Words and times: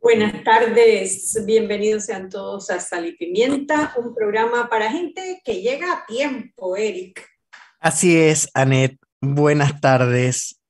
Buenas 0.00 0.44
tardes, 0.44 1.44
bienvenidos 1.44 2.04
sean 2.04 2.28
todos 2.28 2.70
a 2.70 2.78
Sal 2.78 3.06
y 3.06 3.16
Pimienta, 3.16 3.94
un 3.96 4.14
programa 4.14 4.68
para 4.68 4.92
gente 4.92 5.42
que 5.44 5.60
llega 5.60 5.92
a 5.92 6.06
tiempo, 6.06 6.76
Eric. 6.76 7.28
Así 7.80 8.16
es, 8.16 8.48
Anet. 8.54 8.96
Buenas 9.20 9.80
tardes. 9.80 10.62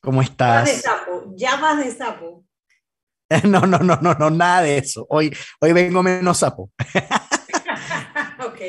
¿Cómo 0.00 0.22
estás? 0.22 0.66
Ya 0.66 0.72
vas 0.72 0.76
de 0.76 0.82
sapo, 0.82 1.32
ya 1.36 1.56
vas 1.56 1.84
de 1.84 1.90
sapo. 1.92 2.44
No, 3.44 3.60
no, 3.60 3.78
no, 3.78 3.96
no, 3.96 4.14
no, 4.14 4.30
nada 4.30 4.62
de 4.62 4.78
eso. 4.78 5.06
Hoy, 5.08 5.34
hoy 5.60 5.72
vengo 5.72 6.02
menos 6.02 6.38
sapo. 6.38 6.70
ok. 8.44 8.60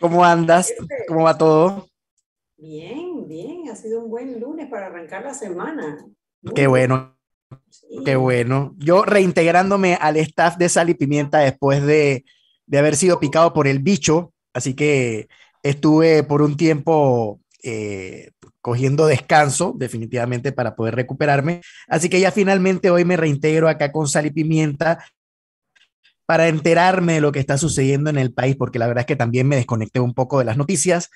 ¿Cómo 0.00 0.24
andas? 0.24 0.72
¿Cómo 1.08 1.24
va 1.24 1.36
todo? 1.36 1.88
Bien, 2.56 3.26
bien. 3.26 3.68
Ha 3.68 3.74
sido 3.74 4.04
un 4.04 4.10
buen 4.10 4.40
lunes 4.40 4.68
para 4.68 4.86
arrancar 4.86 5.24
la 5.24 5.34
semana. 5.34 5.98
Qué 6.54 6.66
bueno, 6.66 7.16
Qué 8.04 8.16
bueno. 8.16 8.74
Yo 8.78 9.04
reintegrándome 9.04 9.98
al 10.00 10.16
staff 10.16 10.56
de 10.56 10.68
Sal 10.68 10.90
y 10.90 10.94
Pimienta 10.94 11.38
después 11.38 11.82
de, 11.84 12.24
de 12.66 12.78
haber 12.78 12.96
sido 12.96 13.20
picado 13.20 13.52
por 13.52 13.66
el 13.66 13.80
bicho, 13.80 14.32
así 14.54 14.74
que 14.74 15.28
estuve 15.62 16.22
por 16.22 16.42
un 16.42 16.56
tiempo 16.56 17.40
eh, 17.62 18.30
cogiendo 18.60 19.06
descanso, 19.06 19.74
definitivamente, 19.76 20.52
para 20.52 20.74
poder 20.74 20.94
recuperarme. 20.94 21.60
Así 21.88 22.08
que 22.08 22.20
ya 22.20 22.30
finalmente 22.30 22.90
hoy 22.90 23.04
me 23.04 23.16
reintegro 23.16 23.68
acá 23.68 23.92
con 23.92 24.08
Sal 24.08 24.26
y 24.26 24.30
Pimienta 24.30 25.04
para 26.26 26.48
enterarme 26.48 27.14
de 27.14 27.20
lo 27.20 27.32
que 27.32 27.40
está 27.40 27.58
sucediendo 27.58 28.08
en 28.08 28.18
el 28.18 28.32
país, 28.32 28.56
porque 28.56 28.78
la 28.78 28.86
verdad 28.86 29.02
es 29.02 29.06
que 29.06 29.16
también 29.16 29.48
me 29.48 29.56
desconecté 29.56 30.00
un 30.00 30.14
poco 30.14 30.38
de 30.38 30.44
las 30.44 30.56
noticias 30.56 31.10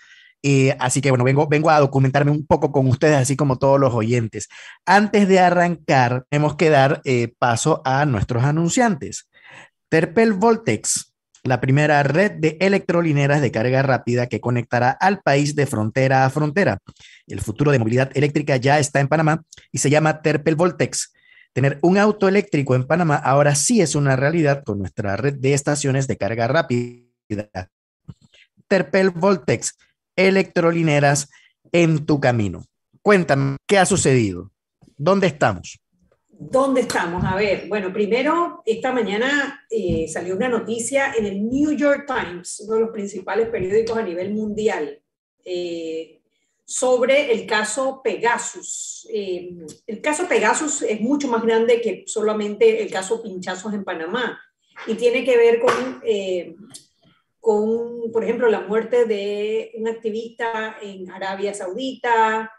así 0.79 1.01
que 1.01 1.11
bueno, 1.11 1.25
vengo, 1.25 1.48
vengo 1.48 1.70
a 1.70 1.81
documentarme 1.81 2.31
un 2.31 2.47
poco 2.47 2.73
con 2.73 2.87
ustedes, 2.87 3.17
así 3.17 3.37
como 3.37 3.59
todos 3.59 3.81
los 3.81 3.95
oyentes. 3.95 4.48
Antes 4.84 5.29
de 5.29 5.41
arrancar, 5.41 6.25
tenemos 6.31 6.56
que 6.56 6.70
dar 6.70 7.01
eh, 7.05 7.34
paso 7.39 7.83
a 7.84 8.05
nuestros 8.06 8.45
anunciantes. 8.45 9.29
Terpel 9.89 10.33
Voltex, 10.33 11.14
la 11.42 11.61
primera 11.61 12.03
red 12.03 12.33
de 12.33 12.57
electrolineras 12.61 13.41
de 13.41 13.51
carga 13.51 13.83
rápida 13.83 14.27
que 14.27 14.41
conectará 14.41 14.91
al 14.91 15.20
país 15.20 15.55
de 15.55 15.67
frontera 15.67 16.25
a 16.25 16.30
frontera. 16.30 16.79
El 17.27 17.41
futuro 17.41 17.70
de 17.70 17.79
movilidad 17.79 18.11
eléctrica 18.14 18.57
ya 18.57 18.79
está 18.79 19.01
en 19.01 19.08
Panamá 19.08 19.42
y 19.73 19.79
se 19.79 19.91
llama 19.91 20.23
Terpel 20.23 20.57
Voltex. 20.57 21.13
Tener 21.52 21.79
un 21.83 21.96
auto 21.96 22.29
eléctrico 22.29 22.75
en 22.75 22.86
Panamá 22.86 23.17
ahora 23.17 23.55
sí 23.55 23.80
es 23.80 23.95
una 23.95 24.14
realidad 24.14 24.63
con 24.64 24.79
nuestra 24.79 25.17
red 25.17 25.35
de 25.35 25.55
estaciones 25.55 26.07
de 26.07 26.17
carga 26.17 26.46
rápida. 26.48 27.01
Terpel 28.69 29.11
Voltex 29.11 29.77
electrolineras 30.16 31.30
en 31.72 32.06
tu 32.06 32.20
camino. 32.20 32.64
Cuéntame, 33.02 33.56
¿qué 33.66 33.78
ha 33.78 33.86
sucedido? 33.86 34.50
¿Dónde 34.96 35.28
estamos? 35.28 35.78
¿Dónde 36.38 36.82
estamos? 36.82 37.24
A 37.24 37.34
ver, 37.34 37.66
bueno, 37.68 37.92
primero, 37.92 38.62
esta 38.66 38.92
mañana 38.92 39.64
eh, 39.70 40.06
salió 40.08 40.36
una 40.36 40.48
noticia 40.48 41.14
en 41.16 41.24
el 41.24 41.48
New 41.48 41.72
York 41.72 42.04
Times, 42.06 42.60
uno 42.66 42.74
de 42.74 42.80
los 42.82 42.90
principales 42.90 43.48
periódicos 43.48 43.96
a 43.96 44.02
nivel 44.02 44.34
mundial, 44.34 45.00
eh, 45.44 46.20
sobre 46.64 47.33
el 47.33 47.46
caso 47.46 48.02
Pegasus. 48.02 49.08
Eh, 49.10 49.50
el 49.86 50.00
caso 50.02 50.28
Pegasus 50.28 50.83
es 50.83 51.00
mucho 51.00 51.28
más 51.28 51.42
grande 51.42 51.80
que 51.80 52.04
solamente 52.06 52.83
el 52.83 52.90
caso 52.90 53.22
Pinchazos 53.22 53.72
en 53.72 53.84
Panamá 53.84 54.38
y 54.86 54.94
tiene 54.94 55.24
que 55.24 55.36
ver 55.38 55.60
con 55.60 56.02
con, 57.46 58.11
por 58.11 58.24
ejemplo, 58.24 58.48
la 58.48 58.62
muerte 58.62 59.05
de 59.05 59.70
un 59.77 59.86
activista 59.86 60.79
en 60.83 61.08
Arabia 61.12 61.55
Saudita, 61.55 62.51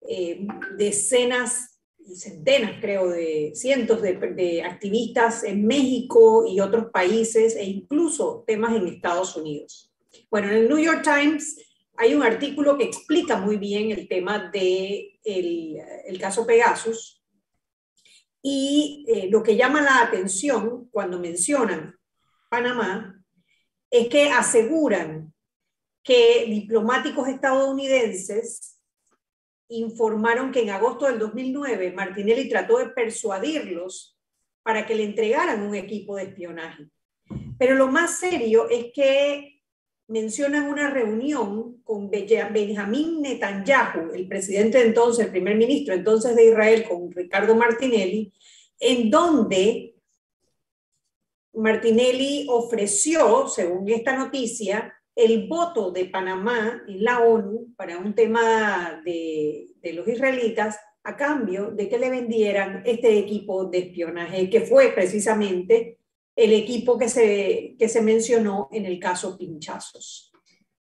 eh, 0.00 0.44
decenas 0.76 1.80
centenas, 2.16 2.80
creo, 2.80 3.10
de 3.10 3.52
cientos 3.54 4.02
de, 4.02 4.14
de, 4.14 4.64
activistas 4.64 5.44
en 5.44 5.64
México 5.64 6.46
y 6.48 6.58
otros 6.58 6.86
países, 6.86 7.54
e 7.54 7.62
incluso 7.62 8.42
temas 8.44 8.74
en 8.74 8.88
Estados 8.88 9.36
Unidos. 9.36 9.94
Bueno, 10.28 10.48
en 10.48 10.54
el 10.54 10.68
New 10.68 10.80
York 10.80 11.04
Times 11.04 11.56
hay 11.96 12.16
un 12.16 12.24
artículo 12.24 12.76
que 12.76 12.86
explica 12.86 13.36
muy 13.36 13.56
bien 13.56 13.92
el 13.92 14.08
tema 14.08 14.50
del 14.52 15.12
de 15.22 15.80
el 16.06 16.18
caso 16.18 16.44
Pegasus. 16.44 17.22
Y 18.42 19.06
eh, 19.06 19.28
lo 19.30 19.44
que 19.44 19.54
llama 19.54 19.80
la 19.80 20.00
atención 20.00 20.88
cuando 20.90 21.20
mencionan 21.20 21.94
Panamá 22.50 23.23
es 23.94 24.08
que 24.08 24.28
aseguran 24.28 25.32
que 26.02 26.46
diplomáticos 26.48 27.28
estadounidenses 27.28 28.80
informaron 29.68 30.50
que 30.50 30.62
en 30.62 30.70
agosto 30.70 31.06
del 31.06 31.20
2009 31.20 31.92
Martinelli 31.92 32.48
trató 32.48 32.78
de 32.78 32.88
persuadirlos 32.88 34.18
para 34.64 34.84
que 34.84 34.96
le 34.96 35.04
entregaran 35.04 35.62
un 35.62 35.76
equipo 35.76 36.16
de 36.16 36.24
espionaje. 36.24 36.88
Pero 37.56 37.76
lo 37.76 37.86
más 37.86 38.18
serio 38.18 38.68
es 38.68 38.86
que 38.92 39.62
mencionan 40.08 40.64
una 40.64 40.90
reunión 40.90 41.80
con 41.84 42.10
Benjamín 42.10 43.22
Netanyahu, 43.22 44.12
el 44.12 44.26
presidente 44.26 44.82
entonces, 44.82 45.26
el 45.26 45.30
primer 45.30 45.56
ministro 45.56 45.94
entonces 45.94 46.34
de 46.34 46.48
Israel, 46.48 46.84
con 46.88 47.12
Ricardo 47.12 47.54
Martinelli, 47.54 48.32
en 48.80 49.08
donde 49.08 49.93
Martinelli 51.56 52.46
ofreció, 52.48 53.48
según 53.48 53.88
esta 53.88 54.16
noticia, 54.16 54.92
el 55.14 55.46
voto 55.46 55.92
de 55.92 56.06
Panamá 56.06 56.82
en 56.88 57.04
la 57.04 57.20
ONU 57.20 57.74
para 57.76 57.98
un 57.98 58.14
tema 58.14 59.00
de, 59.04 59.74
los 59.92 60.08
israelitas 60.08 60.78
a 61.04 61.16
cambio 61.16 61.70
de 61.70 61.88
que 61.88 61.98
le 61.98 62.10
vendieran 62.10 62.82
este 62.84 63.18
equipo 63.18 63.66
de 63.66 63.78
espionaje, 63.78 64.50
que 64.50 64.62
fue 64.62 64.88
precisamente 64.88 65.98
el 66.34 66.52
equipo 66.52 66.98
que 66.98 67.08
se, 67.08 67.76
que 67.78 67.88
se 67.88 68.02
mencionó 68.02 68.68
en 68.72 68.86
el 68.86 68.98
caso 68.98 69.38
Pinchazos. 69.38 70.32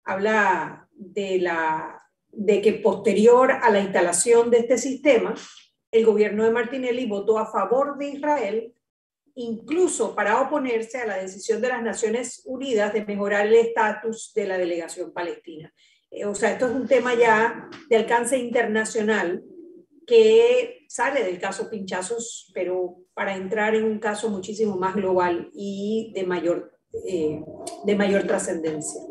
Habla 0.05 0.89
de, 0.91 1.39
la, 1.39 2.01
de 2.29 2.61
que 2.61 2.73
posterior 2.73 3.51
a 3.51 3.69
la 3.69 3.81
instalación 3.81 4.49
de 4.49 4.59
este 4.59 4.77
sistema, 4.77 5.35
el 5.91 6.05
gobierno 6.05 6.43
de 6.43 6.51
Martinelli 6.51 7.05
votó 7.05 7.37
a 7.37 7.51
favor 7.51 7.97
de 7.99 8.07
Israel 8.07 8.73
incluso 9.35 10.15
para 10.15 10.41
oponerse 10.41 10.99
a 10.99 11.07
la 11.07 11.17
decisión 11.17 11.61
de 11.61 11.69
las 11.69 11.81
Naciones 11.81 12.43
Unidas 12.45 12.93
de 12.93 13.05
mejorar 13.05 13.47
el 13.47 13.55
estatus 13.55 14.31
de 14.35 14.47
la 14.47 14.57
delegación 14.57 15.11
palestina. 15.13 15.73
Eh, 16.11 16.25
o 16.25 16.35
sea, 16.35 16.51
esto 16.51 16.67
es 16.67 16.73
un 16.73 16.87
tema 16.87 17.15
ya 17.15 17.69
de 17.89 17.95
alcance 17.95 18.37
internacional 18.37 19.43
que 20.05 20.85
sale 20.87 21.23
del 21.23 21.39
caso 21.39 21.69
Pinchazos, 21.69 22.51
pero 22.53 22.97
para 23.13 23.35
entrar 23.35 23.73
en 23.75 23.85
un 23.85 23.99
caso 23.99 24.29
muchísimo 24.29 24.77
más 24.77 24.95
global 24.95 25.49
y 25.53 26.11
de 26.13 26.23
mayor, 26.23 26.77
eh, 27.07 27.41
mayor 27.95 28.23
trascendencia. 28.23 29.01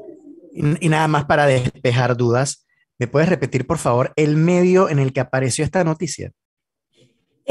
Y 0.52 0.88
nada 0.88 1.08
más 1.08 1.24
para 1.24 1.46
despejar 1.46 2.16
dudas, 2.16 2.66
¿me 2.98 3.08
puedes 3.08 3.30
repetir, 3.30 3.66
por 3.66 3.78
favor, 3.78 4.12
el 4.16 4.36
medio 4.36 4.90
en 4.90 4.98
el 4.98 5.14
que 5.14 5.20
apareció 5.20 5.64
esta 5.64 5.82
noticia? 5.82 6.32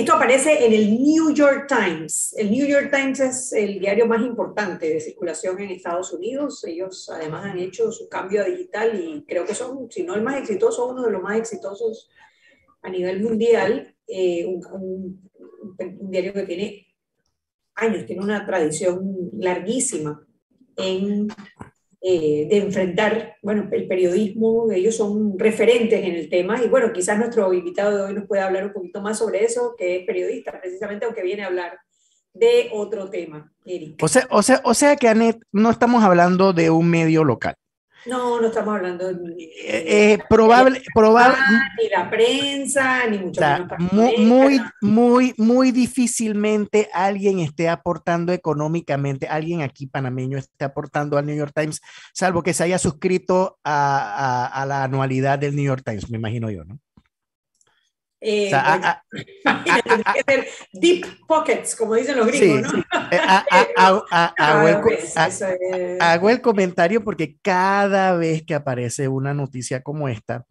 Esto 0.01 0.15
aparece 0.15 0.65
en 0.65 0.74
el 0.74 1.00
New 1.00 1.31
York 1.31 1.68
Times. 1.68 2.33
El 2.36 2.50
New 2.50 2.65
York 2.65 2.89
Times 2.92 3.19
es 3.19 3.53
el 3.53 3.80
diario 3.80 4.07
más 4.07 4.19
importante 4.24 4.89
de 4.89 5.00
circulación 5.00 5.59
en 5.59 5.69
Estados 5.69 6.12
Unidos. 6.12 6.63
Ellos 6.63 7.07
además 7.13 7.45
han 7.45 7.59
hecho 7.59 7.92
su 7.92 8.09
cambio 8.09 8.44
digital 8.44 9.00
y 9.00 9.24
creo 9.27 9.45
que 9.45 9.53
son, 9.53 9.92
si 9.92 10.01
no 10.01 10.15
el 10.15 10.24
más 10.24 10.38
exitoso, 10.38 10.88
uno 10.88 11.03
de 11.03 11.12
los 11.12 11.21
más 11.21 11.38
exitosos 11.38 12.09
a 12.81 12.89
nivel 12.89 13.21
mundial. 13.21 13.95
Eh, 14.07 14.44
un, 14.44 15.21
diario 16.09 16.33
que 16.33 16.48
tiene 16.48 16.88
años, 17.75 18.03
tiene 18.07 18.24
una 18.24 18.44
tradición 18.44 19.30
larguísima 19.33 20.25
en 20.77 21.27
eh, 22.03 22.48
de 22.50 22.57
enfrentar, 22.57 23.36
bueno, 23.44 23.69
el 23.71 23.88
periodismo, 23.88 24.71
ellos 24.71 24.95
son 24.95 25.38
referentes 25.38 26.03
en 26.03 26.15
el 26.15 26.30
tema 26.30 26.59
y 26.63 26.68
bueno, 26.68 26.92
quizás 26.92 27.19
nuestro 27.19 27.53
invitado 27.53 27.95
de 27.95 28.03
hoy 28.03 28.13
nos 28.15 28.25
pueda 28.25 28.48
hablar 28.48 28.65
un 28.65 28.74
poquito 28.74 29.01
más 29.01 29.19
sobre 29.19 29.44
eso, 29.44 29.75
que 29.77 29.98
es 29.98 30.06
periodista 30.07 30.59
precisamente, 30.59 31.06
aunque 31.06 31.21
viene 31.21 31.44
a 31.44 31.48
hablar 31.48 31.77
de 32.33 32.69
otro 32.74 33.09
tema, 33.09 33.53
O 34.01 34.07
sea, 34.07 34.27
o 34.31 34.42
sea, 34.42 34.62
o 34.63 34.74
sea 34.74 34.95
que, 34.95 35.09
Anet, 35.09 35.38
no 35.51 35.69
estamos 35.69 36.03
hablando 36.03 36.53
de 36.53 36.71
un 36.71 36.89
medio 36.89 37.24
local. 37.24 37.56
No, 38.06 38.42
no 38.42 38.48
estamos 38.48 38.75
hablando 38.75 39.13
de, 39.13 39.44
eh, 39.44 40.13
eh, 40.13 40.19
probable, 40.27 40.81
probable, 40.94 41.38
ni 41.81 41.89
la 41.89 42.09
prensa, 42.09 43.06
ni 43.07 43.19
mucho 43.19 43.42
menos. 43.42 43.92
Muy, 43.92 44.18
muy, 44.18 44.62
muy, 44.81 45.33
muy 45.38 45.71
difícilmente 45.71 46.89
alguien 46.94 47.39
esté 47.39 47.69
aportando 47.69 48.33
económicamente, 48.33 49.27
alguien 49.27 49.62
aquí 49.62 49.88
panameño 49.88 50.38
esté 50.38 50.65
aportando 50.65 51.18
al 51.18 51.25
New 51.25 51.36
York 51.36 51.53
Times, 51.56 51.81
salvo 52.13 52.42
que 52.42 52.53
se 52.53 52.63
haya 52.63 52.80
suscrito 52.80 53.59
a, 53.63 54.48
a 54.48 54.65
la 54.65 54.83
anualidad 54.83 55.39
del 55.39 55.56
New 55.56 55.65
York 55.65 55.83
Times, 55.86 56.09
me 56.09 56.18
imagino 56.18 56.50
yo, 56.50 56.63
¿no? 56.65 56.80
Eh, 58.23 58.51
deep 60.73 61.06
pockets, 61.27 61.75
como 61.75 61.95
dicen 61.95 62.18
los 62.18 62.27
gringos, 62.27 62.71
¿no? 62.71 62.83
hago 66.00 66.29
el 66.29 66.41
comentario 66.41 67.03
porque 67.03 67.38
cada 67.41 68.15
vez 68.15 68.44
que 68.44 68.53
aparece 68.53 69.07
una 69.07 69.33
noticia 69.33 69.81
como 69.81 70.07
esta, 70.07 70.45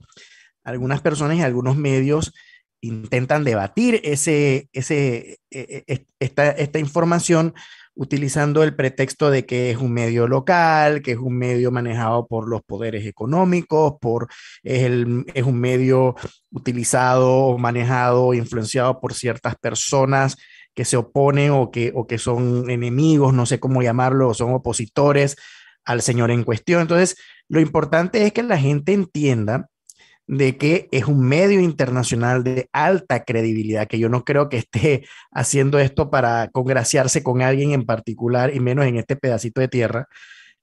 algunas 0.65 1.01
personas 1.01 1.37
y 1.37 1.43
algunos 1.43 1.77
medios 1.77 2.35
intentan 2.81 3.45
debatir 3.45 4.01
ese, 4.03 4.69
ese, 4.73 5.39
e, 5.51 5.85
e, 5.87 6.07
esta, 6.19 6.51
esta 6.51 6.81
información 6.81 7.55
utilizando 7.95 8.63
el 8.63 8.75
pretexto 8.75 9.31
de 9.31 9.45
que 9.47 9.71
es 9.71 9.77
un 9.77 9.93
medio 9.93 10.27
local, 10.27 11.03
que 11.03 11.13
es 11.13 11.19
un 11.19 11.37
medio 11.37 11.71
manejado 11.71 12.27
por 12.27 12.49
los 12.49 12.63
poderes 12.63 13.07
económicos, 13.07 13.95
por, 14.01 14.29
es, 14.63 14.83
el, 14.85 15.25
es 15.35 15.45
un 15.45 15.61
medio 15.61 16.15
utilizado, 16.51 17.59
manejado, 17.59 18.35
influenciado 18.35 19.01
por 19.01 19.15
ciertas 19.15 19.57
personas 19.57 20.37
que 20.75 20.85
se 20.85 20.97
oponen 20.97 21.51
o 21.51 21.71
que, 21.71 21.93
o 21.95 22.07
que 22.07 22.19
son 22.19 22.71
enemigos, 22.71 23.35
no 23.35 23.45
sé 23.47 23.61
cómo 23.61 23.83
llamarlo, 23.83 24.35
son 24.35 24.55
opositores 24.55 25.37
al 25.85 26.03
señor 26.03 26.31
en 26.31 26.45
cuestión. 26.45 26.83
Entonces, 26.83 27.17
lo 27.49 27.61
importante 27.61 28.25
es 28.25 28.33
que 28.33 28.43
la 28.43 28.59
gente 28.59 28.93
entienda 28.93 29.69
de 30.31 30.57
que 30.57 30.89
es 30.93 31.07
un 31.07 31.27
medio 31.27 31.59
internacional 31.59 32.45
de 32.45 32.69
alta 32.73 33.25
credibilidad, 33.25 33.89
que 33.89 33.99
yo 33.99 34.09
no 34.09 34.25
creo 34.25 34.49
que 34.49 34.59
esté 34.59 35.05
haciendo 35.33 35.81
esto 35.81 36.09
para 36.09 36.49
congraciarse 36.53 37.25
con 37.25 37.43
alguien 37.43 37.73
en 37.73 37.85
particular 37.85 38.55
y 38.55 38.61
menos 38.61 38.87
en 38.87 38.97
este 38.97 39.17
pedacito 39.17 39.61
de 39.61 39.67
tierra. 39.67 40.07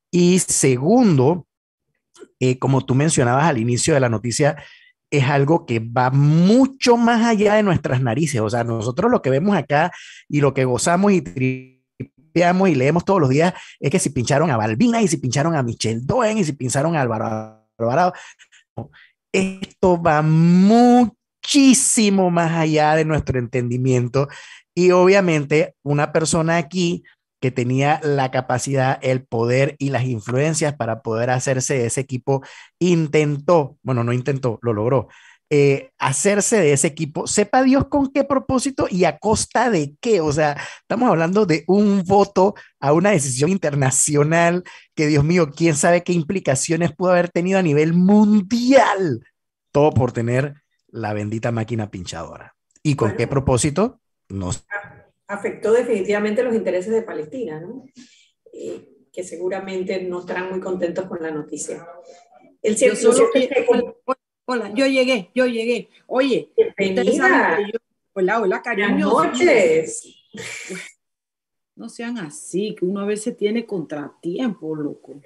Y 0.09 0.39
segundo, 0.39 1.47
eh, 2.39 2.57
como 2.59 2.85
tú 2.85 2.95
mencionabas 2.95 3.43
al 3.43 3.57
inicio 3.57 3.93
de 3.93 3.99
la 3.99 4.07
noticia, 4.07 4.55
es 5.11 5.25
algo 5.25 5.65
que 5.65 5.79
va 5.79 6.11
mucho 6.11 6.95
más 6.95 7.25
allá 7.25 7.55
de 7.55 7.63
nuestras 7.63 8.01
narices. 8.01 8.39
O 8.39 8.49
sea, 8.49 8.63
nosotros 8.63 9.11
lo 9.11 9.21
que 9.21 9.29
vemos 9.31 9.57
acá 9.57 9.91
y 10.29 10.39
lo 10.39 10.53
que 10.53 10.63
gozamos 10.63 11.11
y 11.11 11.21
tripeamos 11.21 12.69
y 12.69 12.75
leemos 12.75 13.03
todos 13.03 13.19
los 13.19 13.29
días 13.29 13.53
es 13.81 13.91
que 13.91 13.99
si 13.99 14.11
pincharon 14.11 14.49
a 14.49 14.55
Balbina 14.55 15.01
y 15.01 15.09
si 15.09 15.17
pincharon 15.17 15.55
a 15.55 15.63
Michelle 15.63 15.99
Doen 16.03 16.37
y 16.37 16.45
si 16.45 16.53
pincharon 16.53 16.95
a 16.95 17.01
Álvaro 17.01 17.65
Alvarado 17.77 18.13
esto 19.31 20.01
va 20.01 20.21
muchísimo 20.21 22.31
más 22.31 22.53
allá 22.53 22.95
de 22.95 23.05
nuestro 23.05 23.39
entendimiento. 23.39 24.27
Y 24.75 24.91
obviamente 24.91 25.75
una 25.83 26.11
persona 26.11 26.57
aquí 26.57 27.03
que 27.39 27.51
tenía 27.51 27.99
la 28.03 28.31
capacidad, 28.31 28.97
el 29.01 29.23
poder 29.23 29.75
y 29.77 29.89
las 29.89 30.05
influencias 30.05 30.75
para 30.75 31.01
poder 31.01 31.29
hacerse 31.29 31.85
ese 31.85 32.01
equipo, 32.01 32.41
intentó, 32.79 33.77
bueno, 33.83 34.03
no 34.03 34.13
intentó, 34.13 34.59
lo 34.61 34.73
logró, 34.73 35.07
eh, 35.49 35.91
hacerse 35.97 36.57
de 36.57 36.73
ese 36.73 36.87
equipo, 36.87 37.25
sepa 37.25 37.63
Dios 37.63 37.87
con 37.87 38.11
qué 38.11 38.25
propósito 38.25 38.87
y 38.89 39.05
a 39.05 39.17
costa 39.17 39.69
de 39.69 39.95
qué. 40.01 40.19
O 40.19 40.31
sea, 40.33 40.57
estamos 40.81 41.09
hablando 41.09 41.45
de 41.45 41.63
un 41.67 42.03
voto 42.03 42.55
a 42.79 42.91
una 42.91 43.11
decisión 43.11 43.49
internacional 43.49 44.63
que, 44.93 45.07
Dios 45.07 45.23
mío, 45.23 45.51
quién 45.55 45.75
sabe 45.75 46.03
qué 46.03 46.11
implicaciones 46.11 46.91
pudo 46.91 47.11
haber 47.11 47.29
tenido 47.29 47.59
a 47.59 47.63
nivel 47.63 47.93
mundial. 47.93 49.25
Todo 49.71 49.91
por 49.91 50.11
tener 50.11 50.55
la 50.87 51.13
bendita 51.13 51.51
máquina 51.51 51.89
pinchadora. 51.89 52.55
¿Y 52.83 52.95
con 52.95 53.15
qué 53.15 53.27
propósito? 53.27 54.01
No 54.29 54.51
Afectó 55.29 55.73
definitivamente 55.73 56.43
los 56.43 56.55
intereses 56.55 56.91
de 56.93 57.01
Palestina, 57.01 57.59
¿no? 57.59 57.85
Eh, 58.53 58.89
que 59.11 59.23
seguramente 59.23 60.01
no 60.03 60.19
estarán 60.19 60.49
muy 60.49 60.59
contentos 60.59 61.05
con 61.05 61.21
la 61.21 61.31
noticia. 61.31 61.85
El 62.61 62.77
cierto, 62.77 63.11
Hola, 64.49 64.73
yo 64.73 64.87
llegué, 64.87 65.29
yo 65.35 65.45
llegué. 65.45 65.89
Oye, 66.07 66.53
hola, 68.13 68.39
hola, 68.39 68.61
cariño. 68.61 69.11
Buenas 69.11 69.37
noches. 69.37 70.15
No 71.75 71.89
sean 71.89 72.17
así, 72.17 72.73
que 72.73 72.85
uno 72.85 73.01
a 73.01 73.05
veces 73.05 73.35
tiene 73.35 73.65
contratiempo, 73.65 74.73
loco. 74.73 75.21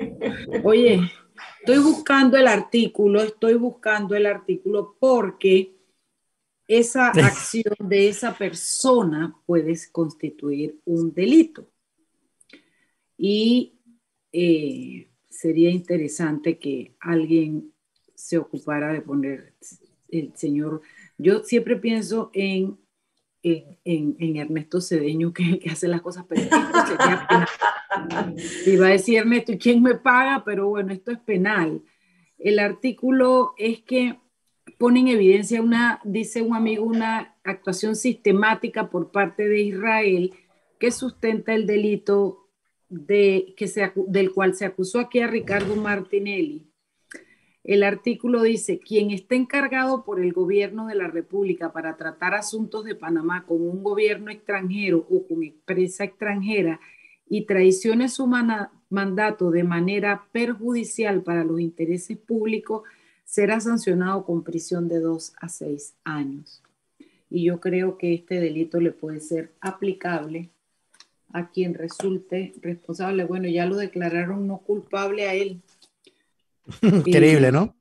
Oye, 0.64 1.02
estoy 1.60 1.78
buscando 1.78 2.36
el 2.36 2.48
artículo, 2.48 3.22
estoy 3.22 3.54
buscando 3.54 4.16
el 4.16 4.26
artículo 4.26 4.98
porque 5.00 5.78
esa 6.68 7.10
acción 7.12 7.76
de 7.78 8.10
esa 8.10 8.36
persona 8.36 9.38
puede 9.46 9.78
constituir 9.92 10.80
un 10.84 11.14
delito. 11.14 11.70
Y 13.20 13.80
eh, 14.32 15.12
sería 15.30 15.70
interesante 15.70 16.58
que 16.58 16.96
alguien 17.00 17.71
se 18.22 18.38
ocupara 18.38 18.94
de 18.94 19.02
poner 19.02 19.54
el 20.10 20.32
Señor. 20.36 20.82
Yo 21.18 21.44
siempre 21.44 21.76
pienso 21.76 22.30
en, 22.34 22.78
en, 23.42 24.38
Ernesto 24.38 24.80
Cedeño, 24.80 25.34
que, 25.34 25.60
que 25.60 25.70
hace 25.72 25.88
las 25.88 26.02
cosas 26.02 26.26
perfectas. 26.26 27.50
Iba 28.68 28.88
a 28.88 28.92
decir 28.92 29.18
Ernesto, 29.18 29.54
¿y 29.54 29.58
quién 29.58 29.82
me 29.82 29.96
paga? 29.96 30.44
Pero 30.46 30.70
bueno, 30.70 30.94
esto 30.94 31.12
es 31.12 31.18
penal. 31.20 31.82
El 32.38 32.60
artículo 32.60 33.54
es 33.58 33.82
que 33.82 34.20
pone 34.78 35.00
en 35.00 35.08
evidencia 35.10 35.62
una, 35.62 36.00
dice 36.04 36.44
un 36.44 36.56
amigo, 36.56 36.86
una 36.86 37.36
actuación 37.44 37.96
sistemática 37.96 38.90
por 38.90 39.12
parte 39.12 39.48
de 39.48 39.62
Israel 39.62 40.34
que 40.80 40.92
sustenta 40.92 41.54
el 41.56 41.66
delito 41.66 42.48
de, 42.88 43.56
que 43.58 43.68
se, 43.68 43.92
del 44.08 44.32
cual 44.32 44.54
se 44.56 44.66
acusó 44.66 45.00
aquí 45.00 45.20
a 45.20 45.28
Ricardo 45.28 45.76
Martinelli 45.76 46.71
el 47.64 47.84
artículo 47.84 48.42
dice, 48.42 48.80
quien 48.80 49.12
esté 49.12 49.36
encargado 49.36 50.04
por 50.04 50.20
el 50.20 50.34
gobierno 50.34 50.88
de 50.88 50.96
la 50.96 51.08
República 51.08 51.72
para 51.72 51.96
tratar 51.96 52.34
asuntos 52.34 52.84
de 52.86 52.96
Panamá 52.96 53.46
con 53.46 53.62
un 53.62 53.84
gobierno 53.84 54.32
extranjero 54.32 55.06
o 55.10 55.28
con 55.28 55.44
empresa 55.44 56.04
extranjera 56.04 56.80
y 57.30 57.46
traicione 57.46 58.10
su 58.10 58.28
mandato 58.90 59.52
de 59.52 59.64
manera 59.64 60.26
perjudicial 60.32 61.22
para 61.22 61.44
los 61.44 61.60
intereses 61.60 62.18
públicos, 62.18 62.84
será 63.24 63.60
sancionado 63.60 64.26
con 64.26 64.44
prisión 64.44 64.90
de 64.90 65.00
dos 65.00 65.34
a 65.40 65.48
seis 65.48 65.94
años. 66.04 66.62
Y 67.30 67.46
yo 67.46 67.62
creo 67.62 67.98
que 67.98 68.14
este 68.14 68.42
delito 68.42 68.82
le 68.82 68.92
puede 68.92 69.22
ser 69.22 69.52
aplicable 69.62 70.50
a 71.32 71.50
quien 71.50 71.76
resulte 71.76 72.54
responsable. 72.62 73.24
Bueno, 73.24 73.48
ya 73.48 73.66
lo 73.66 73.78
declararon 73.78 74.48
no 74.48 74.58
culpable 74.58 75.30
a 75.30 75.34
él, 75.34 75.62
Increíble, 76.82 77.52
¿no? 77.52 77.76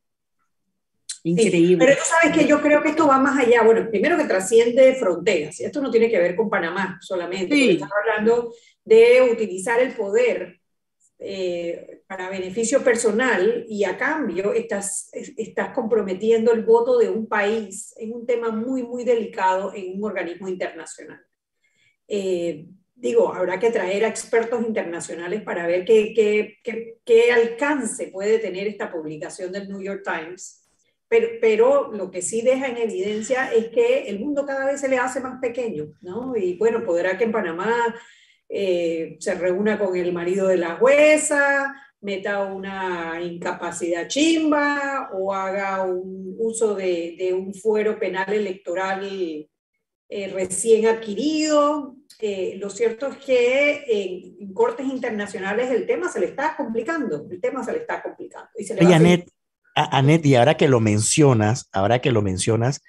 Increíble. 1.23 1.85
pero 1.85 1.99
tú 1.99 2.05
sabes 2.05 2.37
que 2.37 2.47
yo 2.47 2.63
creo 2.63 2.83
que 2.83 2.91
esto 2.91 3.07
va 3.07 3.19
más 3.19 3.39
allá. 3.39 3.63
Bueno, 3.63 3.89
primero 3.91 4.17
que 4.17 4.25
trasciende 4.25 4.95
fronteras. 4.95 5.61
Esto 5.61 5.81
no 5.83 5.91
tiene 5.91 6.11
que 6.11 6.19
ver 6.19 6.35
con 6.35 6.49
Panamá 6.49 6.99
solamente. 7.03 7.73
Estamos 7.73 7.95
hablando 8.03 8.55
de 8.85 9.29
utilizar 9.31 9.81
el 9.81 9.95
poder 9.95 10.61
eh, 11.19 12.03
para 12.07 12.31
beneficio 12.31 12.83
personal 12.83 13.67
y 13.69 13.85
a 13.85 13.99
cambio 13.99 14.55
estás, 14.55 15.11
estás 15.13 15.75
comprometiendo 15.75 16.51
el 16.53 16.65
voto 16.65 16.97
de 16.97 17.11
un 17.11 17.29
país 17.29 17.95
en 17.99 18.15
un 18.15 18.25
tema 18.25 18.51
muy, 18.51 18.83
muy 18.83 19.05
delicado 19.05 19.73
en 19.75 19.99
un 19.99 20.05
organismo 20.05 20.49
internacional. 20.49 21.21
Eh, 22.09 22.67
digo, 23.01 23.33
habrá 23.35 23.59
que 23.59 23.71
traer 23.71 24.05
a 24.05 24.09
expertos 24.09 24.61
internacionales 24.67 25.43
para 25.43 25.67
ver 25.67 25.85
qué, 25.85 26.13
qué, 26.15 26.99
qué, 27.05 27.33
alcance 27.33 28.09
puede 28.09 28.39
tener 28.39 28.67
esta 28.67 28.93
publicación 28.93 29.51
del 29.53 29.69
New 29.69 29.81
York 29.81 30.03
Times. 30.05 30.69
Pero, 31.09 31.29
pero, 31.41 31.93
lo 31.93 32.11
que 32.11 32.23
sí 32.23 32.43
deja 32.43 32.69
en 32.69 32.77
evidencia 32.77 33.53
es 33.53 33.69
que 33.71 34.09
el 34.09 34.21
mundo 34.21 34.47
cada 34.47 34.67
vez 34.67 34.81
se 34.81 34.89
le 34.89 34.99
hace 34.99 35.21
más 35.21 35.41
pequeño, 35.41 35.95
¿no? 36.03 36.37
Y 36.37 36.57
bueno, 36.57 36.85
podrá 36.85 37.19
que 37.19 37.25
en 37.25 37.33
Panamá 37.33 37.97
eh, 38.49 39.17
se 39.19 39.35
reúna 39.35 39.79
con 39.79 39.97
el 39.97 40.13
marido 40.13 40.47
de 40.47 40.59
la 40.59 40.77
jueza, 40.77 41.75
meta 42.03 42.45
una 42.45 43.21
incapacidad 43.21 44.07
chimba 44.07 45.11
o 45.13 45.35
haga 45.35 45.83
un 45.85 46.37
uso 46.39 46.75
de, 46.75 47.17
de 47.19 47.35
un 47.35 47.55
fuero 47.55 47.99
penal 47.99 48.33
electoral 48.33 49.09
eh, 50.09 50.29
recién 50.29 50.87
adquirido, 50.87 51.97
lo 52.57 52.71
cierto 52.71 53.09
es 53.09 53.17
que 53.19 53.85
en, 54.39 54.53
cortes 54.53 54.87
internacionales 54.87 55.71
el 55.71 55.87
tema 55.87 56.09
se 56.09 56.21
le 56.21 56.27
está 56.27 56.57
complicando, 56.57 57.27
el 57.31 57.41
tema 57.41 57.65
se 57.65 57.73
le 57.73 57.79
está 57.79 58.03
complicando. 58.03 58.49
Y 58.57 58.65
se 58.65 58.77
Anet, 59.75 60.27
y 60.27 60.35
ahora 60.35 60.57
que 60.57 60.69
lo 60.69 60.81
mencionas, 60.81 61.69
ahora 61.73 62.01
que 62.01 62.11
lo 62.11 62.23
mencionas, 62.23 62.83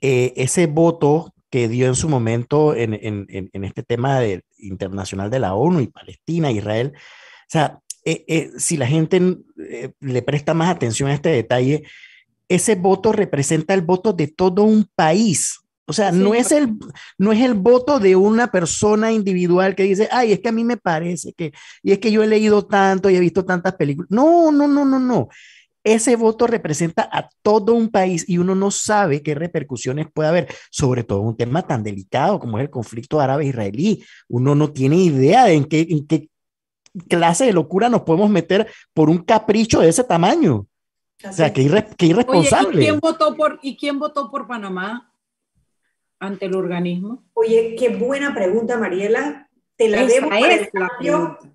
eh, 0.00 0.32
ese 0.36 0.66
voto 0.66 1.34
que 1.50 1.68
dio 1.68 1.86
en 1.86 1.94
su 1.94 2.08
momento 2.08 2.74
en, 2.74 2.94
en, 2.94 3.26
en, 3.28 3.64
este 3.64 3.82
tema 3.82 4.20
de, 4.20 4.44
internacional 4.58 5.30
de 5.30 5.40
la 5.40 5.54
ONU 5.54 5.80
y 5.80 5.88
Palestina, 5.88 6.52
Israel, 6.52 6.92
o 6.94 7.50
sea, 7.50 7.80
eh, 8.04 8.24
eh, 8.28 8.50
si 8.56 8.76
la 8.76 8.86
gente 8.86 9.38
le 10.00 10.22
presta 10.22 10.54
más 10.54 10.70
atención 10.70 11.10
a 11.10 11.14
este 11.14 11.30
detalle, 11.30 11.82
ese 12.48 12.76
voto 12.76 13.12
representa 13.12 13.74
el 13.74 13.82
voto 13.82 14.12
de 14.12 14.28
todo 14.28 14.62
un 14.62 14.88
país. 14.94 15.59
O 15.90 15.92
sea, 15.92 16.12
no, 16.12 16.34
es 16.34 16.52
el, 16.52 16.78
no 17.18 17.32
es 17.32 17.40
el 17.40 17.54
voto 17.54 17.98
de 17.98 18.14
una 18.14 18.52
persona 18.52 19.10
individual 19.10 19.74
que 19.74 19.82
dice, 19.82 20.08
ay, 20.12 20.30
es 20.30 20.38
que 20.38 20.48
a 20.48 20.52
mí 20.52 20.62
me 20.62 20.76
parece 20.76 21.32
que, 21.32 21.52
y 21.82 21.90
es 21.90 21.98
que 21.98 22.12
yo 22.12 22.22
he 22.22 22.28
leído 22.28 22.64
tanto 22.64 23.10
y 23.10 23.16
he 23.16 23.20
visto 23.20 23.44
tantas 23.44 23.74
películas. 23.74 24.08
No, 24.08 24.52
no, 24.52 24.68
no, 24.68 24.84
no, 24.84 25.00
no. 25.00 25.28
Ese 25.82 26.14
voto 26.14 26.46
representa 26.46 27.08
a 27.10 27.28
todo 27.42 27.74
un 27.74 27.88
país 27.88 28.24
y 28.28 28.38
uno 28.38 28.54
no 28.54 28.70
sabe 28.70 29.20
qué 29.20 29.34
repercusiones 29.34 30.06
puede 30.14 30.28
haber, 30.28 30.54
sobre 30.70 31.02
todo 31.02 31.22
un 31.22 31.36
tema 31.36 31.62
tan 31.62 31.82
delicado 31.82 32.38
como 32.38 32.58
es 32.58 32.62
el 32.62 32.70
conflicto 32.70 33.20
árabe-israelí. 33.20 34.04
Uno 34.28 34.54
no 34.54 34.70
tiene 34.70 34.94
idea 34.94 35.46
de 35.46 35.54
en 35.54 35.64
qué, 35.64 35.88
en 35.90 36.06
qué 36.06 36.28
clase 37.08 37.46
de 37.46 37.52
locura 37.52 37.88
nos 37.88 38.02
podemos 38.02 38.30
meter 38.30 38.70
por 38.94 39.10
un 39.10 39.18
capricho 39.18 39.80
de 39.80 39.88
ese 39.88 40.04
tamaño. 40.04 40.68
O 41.28 41.32
sea, 41.32 41.52
qué, 41.52 41.62
irresponsable. 41.62 42.80
¿y 42.80 42.84
quién, 42.84 43.00
votó 43.00 43.34
por, 43.34 43.58
¿Y 43.60 43.76
quién 43.76 43.98
votó 43.98 44.30
por 44.30 44.46
Panamá? 44.46 45.09
Ante 46.20 46.46
el 46.46 46.54
organismo? 46.54 47.24
Oye, 47.32 47.74
qué 47.76 47.88
buena 47.88 48.32
pregunta, 48.34 48.78
Mariela. 48.78 49.48
Te 49.76 49.88
la 49.88 50.06
debo 50.06 50.28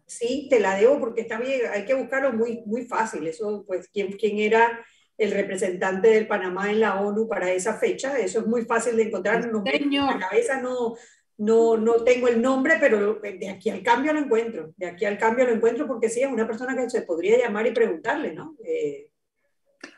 Sí, 0.07 0.47
te 0.49 0.59
la 0.59 0.75
debo 0.75 0.99
porque 0.99 1.21
está 1.21 1.39
bien, 1.39 1.61
hay 1.71 1.85
que 1.85 1.93
buscarlo 1.93 2.33
muy, 2.33 2.63
muy 2.65 2.85
fácil. 2.85 3.25
Eso, 3.27 3.63
pues, 3.67 3.87
¿quién, 3.87 4.13
quién 4.13 4.39
era 4.39 4.83
el 5.17 5.31
representante 5.31 6.09
del 6.09 6.27
Panamá 6.27 6.69
en 6.69 6.79
la 6.79 6.99
ONU 6.99 7.27
para 7.27 7.51
esa 7.51 7.75
fecha? 7.75 8.19
Eso 8.19 8.39
es 8.39 8.47
muy 8.47 8.63
fácil 8.65 8.97
de 8.97 9.03
encontrar. 9.03 9.51
No, 9.51 9.63
en 9.65 9.91
la 9.91 10.19
cabeza 10.19 10.59
no, 10.59 10.95
no, 11.37 11.77
no 11.77 12.03
tengo 12.03 12.27
el 12.27 12.41
nombre, 12.41 12.77
pero 12.79 13.15
de 13.15 13.49
aquí 13.49 13.69
al 13.69 13.83
cambio 13.83 14.13
lo 14.13 14.19
encuentro. 14.19 14.73
De 14.77 14.87
aquí 14.87 15.05
al 15.05 15.17
cambio 15.17 15.45
lo 15.45 15.51
encuentro 15.51 15.87
porque 15.87 16.09
sí, 16.09 16.21
es 16.21 16.31
una 16.31 16.47
persona 16.47 16.75
que 16.75 16.89
se 16.89 17.03
podría 17.03 17.37
llamar 17.37 17.67
y 17.67 17.71
preguntarle, 17.71 18.33
¿no? 18.33 18.55
Eh, 18.63 19.09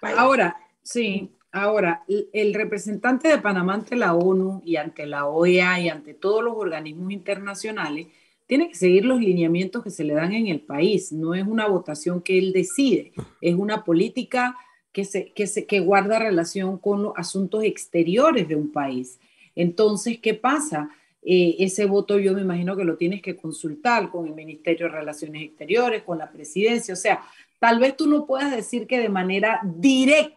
ahora, 0.02 0.58
sí, 0.82 1.37
ahora, 1.64 2.04
el 2.08 2.54
representante 2.54 3.28
de 3.28 3.38
Panamá 3.38 3.76
ante 3.76 3.96
la 3.96 4.14
ONU 4.14 4.62
y 4.66 4.76
ante 4.76 5.06
la 5.06 5.28
OEA 5.28 5.80
y 5.80 5.90
ante 5.90 6.14
todos 6.14 6.44
los 6.44 6.56
organismos 6.56 7.12
internacionales 7.12 8.08
tiene 8.48 8.70
que 8.70 8.76
seguir 8.76 9.06
los 9.06 9.20
lineamientos 9.20 9.84
que 9.84 9.90
se 9.90 10.04
le 10.04 10.14
dan 10.14 10.34
en 10.34 10.48
el 10.48 10.62
país. 10.62 11.12
No 11.12 11.36
es 11.36 11.46
una 11.46 11.68
votación 11.68 12.22
que 12.22 12.38
él 12.38 12.54
decide, 12.54 13.12
es 13.42 13.56
una 13.56 13.84
política 13.84 14.56
que, 14.92 15.04
se, 15.04 15.32
que, 15.34 15.48
se, 15.48 15.66
que 15.66 15.80
guarda 15.82 16.18
relación 16.18 16.78
con 16.78 17.04
los 17.04 17.14
asuntos 17.18 17.64
exteriores 17.64 18.48
de 18.48 18.56
un 18.56 18.72
país. 18.72 19.20
Entonces, 19.54 20.20
¿qué 20.20 20.34
pasa? 20.34 20.90
Eh, 21.22 21.58
ese 21.60 21.86
voto 21.86 22.18
yo 22.20 22.34
me 22.34 22.42
imagino 22.42 22.78
que 22.78 22.86
lo 22.86 22.96
tienes 22.96 23.22
que 23.22 23.36
consultar 23.36 24.10
con 24.10 24.28
el 24.28 24.34
Ministerio 24.34 24.86
de 24.86 24.94
Relaciones 24.94 25.44
Exteriores, 25.44 26.04
con 26.04 26.18
la 26.18 26.32
presidencia. 26.32 26.94
O 26.94 26.98
sea, 26.98 27.22
tal 27.60 27.80
vez 27.80 27.98
tú 27.98 28.08
no 28.08 28.26
puedas 28.26 28.56
decir 28.56 28.88
que 28.88 29.00
de 29.00 29.10
manera 29.10 29.60
directa 29.64 30.37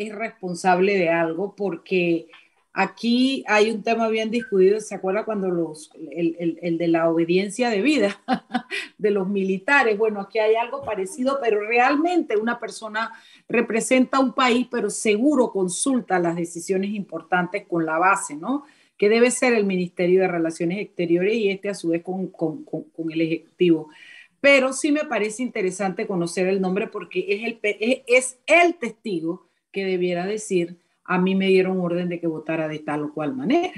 es 0.00 0.14
responsable 0.14 0.96
de 0.96 1.10
algo 1.10 1.54
porque 1.54 2.28
aquí 2.72 3.44
hay 3.46 3.70
un 3.70 3.82
tema 3.82 4.08
bien 4.08 4.30
discutido. 4.30 4.80
¿Se 4.80 4.94
acuerda 4.94 5.26
cuando 5.26 5.50
los, 5.50 5.90
el, 6.10 6.58
el 6.62 6.78
de 6.78 6.88
la 6.88 7.10
obediencia 7.10 7.68
de 7.68 7.82
vida 7.82 8.18
de 8.98 9.10
los 9.10 9.28
militares? 9.28 9.98
Bueno, 9.98 10.20
aquí 10.20 10.38
hay 10.38 10.54
algo 10.54 10.82
parecido, 10.82 11.38
pero 11.42 11.60
realmente 11.60 12.38
una 12.38 12.58
persona 12.58 13.12
representa 13.46 14.20
un 14.20 14.32
país, 14.32 14.66
pero 14.70 14.88
seguro 14.88 15.52
consulta 15.52 16.18
las 16.18 16.34
decisiones 16.34 16.92
importantes 16.92 17.66
con 17.66 17.84
la 17.84 17.98
base, 17.98 18.36
¿no? 18.36 18.64
que 18.96 19.08
debe 19.08 19.30
ser 19.30 19.54
el 19.54 19.64
Ministerio 19.64 20.20
de 20.20 20.28
Relaciones 20.28 20.78
Exteriores 20.78 21.34
y 21.34 21.48
este 21.48 21.70
a 21.70 21.74
su 21.74 21.88
vez 21.88 22.02
con, 22.02 22.26
con, 22.28 22.64
con, 22.64 23.10
el 23.10 23.22
Ejecutivo. 23.22 23.88
Pero 24.42 24.74
sí 24.74 24.92
me 24.92 25.04
parece 25.04 25.42
interesante 25.42 26.06
conocer 26.06 26.46
el 26.48 26.60
nombre 26.60 26.86
porque 26.86 27.24
es 27.28 27.44
el, 27.44 27.58
es 28.06 28.38
el 28.46 28.74
testigo 28.74 29.49
que 29.72 29.84
debiera 29.84 30.26
decir, 30.26 30.78
a 31.04 31.18
mí 31.18 31.34
me 31.34 31.46
dieron 31.46 31.80
orden 31.80 32.08
de 32.08 32.20
que 32.20 32.26
votara 32.26 32.68
de 32.68 32.78
tal 32.80 33.04
o 33.04 33.14
cual 33.14 33.34
manera. 33.34 33.72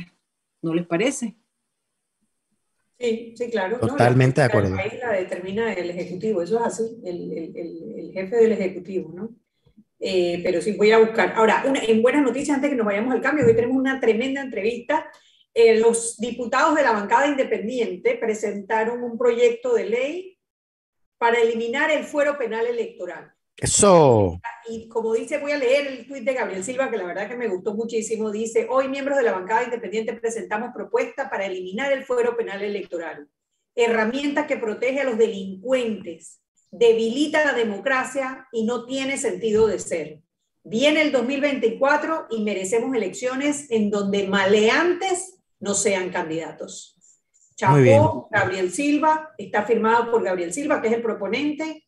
¿No 0.61 0.75
les 0.75 0.87
parece? 0.87 1.37
Sí, 2.99 3.34
sí, 3.37 3.50
claro. 3.50 3.80
Totalmente 3.80 4.40
de 4.40 4.46
acuerdo. 4.46 4.76
Ahí 4.76 4.99
la 4.99 5.12
determina 5.12 5.72
el 5.72 5.90
Ejecutivo, 5.90 6.42
eso 6.42 6.61
es 6.61 6.66
así, 6.66 7.00
el, 7.04 7.32
el, 7.32 7.94
el 7.99 8.12
jefe 8.12 8.37
del 8.37 8.52
Ejecutivo, 8.52 9.12
¿no? 9.12 9.34
Eh, 10.04 10.40
pero 10.42 10.61
sí 10.61 10.72
voy 10.72 10.90
a 10.90 10.99
buscar. 10.99 11.32
Ahora, 11.37 11.64
en 11.64 12.02
buenas 12.02 12.22
noticias, 12.22 12.56
antes 12.56 12.70
que 12.70 12.76
nos 12.76 12.87
vayamos 12.87 13.14
al 13.14 13.20
cambio, 13.20 13.46
hoy 13.46 13.54
tenemos 13.54 13.76
una 13.76 14.00
tremenda 14.00 14.40
entrevista. 14.40 15.11
Eh, 15.54 15.78
los 15.78 16.16
diputados 16.18 16.75
de 16.75 16.82
la 16.82 16.92
bancada 16.92 17.28
independiente 17.28 18.16
presentaron 18.16 19.02
un 19.02 19.16
proyecto 19.16 19.75
de 19.75 19.84
ley 19.84 20.38
para 21.18 21.40
eliminar 21.40 21.90
el 21.92 22.02
fuero 22.02 22.37
penal 22.37 22.66
electoral. 22.66 23.32
Eso. 23.56 24.40
Y 24.68 24.88
como 24.88 25.12
dice, 25.12 25.38
voy 25.38 25.52
a 25.52 25.59
leer 25.59 25.87
el 25.87 26.06
tuit 26.06 26.25
de 26.25 26.35
Gabriel 26.35 26.64
Silva, 26.64 26.90
que 26.90 26.97
la 26.97 27.04
verdad 27.04 27.28
que 27.28 27.37
me 27.37 27.49
gustó 27.49 27.75
muchísimo. 27.75 28.30
Dice, 28.30 28.66
hoy 28.71 28.88
miembros 28.88 29.18
de 29.18 29.25
la 29.25 29.32
bancada 29.32 29.64
independiente 29.64 30.14
presentamos 30.14 30.71
propuesta 30.75 31.28
para 31.28 31.47
eliminar 31.47 31.92
el 31.92 32.04
fuero 32.04 32.37
penal 32.37 32.62
electoral, 32.62 33.28
herramienta 33.75 34.47
que 34.47 34.56
protege 34.56 35.00
a 35.00 35.04
los 35.04 35.18
delincuentes 35.18 36.42
debilita 36.73 37.44
la 37.44 37.52
democracia 37.52 38.49
y 38.50 38.64
no 38.64 38.87
tiene 38.87 39.18
sentido 39.18 39.68
de 39.68 39.78
ser. 39.78 40.21
Viene 40.64 41.02
el 41.02 41.12
2024 41.12 42.28
y 42.30 42.42
merecemos 42.42 42.97
elecciones 42.97 43.71
en 43.71 43.90
donde 43.90 44.26
maleantes 44.26 45.38
no 45.61 45.75
sean 45.75 46.11
candidatos. 46.11 46.97
Chapó, 47.56 48.28
Gabriel 48.30 48.73
Silva, 48.73 49.30
está 49.37 49.64
firmado 49.64 50.11
por 50.11 50.25
Gabriel 50.25 50.52
Silva, 50.52 50.80
que 50.80 50.88
es 50.88 50.94
el 50.94 51.02
proponente. 51.02 51.85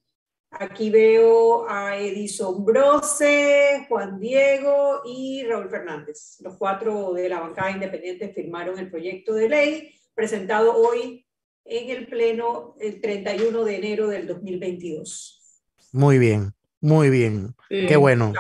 Aquí 0.61 0.89
veo 0.89 1.69
a 1.69 1.99
Edison 1.99 2.65
Brose, 2.65 3.87
Juan 3.89 4.21
Diego 4.21 5.03
y 5.05 5.45
Raúl 5.45 5.69
Fernández. 5.69 6.37
Los 6.41 6.57
cuatro 6.57 7.13
de 7.13 7.29
la 7.29 7.41
bancada 7.41 7.73
independiente 7.73 8.33
firmaron 8.33 8.79
el 8.79 8.89
proyecto 8.89 9.35
de 9.35 9.49
ley 9.49 9.95
presentado 10.15 10.77
hoy 10.77 11.27
en 11.65 11.91
el 11.91 12.07
Pleno 12.07 12.77
el 12.79 13.01
31 13.01 13.65
de 13.65 13.77
enero 13.77 14.07
del 14.07 14.29
2022. 14.29 15.43
Muy 15.93 16.19
bien, 16.19 16.55
muy 16.85 17.11
bien. 17.11 17.55
Qué 17.69 17.97
bueno. 17.97 18.33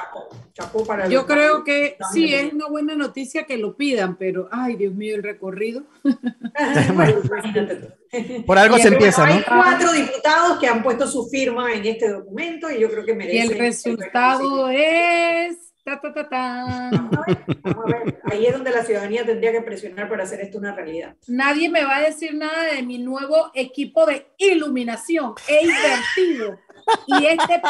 Yo 1.08 1.26
creo 1.26 1.64
que 1.64 1.96
sí, 2.12 2.32
es 2.32 2.52
una 2.52 2.68
buena 2.68 2.94
noticia 2.94 3.44
que 3.44 3.56
lo 3.56 3.76
pidan, 3.76 4.16
pero 4.16 4.48
ay, 4.52 4.76
Dios 4.76 4.94
mío, 4.94 5.16
el 5.16 5.22
recorrido. 5.22 5.82
Por 8.46 8.58
algo 8.58 8.78
se 8.78 8.88
empieza, 8.88 9.26
¿no? 9.26 9.34
Hay 9.34 9.42
cuatro 9.42 9.92
diputados 9.92 10.58
que 10.60 10.68
han 10.68 10.82
puesto 10.82 11.08
su 11.08 11.26
firma 11.26 11.72
en 11.72 11.86
este 11.86 12.10
documento 12.10 12.70
y 12.70 12.80
yo 12.80 12.90
creo 12.90 13.04
que 13.04 13.14
merecen. 13.14 13.50
Y 13.50 13.52
el 13.52 13.58
resultado 13.58 14.68
es 14.68 15.64
Ta, 15.84 16.00
ta, 16.00 16.14
ta, 16.14 16.90
Vamos 16.90 17.84
a 17.84 17.86
ver, 17.86 18.18
ahí 18.32 18.46
es 18.46 18.54
donde 18.54 18.70
la 18.70 18.82
ciudadanía 18.82 19.26
tendría 19.26 19.52
que 19.52 19.60
presionar 19.60 20.08
para 20.08 20.22
hacer 20.22 20.40
esto 20.40 20.56
una 20.56 20.74
realidad. 20.74 21.14
Nadie 21.28 21.68
me 21.68 21.84
va 21.84 21.98
a 21.98 22.00
decir 22.00 22.34
nada 22.34 22.72
de 22.72 22.82
mi 22.82 22.96
nuevo 22.96 23.50
equipo 23.52 24.06
de 24.06 24.26
iluminación. 24.38 25.34
He 25.46 25.66
invertido. 25.66 26.58
Y 27.06 27.26
este, 27.26 27.60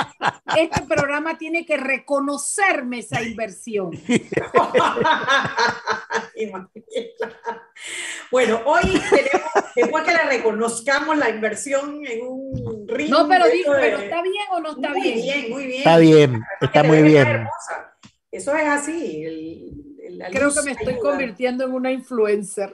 este 0.56 0.82
programa 0.82 1.36
tiene 1.38 1.66
que 1.66 1.76
reconocerme 1.76 3.00
esa 3.00 3.22
inversión. 3.22 3.90
bueno, 8.30 8.60
hoy 8.64 9.00
tenemos, 9.10 9.50
después 9.74 10.04
que 10.04 10.12
la 10.12 10.24
reconozcamos 10.24 11.16
la 11.16 11.30
inversión 11.30 12.06
en 12.06 12.26
un 12.26 12.86
ritmo. 12.88 13.18
No, 13.18 13.28
pero 13.28 13.46
digo, 13.48 13.72
pero 13.72 13.98
¿está 13.98 14.22
bien 14.22 14.44
o 14.52 14.60
no 14.60 14.70
está 14.72 14.92
bien? 14.92 15.18
Muy 15.18 15.22
bien, 15.22 15.50
muy 15.50 15.66
bien. 15.66 15.78
Está 15.78 15.98
bien, 15.98 16.42
está 16.60 16.82
muy 16.82 17.02
bien. 17.02 17.46
Eso 18.30 18.54
es 18.54 18.66
así. 18.66 19.93
Creo 20.30 20.52
que 20.52 20.62
me 20.62 20.72
estoy 20.72 20.98
convirtiendo 20.98 21.64
en 21.64 21.72
una 21.72 21.90
influencer. 21.90 22.72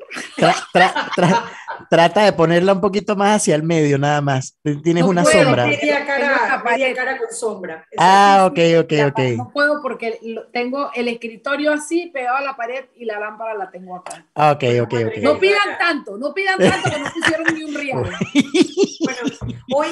trata 1.88 2.24
de 2.24 2.32
ponerla 2.32 2.72
un 2.72 2.80
poquito 2.80 3.16
más 3.16 3.36
hacia 3.36 3.54
el 3.54 3.62
medio, 3.62 3.98
nada 3.98 4.20
más. 4.20 4.56
Tienes 4.82 5.04
una 5.04 5.24
sombra. 5.24 5.66
Media 5.66 6.04
cara, 6.06 6.62
media 6.64 6.94
cara 6.94 7.18
con 7.18 7.28
sombra. 7.32 7.86
Ah, 7.96 8.48
ok, 8.50 8.58
ok, 8.80 8.92
ok. 9.08 9.20
No 9.36 9.50
puedo 9.52 9.82
porque 9.82 10.18
tengo 10.52 10.90
el 10.94 11.08
escritorio 11.08 11.72
así 11.72 12.10
pegado 12.12 12.38
a 12.38 12.42
la 12.42 12.56
pared 12.56 12.84
y 12.96 13.04
la 13.04 13.18
lámpara 13.18 13.54
la 13.54 13.70
tengo 13.70 13.96
acá. 13.96 14.26
Ah, 14.34 14.52
ok, 14.52 14.64
ok, 14.82 14.94
ok. 15.06 15.16
No 15.22 15.38
pidan 15.38 15.78
tanto, 15.78 16.16
no 16.16 16.34
pidan 16.34 16.58
tanto 16.58 16.90
que 16.90 16.98
no 16.98 17.10
pusieron 17.12 17.54
ni 17.54 17.64
un 17.64 17.74
real. 17.80 18.10
bueno, 19.00 19.20
hoy, 19.72 19.88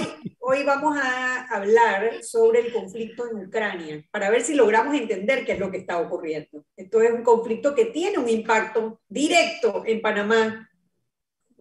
hoy 0.49 0.63
vamos 0.63 0.97
a 0.97 1.43
hablar 1.55 2.25
sobre 2.25 2.61
el 2.61 2.73
conflicto 2.73 3.29
en 3.31 3.47
Ucrania 3.47 4.03
para 4.11 4.31
ver 4.31 4.41
si 4.41 4.55
logramos 4.55 4.95
entender 4.95 5.45
qué 5.45 5.53
es 5.53 5.59
lo 5.59 5.71
que 5.71 5.77
está 5.77 5.99
ocurriendo. 5.99 6.65
Esto 6.75 7.03
es 7.03 7.13
un 7.13 7.23
conflicto 7.23 7.75
que 7.75 7.85
tiene 7.85 8.17
un 8.17 8.31
impacto 8.31 8.99
directo 9.09 9.83
en 9.85 10.01
Panamá. 10.01 10.71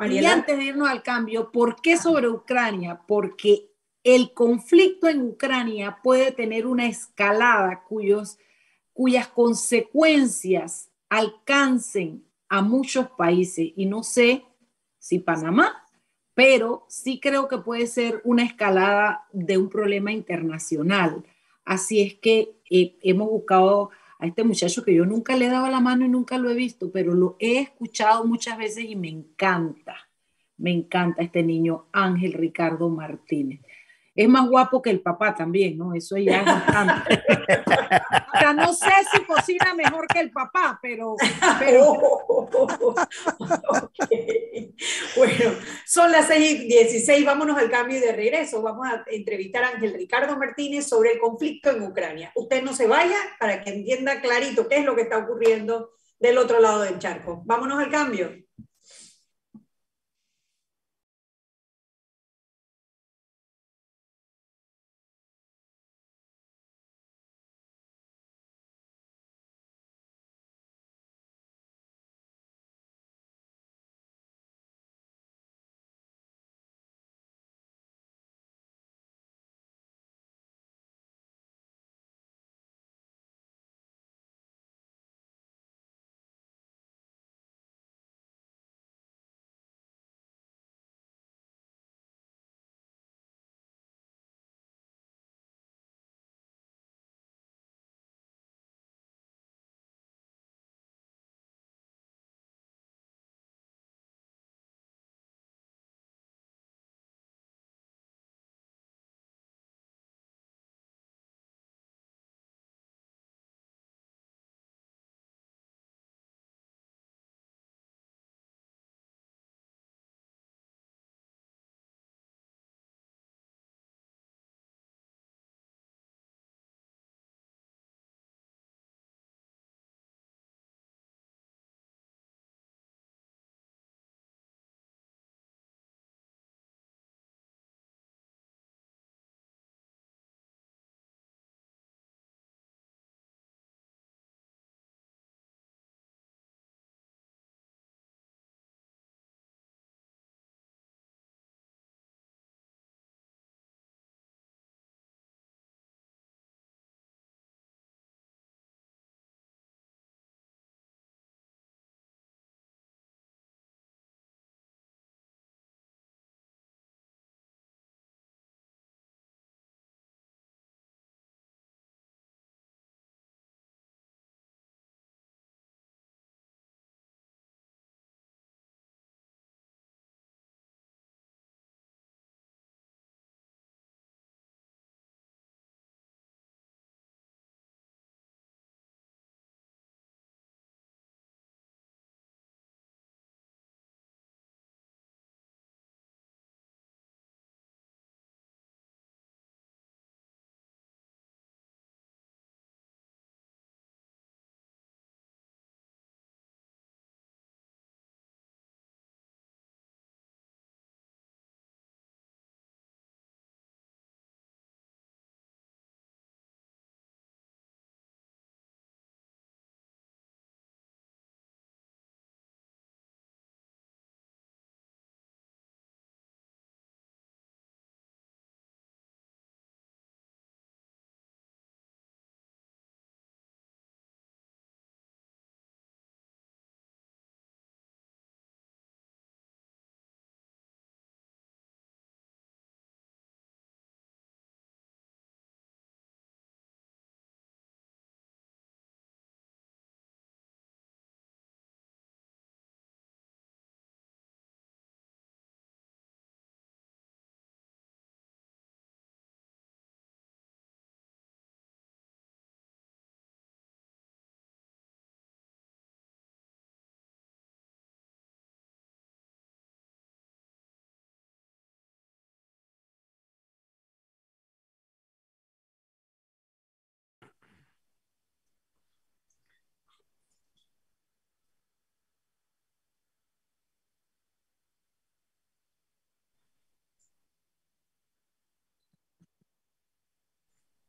Y 0.09 0.23
antes 0.23 0.57
de 0.57 0.63
irnos 0.63 0.87
al 0.87 1.03
cambio, 1.03 1.51
¿por 1.51 1.81
qué 1.81 1.97
sobre 1.97 2.29
Ucrania? 2.29 3.01
Porque 3.05 3.71
el 4.03 4.33
conflicto 4.33 5.09
en 5.09 5.21
Ucrania 5.21 5.99
puede 6.01 6.31
tener 6.31 6.65
una 6.65 6.87
escalada 6.87 7.83
cuyos, 7.83 8.37
cuyas 8.93 9.27
consecuencias 9.27 10.89
alcancen 11.09 12.23
a 12.47 12.61
muchos 12.61 13.09
países. 13.17 13.67
Y 13.75 13.85
no 13.85 14.01
sé 14.01 14.45
si 14.97 15.19
Panamá 15.19 15.86
pero 16.37 16.85
sí 16.87 17.19
creo 17.19 17.47
que 17.47 17.57
puede 17.57 17.87
ser 17.87 18.21
una 18.23 18.43
escalada 18.43 19.25
de 19.33 19.57
un 19.57 19.69
problema 19.69 20.11
internacional. 20.11 21.23
Así 21.65 21.99
es 21.99 22.13
que 22.13 22.59
eh, 22.69 22.95
hemos 23.01 23.27
buscado 23.27 23.89
a 24.19 24.27
este 24.27 24.43
muchacho 24.43 24.83
que 24.83 24.93
yo 24.93 25.03
nunca 25.07 25.35
le 25.35 25.47
he 25.47 25.49
dado 25.49 25.67
la 25.67 25.79
mano 25.79 26.05
y 26.05 26.09
nunca 26.09 26.37
lo 26.37 26.51
he 26.51 26.53
visto, 26.53 26.91
pero 26.91 27.15
lo 27.15 27.37
he 27.39 27.57
escuchado 27.57 28.23
muchas 28.23 28.55
veces 28.59 28.85
y 28.85 28.95
me 28.95 29.09
encanta, 29.09 29.95
me 30.57 30.71
encanta 30.71 31.23
este 31.23 31.41
niño 31.41 31.87
Ángel 31.91 32.33
Ricardo 32.33 32.87
Martínez 32.87 33.61
es 34.17 34.27
más 34.27 34.49
guapo 34.49 34.81
que 34.81 34.89
el 34.89 34.99
papá 34.99 35.35
también, 35.35 35.77
¿no? 35.77 35.93
Eso 35.93 36.17
ya 36.17 36.41
es 36.41 36.45
no 38.55 38.73
sé 38.73 38.91
si 39.11 39.23
cocina 39.23 39.75
mejor 39.75 40.07
que 40.07 40.19
el 40.19 40.31
papá, 40.31 40.79
pero... 40.81 41.15
Bueno, 45.15 45.55
son 45.85 46.11
las 46.11 46.27
6 46.27 46.61
y 46.61 46.67
16, 46.67 47.25
vámonos 47.25 47.57
al 47.57 47.71
cambio 47.71 47.97
y 47.97 48.01
de 48.01 48.11
regreso. 48.11 48.61
Vamos 48.61 48.87
a 48.87 49.03
entrevistar 49.07 49.63
a 49.63 49.69
Ángel 49.69 49.93
Ricardo 49.93 50.37
Martínez 50.37 50.87
sobre 50.87 51.13
el 51.13 51.19
conflicto 51.19 51.71
en 51.71 51.81
Ucrania. 51.81 52.31
Usted 52.35 52.61
no 52.63 52.73
se 52.73 52.85
vaya 52.85 53.17
para 53.39 53.63
que 53.63 53.71
entienda 53.71 54.21
clarito 54.21 54.67
qué 54.67 54.77
es 54.77 54.85
lo 54.85 54.95
que 54.95 55.01
está 55.01 55.17
ocurriendo 55.17 55.93
del 56.19 56.37
otro 56.37 56.59
lado 56.59 56.83
del 56.83 56.99
charco. 56.99 57.41
Vámonos 57.45 57.79
al 57.79 57.89
cambio. 57.89 58.46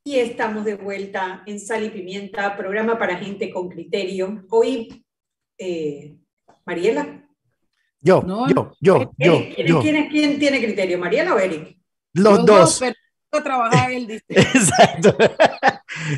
Y 0.08 0.18
estamos 0.20 0.64
de 0.64 0.74
vuelta 0.74 1.42
en 1.44 1.60
Sal 1.60 1.84
y 1.84 1.90
Pimienta, 1.90 2.56
programa 2.56 2.98
para 2.98 3.18
gente 3.18 3.50
con 3.50 3.68
criterio. 3.68 4.42
Hoy, 4.48 5.04
eh, 5.58 6.16
Mariela. 6.64 7.28
Yo, 8.00 8.24
yo, 8.48 8.72
yo, 8.80 9.12
yo, 9.18 9.52
¿quién, 9.82 10.08
¿quién, 10.08 10.38
tiene 10.38 10.64
criterio, 10.64 10.98
Mariela 10.98 11.34
o 11.34 11.38
Eric? 11.38 11.76
Los, 12.14 12.46
dos. 12.46 12.80
pero 12.80 13.44
trabajar 13.44 13.92
él, 13.92 14.06
dice. 14.06 14.24
Exacto. 14.30 15.14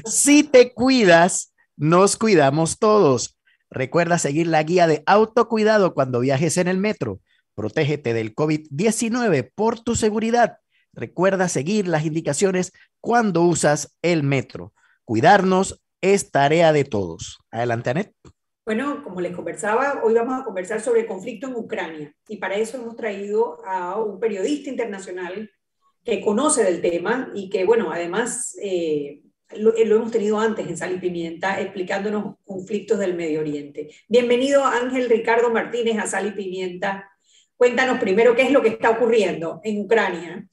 si 0.05 0.45
te 0.45 0.73
cuidas, 0.73 1.53
nos 1.77 2.17
cuidamos 2.17 2.79
todos. 2.79 3.41
Recuerda 3.71 4.19
seguir 4.19 4.47
la 4.47 4.63
guía 4.63 4.87
de 4.87 5.03
autocuidado 5.05 5.95
cuando 5.95 6.21
viajes 6.21 6.59
en 6.59 6.69
el 6.69 6.79
metro. 6.79 7.19
Protégete 7.57 8.15
del 8.15 8.37
COVID-19 8.37 9.51
por 9.53 9.81
tu 9.81 9.97
seguridad. 9.97 10.59
Recuerda 10.93 11.49
seguir 11.49 11.87
las 11.87 12.05
indicaciones 12.05 12.73
cuando 13.01 13.43
usas 13.43 13.97
el 14.03 14.23
metro. 14.23 14.73
Cuidarnos 15.05 15.81
es 16.01 16.31
tarea 16.31 16.73
de 16.73 16.85
todos. 16.85 17.39
Adelante, 17.51 17.91
Anet. 17.91 18.15
Bueno, 18.67 19.03
como 19.03 19.21
les 19.21 19.35
conversaba, 19.35 20.01
hoy 20.05 20.15
vamos 20.15 20.41
a 20.41 20.45
conversar 20.45 20.81
sobre 20.81 21.01
el 21.01 21.07
conflicto 21.07 21.49
en 21.49 21.57
Ucrania 21.57 22.15
y 22.29 22.37
para 22.37 22.57
eso 22.57 22.77
hemos 22.77 22.95
traído 22.95 23.65
a 23.65 24.01
un 24.01 24.21
periodista 24.21 24.71
internacional 24.71 25.51
que 26.05 26.21
conoce 26.21 26.65
del 26.65 26.81
tema 26.81 27.31
y 27.35 27.51
que, 27.51 27.65
bueno, 27.65 27.91
además 27.91 28.57
eh, 28.63 29.23
lo, 29.57 29.73
lo, 29.73 29.97
hemos 29.97 30.11
tenido 30.11 30.39
antes 30.39 30.67
en 30.69 30.77
Sal 30.77 30.93
y 30.95 30.99
Pimienta 30.99 31.61
explicándonos 31.61 32.37
conflictos 32.45 32.99
del 32.99 33.15
Medio 33.15 33.41
Oriente. 33.41 33.91
Bienvenido 34.09 34.65
Ángel 34.65 35.09
Ricardo 35.09 35.51
Martínez 35.51 35.99
a 35.99 36.07
Sal 36.07 36.29
y 36.29 36.33
Pimienta. 36.33 37.11
Cuéntanos 37.57 37.99
primero 37.99 38.37
qué 38.37 38.43
es 38.43 38.53
lo 38.53 38.63
que 38.63 38.69
está 38.69 38.91
ocurriendo 38.91 39.61
en 39.65 39.81
Ucrania. 39.81 40.47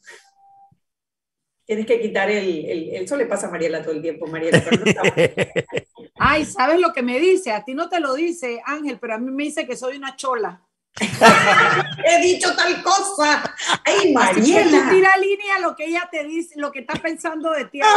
Tienes 1.67 1.85
que 1.85 1.99
quitar 1.99 2.31
el, 2.31 2.65
el, 2.65 2.89
Eso 3.03 3.17
le 3.17 3.25
pasa 3.25 3.47
a 3.47 3.51
Mariela 3.51 3.83
todo 3.83 3.91
el 3.91 4.01
tiempo, 4.01 4.25
Mariela. 4.25 4.63
Ay, 6.15 6.45
¿sabes 6.45 6.79
lo 6.79 6.93
que 6.93 7.03
me 7.03 7.19
dice? 7.19 7.51
A 7.51 7.65
ti 7.65 7.73
no 7.73 7.89
te 7.89 7.99
lo 7.99 8.13
dice 8.13 8.61
Ángel, 8.65 8.97
pero 8.99 9.15
a 9.15 9.17
mí 9.17 9.29
me 9.31 9.43
dice 9.43 9.67
que 9.67 9.75
soy 9.75 9.97
una 9.97 10.15
chola. 10.15 10.63
He 12.05 12.21
dicho 12.21 12.55
tal 12.55 12.81
cosa. 12.81 13.53
Ay, 13.83 14.13
Mariela. 14.13 14.89
tira 14.89 15.17
línea 15.17 15.59
lo 15.61 15.75
que 15.75 15.87
ella 15.87 16.07
te 16.09 16.23
dice, 16.23 16.57
lo 16.57 16.71
que 16.71 16.79
está 16.79 16.93
pensando 17.01 17.51
de 17.51 17.65
ti. 17.65 17.81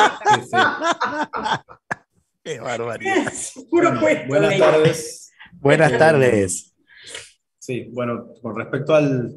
Qué 2.42 2.58
barbaridad. 2.58 3.32
buenas 4.26 4.58
tardes. 4.58 5.32
Buenas 5.52 5.96
tardes. 5.96 6.74
Sí, 7.56 7.88
bueno, 7.92 8.32
con 8.42 8.56
respecto 8.56 8.96
al, 8.96 9.32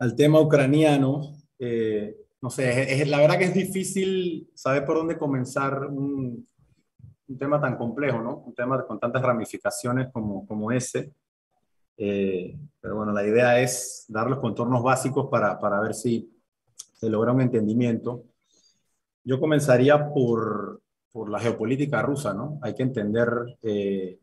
al 0.00 0.16
tema 0.16 0.40
ucraniano, 0.40 1.36
eh, 1.60 2.16
no 2.40 2.50
sé, 2.50 3.00
es, 3.00 3.08
la 3.08 3.18
verdad 3.18 3.38
que 3.38 3.46
es 3.46 3.54
difícil 3.54 4.50
saber 4.54 4.84
por 4.84 4.96
dónde 4.96 5.18
comenzar 5.18 5.86
un, 5.86 6.46
un 7.28 7.38
tema 7.38 7.60
tan 7.60 7.76
complejo, 7.76 8.20
¿no? 8.20 8.38
Un 8.38 8.54
tema 8.54 8.84
con 8.86 8.98
tantas 8.98 9.22
ramificaciones 9.22 10.08
como, 10.12 10.46
como 10.46 10.72
ese. 10.72 11.12
Eh, 11.96 12.56
pero 12.80 12.96
bueno, 12.96 13.12
la 13.12 13.26
idea 13.26 13.60
es 13.60 14.04
dar 14.08 14.30
los 14.30 14.38
contornos 14.38 14.82
básicos 14.82 15.28
para, 15.30 15.58
para 15.58 15.80
ver 15.80 15.94
si 15.94 16.32
se 16.94 17.10
logra 17.10 17.32
un 17.32 17.40
entendimiento. 17.40 18.24
Yo 19.24 19.40
comenzaría 19.40 20.08
por, 20.10 20.80
por 21.12 21.28
la 21.28 21.40
geopolítica 21.40 22.00
rusa, 22.02 22.32
¿no? 22.32 22.58
Hay 22.62 22.74
que 22.74 22.84
entender 22.84 23.28
eh, 23.62 24.18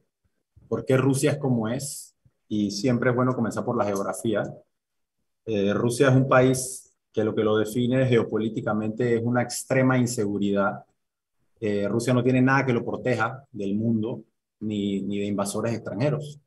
por 0.67 0.86
qué 0.86 0.97
Rusia 0.97 1.32
es 1.32 1.38
como 1.38 1.67
es 1.67 2.15
y 2.47 2.71
siempre 2.71 3.10
es 3.10 3.15
bueno 3.15 3.36
comenzar 3.36 3.63
por 3.65 3.78
la 3.78 3.86
geografía. 3.86 4.43
Eh, 5.45 5.73
Rusia 5.73 6.10
es 6.10 6.15
un 6.15 6.28
país 6.28 6.85
que 7.15 7.23
lo 7.23 7.34
que 7.34 7.43
lo 7.43 7.58
define 7.58 8.06
geopolíticamente 8.06 9.15
es 9.15 9.23
una 9.23 9.41
extrema 9.41 9.97
inseguridad. 9.97 10.84
Rusia 11.88 12.13
no 12.13 12.21
tiene 12.21 12.43
nada 12.43 12.63
que 12.65 12.73
lo 12.73 12.86
proteja 12.86 13.43
del 13.51 13.73
mundo 13.73 14.21
ni, 14.60 15.01
ni 15.01 15.19
de 15.19 15.25
invasores 15.25 15.73
extranjeros. 15.73 16.39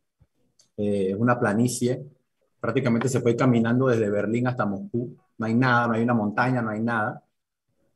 Eh, 0.79 1.11
es 1.11 1.17
una 1.17 1.39
planicie, 1.39 2.05
prácticamente 2.61 3.09
se 3.09 3.21
fue 3.21 3.35
caminando 3.35 3.89
desde 3.89 4.09
Berlín 4.09 4.47
hasta 4.47 4.65
Moscú, 4.65 5.17
no 5.37 5.47
hay 5.47 5.55
nada, 5.55 5.89
no 5.89 5.95
hay 5.95 6.03
una 6.03 6.15
montaña, 6.15 6.63
no 6.63 6.71
hay 6.71 6.81
nada. 6.81 7.23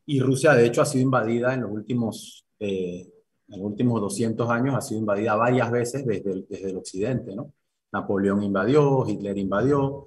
Y 0.05 0.21
Rusia, 0.21 0.53
de 0.55 0.67
hecho, 0.67 0.83
ha 0.83 0.85
sido 0.85 1.05
invadida 1.05 1.55
en 1.55 1.63
los 1.63 1.71
últimos, 1.71 2.45
eh, 2.59 3.09
en 3.49 3.61
los 3.61 3.71
últimos 3.71 4.01
200 4.01 4.51
años, 4.51 4.75
ha 4.75 4.81
sido 4.81 5.01
invadida 5.01 5.37
varias 5.37 5.71
veces 5.71 6.05
desde 6.05 6.33
el, 6.33 6.47
desde 6.49 6.71
el 6.71 6.77
occidente, 6.77 7.37
¿no? 7.37 7.53
Napoleón 7.93 8.43
invadió, 8.43 9.07
Hitler 9.07 9.39
invadió. 9.39 10.07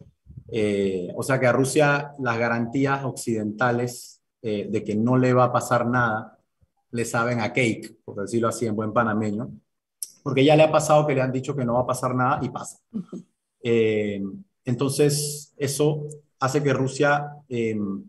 Eh, 0.52 1.12
o 1.16 1.24
sea 1.24 1.40
que 1.40 1.48
a 1.48 1.52
Rusia 1.52 2.14
las 2.20 2.38
garantías 2.38 3.04
occidentales 3.04 4.22
de 4.42 4.84
que 4.84 4.94
no 4.94 5.18
le 5.18 5.34
va 5.34 5.46
a 5.46 5.52
pasar 5.52 5.88
nada 5.88 6.38
le 6.92 7.04
saben 7.04 7.42
a 7.42 7.52
cake, 7.52 7.98
por 8.06 8.22
decirlo 8.22 8.48
así 8.48 8.68
en 8.68 8.76
buen 8.76 8.94
panameño 8.94 9.50
porque 10.26 10.44
ya 10.44 10.56
le 10.56 10.64
ha 10.64 10.72
pasado 10.72 11.06
que 11.06 11.14
le 11.14 11.22
han 11.22 11.32
dicho 11.32 11.56
que 11.56 11.64
no 11.64 11.76
va 11.76 11.82
a 11.82 11.86
pasar 11.86 12.16
nada 12.16 12.40
y 12.42 12.50
pasa. 12.50 12.80
Eh, 13.62 14.24
entonces, 14.64 15.54
eso 15.56 16.08
hace 16.40 16.64
que 16.64 16.74
Rusia, 16.74 17.32
em, 17.48 18.04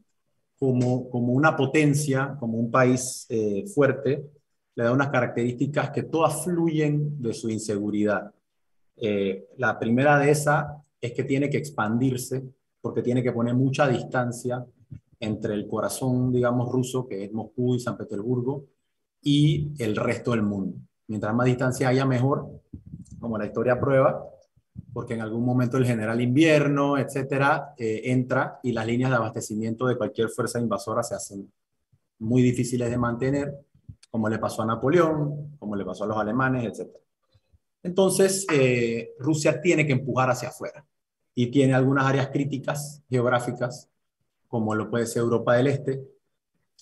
como, 0.59 1.11
como 1.11 1.35
una 1.35 1.55
potencia, 1.55 2.35
como 2.40 2.57
un 2.57 2.70
país 2.70 3.27
eh, 3.29 3.66
fuerte, 3.66 4.31
le 4.75 4.85
da 4.85 4.92
unas 4.92 5.11
características 5.11 5.90
que 5.90 6.05
todas 6.05 6.42
fluyen 6.42 7.20
de 7.20 7.35
su 7.35 7.51
inseguridad. 7.51 8.33
Eh, 8.96 9.49
la 9.59 9.79
primera 9.79 10.18
de 10.18 10.31
esas 10.31 10.66
es 11.06 11.12
que 11.12 11.24
tiene 11.24 11.50
que 11.50 11.58
expandirse 11.58 12.44
porque 12.80 13.02
tiene 13.02 13.22
que 13.22 13.32
poner 13.32 13.54
mucha 13.54 13.88
distancia 13.88 14.64
entre 15.18 15.54
el 15.54 15.66
corazón, 15.66 16.32
digamos, 16.32 16.70
ruso, 16.70 17.08
que 17.08 17.24
es 17.24 17.32
Moscú 17.32 17.74
y 17.74 17.80
San 17.80 17.96
Petersburgo, 17.96 18.66
y 19.22 19.72
el 19.82 19.96
resto 19.96 20.32
del 20.32 20.42
mundo. 20.42 20.76
Mientras 21.08 21.34
más 21.34 21.46
distancia 21.46 21.88
haya, 21.88 22.04
mejor, 22.04 22.48
como 23.18 23.38
la 23.38 23.46
historia 23.46 23.80
prueba, 23.80 24.24
porque 24.92 25.14
en 25.14 25.20
algún 25.20 25.44
momento 25.44 25.78
el 25.78 25.86
general 25.86 26.20
invierno, 26.20 26.96
etcétera, 26.96 27.74
eh, 27.76 28.02
entra 28.04 28.60
y 28.62 28.72
las 28.72 28.86
líneas 28.86 29.10
de 29.10 29.16
abastecimiento 29.16 29.86
de 29.86 29.96
cualquier 29.96 30.28
fuerza 30.28 30.60
invasora 30.60 31.02
se 31.02 31.14
hacen 31.14 31.50
muy 32.20 32.42
difíciles 32.42 32.88
de 32.88 32.98
mantener, 32.98 33.52
como 34.10 34.28
le 34.28 34.38
pasó 34.38 34.62
a 34.62 34.66
Napoleón, 34.66 35.56
como 35.58 35.74
le 35.74 35.84
pasó 35.84 36.04
a 36.04 36.06
los 36.06 36.18
alemanes, 36.18 36.64
etcétera. 36.64 37.02
Entonces, 37.82 38.46
eh, 38.52 39.10
Rusia 39.18 39.60
tiene 39.60 39.86
que 39.86 39.92
empujar 39.92 40.30
hacia 40.30 40.50
afuera 40.50 40.84
y 41.38 41.49
tiene 41.49 41.75
algunas 41.75 42.07
áreas 42.07 42.29
críticas 42.29 43.03
geográficas, 43.11 43.90
como 44.49 44.75
lo 44.75 44.90
puede 44.90 45.07
ser 45.07 45.20
Europa 45.20 45.55
del 45.55 45.66
Este, 45.66 46.03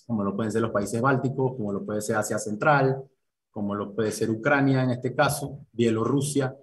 como 0.06 0.22
lo 0.22 0.36
pueden 0.36 0.52
ser 0.52 0.62
los 0.62 0.70
países 0.70 1.00
bálticos, 1.00 1.56
como 1.56 1.72
lo 1.72 1.84
puede 1.84 2.00
ser 2.00 2.16
Asia 2.16 2.38
Central, 2.38 3.02
como 3.50 3.74
lo 3.74 3.92
puede 3.92 4.12
ser 4.12 4.30
Ucrania 4.30 4.84
en 4.84 4.90
este 4.90 5.12
caso, 5.12 5.66
Bielorrusia, 5.72 6.56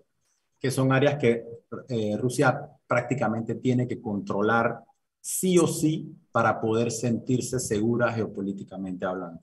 que 0.58 0.72
son 0.72 0.94
áreas 0.94 1.18
que 1.18 1.44
eh, 1.90 2.16
Rusia 2.18 2.66
prácticamente 2.88 3.56
tiene 3.56 3.86
que 3.86 4.00
controlar 4.00 4.82
sí 5.20 5.58
o 5.60 5.68
sí 5.68 6.16
para 6.32 6.62
poder 6.62 6.92
sentirse 6.92 7.60
segura 7.60 8.14
geopolíticamente 8.14 9.06
hablando. 9.06 9.42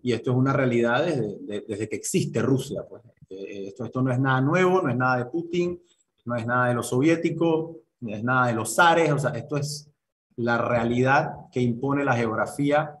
Y 0.00 0.12
esto 0.12 0.30
es 0.30 0.36
una 0.36 0.52
realidad 0.52 1.04
desde, 1.04 1.64
desde 1.66 1.88
que 1.88 1.96
existe 1.96 2.40
Rusia. 2.40 2.86
Pues. 2.88 3.02
Eh, 3.30 3.68
esto, 3.68 3.84
esto 3.84 4.00
no 4.00 4.12
es 4.12 4.20
nada 4.20 4.40
nuevo, 4.40 4.80
no 4.80 4.90
es 4.90 4.96
nada 4.96 5.16
de 5.16 5.26
Putin, 5.26 5.80
no 6.24 6.36
es 6.36 6.46
nada 6.46 6.68
de 6.68 6.74
los 6.74 6.88
soviéticos, 6.88 7.76
no 8.00 8.14
es 8.14 8.22
nada 8.22 8.48
de 8.48 8.54
los 8.54 8.74
zares, 8.74 9.10
o 9.12 9.18
sea, 9.18 9.30
esto 9.30 9.56
es 9.56 9.90
la 10.36 10.58
realidad 10.58 11.32
que 11.52 11.60
impone 11.60 12.04
la 12.04 12.14
geografía 12.16 12.98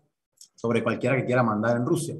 sobre 0.54 0.82
cualquiera 0.82 1.16
que 1.16 1.24
quiera 1.24 1.42
mandar 1.42 1.76
en 1.76 1.86
Rusia. 1.86 2.16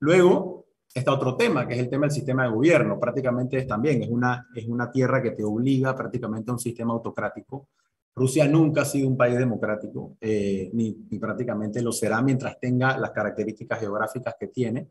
Luego, 0.00 0.66
está 0.94 1.12
otro 1.12 1.36
tema, 1.36 1.66
que 1.66 1.74
es 1.74 1.80
el 1.80 1.90
tema 1.90 2.06
del 2.06 2.12
sistema 2.12 2.44
de 2.44 2.50
gobierno. 2.50 3.00
Prácticamente 3.00 3.58
es 3.58 3.66
también, 3.66 4.02
es 4.02 4.08
una, 4.08 4.46
es 4.54 4.66
una 4.66 4.90
tierra 4.90 5.20
que 5.20 5.32
te 5.32 5.42
obliga 5.42 5.94
prácticamente 5.94 6.50
a 6.50 6.54
un 6.54 6.60
sistema 6.60 6.92
autocrático. 6.92 7.68
Rusia 8.14 8.46
nunca 8.46 8.82
ha 8.82 8.84
sido 8.84 9.08
un 9.08 9.16
país 9.16 9.36
democrático, 9.36 10.16
eh, 10.20 10.70
ni, 10.72 10.96
ni, 11.10 11.18
prácticamente 11.18 11.82
lo 11.82 11.90
será 11.90 12.22
mientras 12.22 12.60
tenga 12.60 12.96
las 12.96 13.10
características 13.10 13.80
geográficas 13.80 14.36
que 14.38 14.48
tiene. 14.48 14.88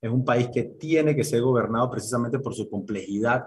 Es 0.00 0.10
un 0.10 0.24
país 0.24 0.48
que 0.48 0.62
tiene 0.62 1.14
que 1.14 1.24
ser 1.24 1.42
gobernado 1.42 1.90
precisamente 1.90 2.38
por 2.38 2.54
su 2.54 2.70
complejidad, 2.70 3.46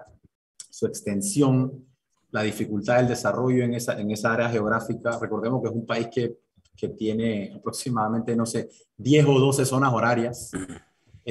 su 0.69 0.85
extensión, 0.85 1.85
la 2.31 2.43
dificultad 2.43 2.97
del 2.97 3.07
desarrollo 3.07 3.63
en 3.63 3.73
esa, 3.73 3.99
en 3.99 4.11
esa 4.11 4.33
área 4.33 4.49
geográfica. 4.49 5.17
Recordemos 5.19 5.61
que 5.61 5.69
es 5.69 5.73
un 5.73 5.85
país 5.85 6.07
que, 6.13 6.37
que 6.75 6.89
tiene 6.89 7.53
aproximadamente, 7.55 8.35
no 8.35 8.45
sé, 8.45 8.69
10 8.97 9.25
o 9.25 9.39
12 9.39 9.65
zonas 9.65 9.93
horarias 9.93 10.51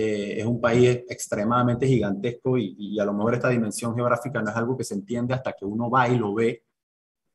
eh, 0.00 0.38
es 0.38 0.46
un 0.46 0.60
país 0.60 1.00
extremadamente 1.08 1.84
gigantesco 1.84 2.56
y, 2.56 3.00
a 3.00 3.04
lo 3.04 3.12
mejor 3.12 3.34
esta 3.34 3.48
dimensión 3.48 3.96
geográfica 3.96 4.40
no 4.40 4.48
es 4.48 4.56
algo 4.56 4.76
que 4.76 4.84
se 4.84 4.94
entiende 4.94 5.34
hasta 5.34 5.54
que 5.54 5.64
uno 5.64 5.90
va 5.90 6.08
y 6.08 6.16
lo 6.16 6.34
ve, 6.34 6.62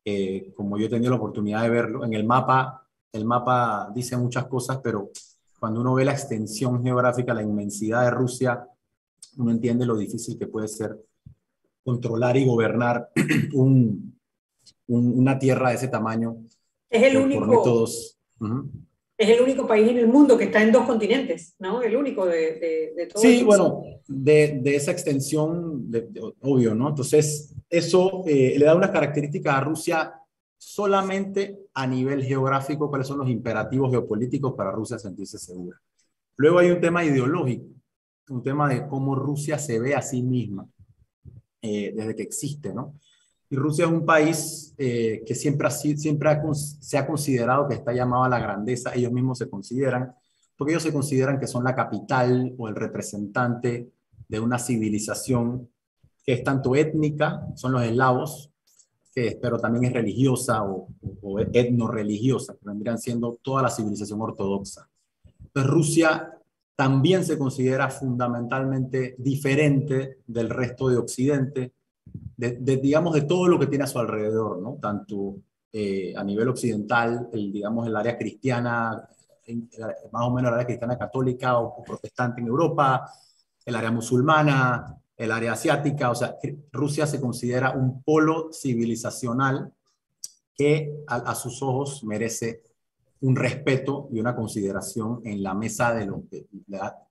eh, 0.06 0.54
como 0.56 0.78
yo 0.78 0.86
he 0.86 0.90
tenido 0.90 1.10
la 1.10 1.18
oportunidad 1.18 1.64
de 1.64 1.70
verlo. 1.70 2.06
En 2.06 2.14
el 2.14 2.24
mapa, 2.24 2.88
el 3.12 3.26
mapa 3.26 3.92
dice 3.94 4.16
muchas 4.16 4.46
cosas, 4.46 4.80
pero 4.82 5.12
cuando 5.60 5.82
uno 5.82 5.94
ve 5.96 6.06
la 6.06 6.14
extensión 6.14 6.82
geográfica, 6.82 7.34
la 7.34 7.42
inmensidad 7.44 8.06
de 8.06 8.12
Rusia, 8.12 8.66
uno 9.38 9.52
entiende 9.52 9.86
lo 9.86 9.98
difícil 9.98 10.40
que 10.40 10.48
puede 10.48 10.70
ser 10.70 10.98
controlar 11.84 12.38
y 12.38 12.46
gobernar 12.46 13.10
una 14.88 15.40
tierra 15.40 15.70
de 15.70 15.76
ese 15.76 15.88
tamaño. 15.88 16.38
Es 16.90 17.04
el 17.04 17.18
único. 17.18 17.46
métodos 17.46 18.20
es 19.18 19.30
el 19.30 19.42
único 19.42 19.68
país 19.68 19.88
en 19.90 19.98
el 19.98 20.08
mundo 20.08 20.38
que 20.38 20.46
está 20.46 20.62
en 20.62 20.72
dos 20.72 20.86
continentes, 20.86 21.56
¿no? 21.60 21.82
El 21.82 21.96
único 21.96 22.26
de, 22.26 22.60
de, 22.60 22.94
de 22.96 23.10
Sí, 23.16 23.44
bueno, 23.44 23.84
de, 24.08 24.60
de, 24.62 24.76
esa 24.76 24.92
extensión, 24.92 25.90
obvio, 26.42 26.74
¿no? 26.74 26.90
Entonces, 26.90 27.56
eso 27.70 28.24
eh, 28.28 28.56
le 28.58 28.66
da 28.66 28.76
unas 28.76 28.90
características 28.90 29.56
a 29.56 29.62
Rusia 29.62 30.14
solamente 30.58 31.60
a 31.74 31.86
nivel 31.86 32.24
geográfico, 32.24 32.90
cuáles 32.90 33.08
son 33.08 33.20
los 33.20 33.30
imperativos 33.30 33.92
geopolíticos 33.92 34.54
para 34.54 34.72
Rusia 34.72 34.98
sentirse 34.98 35.38
segura. 35.38 35.80
Luego 36.36 36.60
hay 36.60 36.72
un 36.72 36.82
tema 36.82 37.06
ideológico, 37.06 37.66
un 38.30 38.42
tema 38.42 38.68
de 38.68 38.88
cómo 38.88 39.16
Rusia 39.16 39.60
se 39.60 39.80
ve 39.80 39.94
a 39.94 40.02
sí 40.02 40.24
misma 40.24 40.68
eh, 41.64 41.94
desde 41.96 42.14
que 42.14 42.24
existe, 42.24 42.74
¿no? 42.74 43.00
Y 43.50 43.56
Rusia 43.56 43.86
es 43.86 43.92
un 43.92 44.06
país 44.06 44.74
eh, 44.78 45.24
que 45.26 45.34
siempre, 45.34 45.68
ha, 45.68 45.72
siempre 45.72 46.30
se 46.54 46.98
ha 46.98 47.08
considerado 47.08 47.70
que 47.70 47.76
está 47.76 47.94
llamado 47.94 48.26
a 48.26 48.30
la 48.30 48.38
grandeza, 48.38 48.94
ellos 48.94 49.14
mismos 49.14 49.38
se 49.38 49.50
consideran, 49.50 50.14
porque 50.58 50.74
ellos 50.74 50.84
se 50.84 50.92
consideran 50.92 51.40
que 51.40 51.48
son 51.48 51.64
la 51.64 51.74
capital 51.74 52.54
o 52.58 52.68
el 52.68 52.76
representante 52.76 53.90
de 54.28 54.40
una 54.42 54.60
civilización 54.60 55.70
que 56.26 56.34
es 56.34 56.44
tanto 56.44 56.76
étnica, 56.76 57.48
son 57.56 57.72
los 57.72 57.84
eslavos, 57.84 58.52
que, 59.16 59.40
pero 59.42 59.58
también 59.58 59.86
es 59.86 59.94
religiosa 59.94 60.64
o, 60.64 60.90
o 61.22 61.40
etno-religiosa, 61.40 62.56
que 62.56 62.66
vendrían 62.66 62.98
siendo 62.98 63.40
toda 63.42 63.62
la 63.62 63.70
civilización 63.70 64.20
ortodoxa. 64.20 64.90
Entonces 65.46 65.72
Rusia 65.72 66.33
también 66.76 67.24
se 67.24 67.38
considera 67.38 67.90
fundamentalmente 67.90 69.16
diferente 69.18 70.20
del 70.26 70.50
resto 70.50 70.90
de 70.90 70.98
Occidente, 70.98 71.74
de, 72.36 72.78
digamos, 72.78 73.14
de 73.14 73.22
todo 73.22 73.48
lo 73.48 73.60
que 73.60 73.68
tiene 73.68 73.86
a 73.86 73.88
su 73.88 74.00
alrededor, 74.00 74.60
¿no? 74.60 74.78
Tanto 74.82 75.36
eh, 75.72 76.14
a 76.16 76.24
nivel 76.24 76.50
occidental, 76.50 77.30
el, 77.32 77.52
digamos, 77.52 77.88
el 77.88 77.96
área 77.96 78.18
cristiana, 78.18 79.08
más 80.12 80.24
o 80.24 80.32
menos 80.32 80.50
el 80.50 80.56
área 80.56 80.66
cristiana 80.66 80.98
católica 80.98 81.58
o, 81.60 81.84
protestante 81.84 82.42
en 82.42 82.48
Europa, 82.48 83.10
el 83.66 83.76
área 83.76 83.92
musulmana, 83.92 84.98
el 85.16 85.32
área 85.32 85.54
asiática, 85.54 86.10
o 86.10 86.16
sea, 86.16 86.38
Rusia 86.72 87.08
se 87.08 87.22
considera 87.22 87.72
un 87.72 88.04
polo 88.04 88.50
civilizacional 88.52 89.72
que 90.56 91.04
a, 91.08 91.34
sus 91.36 91.62
ojos 91.64 92.04
merece 92.04 92.62
un 93.24 93.38
respeto 93.38 94.10
y 94.12 94.20
una 94.20 94.36
consideración 94.36 95.22
en 95.24 95.42
la 95.42 95.54
mesa 95.54 95.94
de, 95.94 96.06
los, 96.06 96.20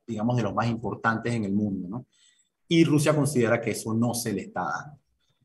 digamos, 0.06 0.36
de 0.36 0.42
los 0.42 0.54
más 0.54 0.68
importantes 0.68 1.32
en 1.32 1.44
el 1.44 1.54
mundo, 1.54 1.88
¿no? 1.88 2.06
Y 2.68 2.84
Rusia 2.84 3.14
considera 3.14 3.60
que 3.60 3.70
eso 3.70 3.94
no 3.94 4.12
se 4.12 4.34
le 4.34 4.42
está 4.42 4.62
dando. 4.62 4.98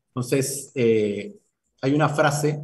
Entonces, 0.08 0.70
eh, 0.74 1.34
hay 1.80 1.94
una 1.94 2.10
frase 2.10 2.62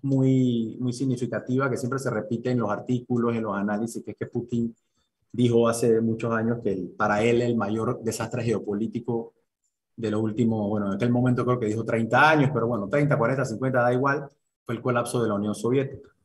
muy, 0.00 0.78
muy 0.80 0.94
significativa 0.94 1.68
que 1.68 1.76
siempre 1.76 1.98
se 1.98 2.08
repite 2.08 2.50
en 2.50 2.58
los 2.58 2.70
artículos, 2.70 3.36
en 3.36 3.42
los 3.42 3.54
análisis, 3.54 4.02
que 4.02 4.12
es 4.12 4.16
que 4.16 4.26
Putin 4.26 4.74
dijo 5.30 5.68
hace 5.68 6.00
muchos 6.00 6.32
años 6.32 6.60
que 6.64 6.88
para 6.96 7.22
él 7.22 7.42
el 7.42 7.54
mayor 7.54 8.00
desastre 8.02 8.44
geopolítico 8.44 9.34
de 9.94 10.10
lo 10.10 10.20
último, 10.20 10.68
bueno, 10.70 10.86
en 10.86 10.94
aquel 10.94 11.10
momento 11.10 11.44
creo 11.44 11.60
que 11.60 11.66
dijo 11.66 11.84
30 11.84 12.30
años, 12.30 12.50
pero 12.52 12.66
bueno, 12.66 12.88
30, 12.88 13.18
40, 13.18 13.44
50, 13.44 13.82
da 13.82 13.92
igual, 13.92 14.30
fue 14.64 14.74
el 14.74 14.80
colapso 14.80 15.22
de 15.22 15.28
la 15.28 15.34
Unión 15.34 15.54
Soviética. 15.54 16.15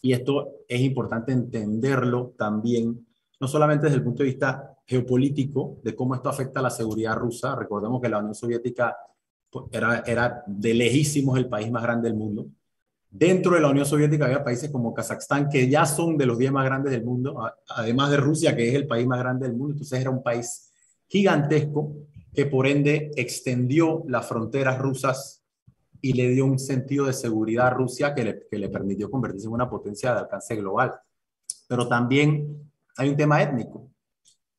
Y 0.00 0.12
esto 0.12 0.62
es 0.68 0.80
importante 0.80 1.32
entenderlo 1.32 2.34
también, 2.36 3.06
no 3.40 3.48
solamente 3.48 3.86
desde 3.86 3.98
el 3.98 4.04
punto 4.04 4.22
de 4.22 4.28
vista 4.28 4.76
geopolítico, 4.86 5.78
de 5.82 5.94
cómo 5.94 6.14
esto 6.14 6.28
afecta 6.28 6.60
a 6.60 6.64
la 6.64 6.70
seguridad 6.70 7.16
rusa. 7.16 7.54
Recordemos 7.56 8.00
que 8.00 8.08
la 8.08 8.18
Unión 8.18 8.34
Soviética 8.34 8.96
pues, 9.50 9.66
era, 9.70 10.00
era 10.06 10.42
de 10.46 10.74
lejísimos 10.74 11.38
el 11.38 11.48
país 11.48 11.70
más 11.70 11.82
grande 11.82 12.08
del 12.08 12.18
mundo. 12.18 12.46
Dentro 13.10 13.54
de 13.54 13.60
la 13.60 13.70
Unión 13.70 13.86
Soviética 13.86 14.26
había 14.26 14.44
países 14.44 14.70
como 14.70 14.92
Kazajstán, 14.92 15.48
que 15.48 15.68
ya 15.68 15.86
son 15.86 16.18
de 16.18 16.26
los 16.26 16.38
10 16.38 16.52
más 16.52 16.64
grandes 16.64 16.92
del 16.92 17.04
mundo, 17.04 17.40
además 17.68 18.10
de 18.10 18.18
Rusia, 18.18 18.54
que 18.54 18.68
es 18.68 18.74
el 18.74 18.86
país 18.86 19.06
más 19.06 19.18
grande 19.18 19.46
del 19.46 19.56
mundo. 19.56 19.72
Entonces 19.72 20.00
era 20.00 20.10
un 20.10 20.22
país 20.22 20.70
gigantesco 21.06 21.94
que 22.34 22.46
por 22.46 22.66
ende 22.66 23.10
extendió 23.16 24.04
las 24.06 24.26
fronteras 24.26 24.78
rusas 24.78 25.42
y 26.00 26.12
le 26.12 26.28
dio 26.28 26.46
un 26.46 26.58
sentido 26.58 27.06
de 27.06 27.12
seguridad 27.12 27.68
a 27.68 27.70
Rusia 27.70 28.14
que 28.14 28.24
le, 28.24 28.46
que 28.50 28.58
le 28.58 28.68
permitió 28.68 29.10
convertirse 29.10 29.46
en 29.46 29.52
una 29.52 29.68
potencia 29.68 30.12
de 30.12 30.20
alcance 30.20 30.56
global. 30.56 30.94
Pero 31.66 31.88
también 31.88 32.70
hay 32.96 33.08
un 33.08 33.16
tema 33.16 33.42
étnico. 33.42 33.90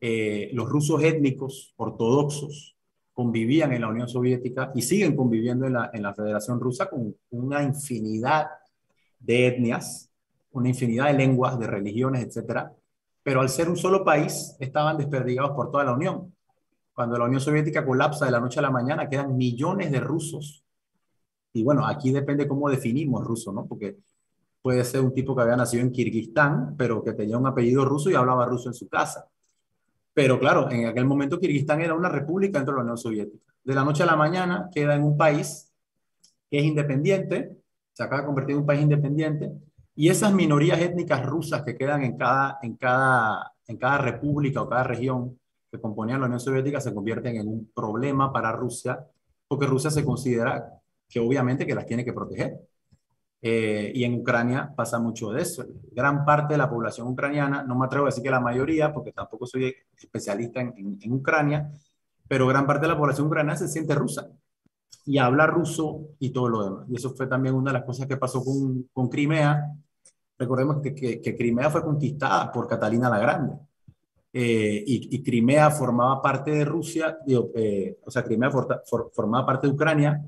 Eh, 0.02 0.50
los 0.54 0.70
rusos 0.70 1.04
étnicos 1.04 1.74
ortodoxos 1.78 2.78
convivían 3.14 3.74
en 3.74 3.82
la 3.82 3.90
Unión 3.90 4.08
Soviética 4.08 4.72
y 4.74 4.82
siguen 4.82 5.16
conviviendo 5.16 5.66
en 5.66 5.74
la, 5.74 5.90
en 5.94 6.04
la 6.04 6.14
Federación 6.14 6.60
Rusa 6.60 6.90
con 6.90 7.16
una 7.32 7.64
infinidad 7.64 8.48
de 9.20 9.48
etnias, 9.48 10.10
una 10.52 10.70
infinidad 10.70 11.08
de 11.08 11.14
lenguas, 11.14 11.60
de 11.60 11.68
religiones, 11.68 12.24
etcétera, 12.24 12.74
pero 13.22 13.42
al 13.42 13.50
ser 13.50 13.70
un 13.70 13.76
solo 13.76 14.06
país 14.06 14.56
estaban 14.60 14.98
desperdigados 14.98 15.52
por 15.52 15.70
toda 15.70 15.84
la 15.84 15.94
Unión. 15.94 16.34
Cuando 16.94 17.18
la 17.18 17.26
Unión 17.26 17.42
Soviética 17.42 17.86
colapsa 17.86 18.26
de 18.26 18.32
la 18.32 18.40
noche 18.40 18.60
a 18.60 18.64
la 18.64 18.72
mañana, 18.72 19.10
quedan 19.10 19.36
millones 19.36 19.92
de 19.92 20.00
rusos 20.00 20.64
y 21.54 21.64
bueno, 21.64 21.86
aquí 21.86 22.12
depende 22.12 22.48
cómo 22.48 22.70
definimos 22.70 23.24
ruso, 23.24 23.52
¿no? 23.52 23.66
Porque 23.66 23.98
puede 24.62 24.84
ser 24.84 25.02
un 25.02 25.14
tipo 25.14 25.36
que 25.36 25.42
había 25.42 25.56
nacido 25.56 25.84
en 25.84 25.92
Kirguistán, 25.92 26.76
pero 26.78 27.04
que 27.04 27.14
tenía 27.14 27.38
un 27.38 27.48
apellido 27.48 27.86
ruso 27.86 28.10
y 28.10 28.16
hablaba 28.16 28.46
ruso 28.46 28.70
en 28.70 28.74
su 28.74 28.88
casa. 28.88 29.28
Pero 30.14 30.40
claro, 30.40 30.70
en 30.70 30.86
aquel 30.86 31.06
momento 31.06 31.40
Kirguistán 31.40 31.82
era 31.82 31.94
una 31.94 32.10
república 32.10 32.60
dentro 32.60 32.74
de 32.74 32.80
la 32.80 32.84
Unión 32.84 32.98
Soviética. 32.98 33.54
De 33.64 33.74
la 33.74 33.84
noche 33.84 34.04
a 34.04 34.06
la 34.06 34.16
mañana 34.16 34.70
queda 34.74 34.96
en 34.96 35.04
un 35.04 35.18
país 35.18 35.72
que 36.50 36.60
es 36.60 36.66
independiente, 36.66 37.58
se 37.94 38.04
acaba 38.04 38.22
de 38.22 38.28
convertir 38.28 38.54
en 38.54 38.62
un 38.62 38.66
país 38.66 38.82
independiente, 38.82 39.52
y 39.96 40.10
esas 40.10 40.34
minorías 40.34 40.80
étnicas 40.80 41.26
rusas 41.26 41.64
que 41.64 41.76
quedan 41.76 42.04
en 42.04 42.18
cada, 42.18 42.58
en 42.62 42.76
cada, 42.78 43.52
en 43.68 43.78
cada 43.78 43.98
república 43.98 44.62
o 44.62 44.70
cada 44.70 44.84
región 44.84 45.38
que 45.72 45.80
componían 45.80 46.22
la 46.22 46.28
Unión 46.28 46.40
Soviética 46.40 46.82
se 46.82 46.94
convierten 46.94 47.36
en 47.36 47.48
un 47.48 47.72
problema 47.76 48.32
para 48.32 48.52
Rusia, 48.52 49.06
porque 49.48 49.68
Rusia 49.68 49.92
se 49.92 50.06
considera 50.06 50.79
que 51.10 51.20
obviamente 51.20 51.66
que 51.66 51.76
las 51.76 51.86
tiene 51.86 52.06
que 52.06 52.14
proteger. 52.14 52.60
Eh, 53.42 53.92
y 53.96 54.04
en 54.04 54.16
Ucrania 54.16 54.74
pasa 54.76 55.00
mucho 55.00 55.32
de 55.32 55.42
eso. 55.42 55.66
Gran 55.92 56.26
parte 56.26 56.54
de 56.54 56.58
la 56.58 56.70
población 56.70 57.08
ucraniana, 57.08 57.64
no 57.64 57.76
me 57.76 57.86
atrevo 57.86 58.06
a 58.06 58.10
decir 58.10 58.24
que 58.24 58.30
la 58.30 58.42
mayoría, 58.42 58.94
porque 58.94 59.12
tampoco 59.12 59.48
soy 59.48 59.74
especialista 59.98 60.62
en, 60.62 61.14
Ucrania, 61.14 61.72
pero 62.28 62.48
gran 62.48 62.68
parte 62.68 62.82
de 62.84 62.94
la 62.94 62.98
población 62.98 63.28
ucraniana 63.28 63.58
se 63.58 63.68
siente 63.68 63.96
rusa 63.96 64.30
y 65.06 65.18
habla 65.18 65.48
ruso 65.48 66.10
y 66.20 66.32
todo 66.32 66.50
lo 66.50 66.64
demás. 66.64 66.86
Y 66.90 66.96
eso 66.98 67.12
fue 67.12 67.28
también 67.28 67.56
una 67.56 67.72
de 67.72 67.80
las 67.80 67.86
cosas 67.86 68.08
que 68.08 68.18
pasó 68.18 68.44
con, 68.44 68.84
con 68.94 69.10
Crimea. 69.10 69.74
Recordemos 70.38 70.82
que, 70.82 70.94
que, 70.94 71.36
Crimea 71.36 71.70
fue 71.70 71.84
conquistada 71.84 72.52
por 72.52 72.68
Catalina 72.68 73.10
la 73.10 73.20
Grande. 73.20 73.56
Eh, 74.32 74.84
y, 74.86 75.24
Crimea 75.24 75.72
formaba 75.72 76.22
parte 76.22 76.52
de 76.52 76.66
Rusia, 76.66 77.18
eh, 77.28 77.98
o 78.06 78.12
sea, 78.12 78.24
Crimea 78.24 78.52
formaba 78.52 79.46
parte 79.46 79.68
de 79.68 79.74
Ucrania, 79.74 80.22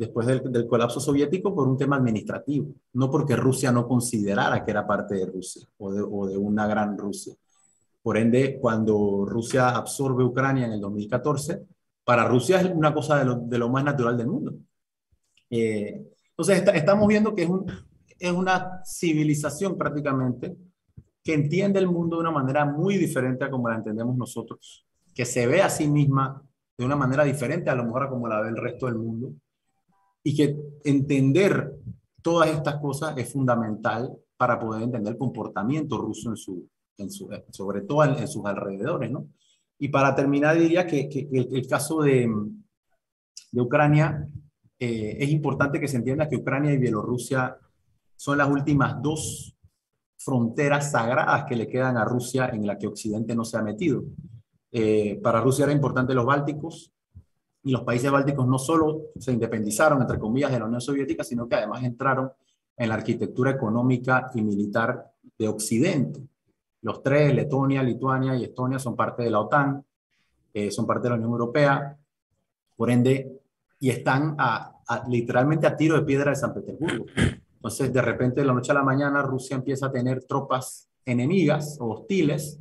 después 0.00 0.26
del, 0.26 0.66
colapso 0.66 0.98
soviético 0.98 1.54
por 1.54 1.68
un 1.68 1.76
tema 1.76 1.96
administrativo, 1.96 2.72
no 2.94 3.10
porque 3.10 3.36
Rusia 3.36 3.70
no 3.70 3.86
considerara 3.86 4.64
que 4.64 4.70
era 4.70 4.86
parte 4.86 5.14
de 5.14 5.26
Rusia 5.26 5.68
o 5.76 6.26
de, 6.26 6.38
una 6.38 6.66
gran 6.66 6.96
Rusia. 6.96 7.34
Por 8.00 8.16
ende, 8.16 8.58
cuando 8.58 9.26
Rusia 9.26 9.68
absorbe 9.68 10.24
Ucrania 10.24 10.64
en 10.64 10.72
el 10.72 10.80
2014, 10.80 11.66
para 12.02 12.26
Rusia 12.26 12.62
es 12.62 12.70
una 12.74 12.94
cosa 12.94 13.22
de 13.22 13.58
lo, 13.58 13.68
más 13.68 13.84
natural 13.84 14.16
del 14.16 14.26
mundo. 14.26 14.54
Eh, 15.50 16.02
entonces, 16.30 16.64
estamos 16.74 17.06
viendo 17.06 17.34
que 17.34 17.42
es, 17.42 17.50
es 18.18 18.32
una 18.32 18.80
civilización 18.86 19.76
prácticamente 19.76 20.56
que 21.22 21.34
entiende 21.34 21.78
el 21.78 21.88
mundo 21.88 22.16
de 22.16 22.22
una 22.22 22.30
manera 22.30 22.64
muy 22.64 22.96
diferente 22.96 23.44
a 23.44 23.50
como 23.50 23.68
la 23.68 23.76
entendemos 23.76 24.16
nosotros, 24.16 24.86
que 25.14 25.26
se 25.26 25.46
ve 25.46 25.60
a 25.60 25.68
sí 25.68 25.86
misma 25.86 26.42
de 26.78 26.86
una 26.86 26.96
manera 26.96 27.22
diferente 27.24 27.68
a 27.68 27.74
lo 27.74 27.84
mejor 27.84 28.04
a 28.04 28.08
como 28.08 28.26
la 28.26 28.40
ve 28.40 28.48
el 28.48 28.56
resto 28.56 28.86
del 28.86 28.96
mundo 28.96 29.34
y 30.22 30.36
que 30.36 30.56
entender 30.84 31.74
todas 32.22 32.50
estas 32.50 32.76
cosas 32.76 33.16
es 33.16 33.32
fundamental 33.32 34.14
para 34.36 34.58
poder 34.58 34.82
entender 34.82 35.12
el 35.12 35.18
comportamiento 35.18 35.98
ruso 35.98 36.30
en 36.30 36.36
su, 36.36 36.68
en 36.98 37.10
su 37.10 37.28
sobre 37.50 37.82
todo 37.82 38.04
en, 38.04 38.28
sus 38.28 38.44
alrededores, 38.44 39.10
¿no? 39.10 39.28
Y 39.78 39.88
para 39.88 40.14
terminar 40.14 40.58
diría 40.58 40.86
que, 40.86 41.08
que, 41.08 41.28
el, 41.32 41.66
caso 41.66 42.02
de, 42.02 42.30
de 43.50 43.60
Ucrania 43.60 44.26
eh, 44.78 45.16
es 45.20 45.30
importante 45.30 45.80
que 45.80 45.88
se 45.88 45.96
entienda 45.96 46.28
que 46.28 46.36
Ucrania 46.36 46.72
y 46.72 46.78
Bielorrusia 46.78 47.56
son 48.16 48.38
las 48.38 48.50
últimas 48.50 49.00
dos 49.02 49.56
fronteras 50.18 50.90
sagradas 50.90 51.44
que 51.44 51.56
le 51.56 51.66
quedan 51.66 51.96
a 51.96 52.04
Rusia 52.04 52.50
en 52.52 52.66
la 52.66 52.76
que 52.76 52.86
Occidente 52.86 53.34
no 53.34 53.44
se 53.44 53.56
ha 53.56 53.62
metido. 53.62 54.04
Eh, 54.70 55.18
para 55.22 55.40
Rusia 55.40 55.64
era 55.64 55.72
importante 55.72 56.14
los 56.14 56.26
Bálticos, 56.26 56.92
y 57.62 57.70
los 57.70 57.82
países 57.82 58.10
bálticos 58.10 58.46
no 58.46 58.58
solo 58.58 59.10
se 59.18 59.32
independizaron, 59.32 60.00
entre 60.00 60.18
comillas, 60.18 60.50
de 60.50 60.58
la 60.58 60.64
Unión 60.64 60.80
Soviética, 60.80 61.22
sino 61.24 61.48
que 61.48 61.56
además 61.56 61.82
entraron 61.84 62.30
en 62.76 62.88
la 62.88 62.94
arquitectura 62.94 63.50
económica 63.50 64.30
y 64.34 64.42
militar 64.42 65.12
de 65.38 65.48
Occidente. 65.48 66.20
Los 66.82 67.02
tres, 67.02 67.34
Letonia, 67.34 67.82
Lituania 67.82 68.34
y 68.36 68.44
Estonia, 68.44 68.78
son 68.78 68.96
parte 68.96 69.22
de 69.22 69.30
la 69.30 69.40
OTAN, 69.40 69.84
eh, 70.54 70.70
son 70.70 70.86
parte 70.86 71.04
de 71.04 71.10
la 71.10 71.16
Unión 71.16 71.32
Europea, 71.32 71.98
por 72.76 72.90
ende, 72.90 73.40
y 73.78 73.90
están 73.90 74.36
literalmente 75.08 75.66
a 75.66 75.76
tiro 75.76 75.96
de 75.96 76.02
piedra 76.02 76.30
de 76.30 76.36
San 76.36 76.54
Petersburgo. 76.54 77.04
Entonces, 77.54 77.92
de 77.92 78.00
repente, 78.00 78.40
de 78.40 78.46
la 78.46 78.54
noche 78.54 78.72
a 78.72 78.74
la 78.74 78.82
mañana, 78.82 79.20
Rusia 79.20 79.56
empieza 79.56 79.86
a 79.86 79.92
tener 79.92 80.24
tropas 80.24 80.88
enemigas 81.04 81.76
o 81.80 81.90
hostiles 81.90 82.58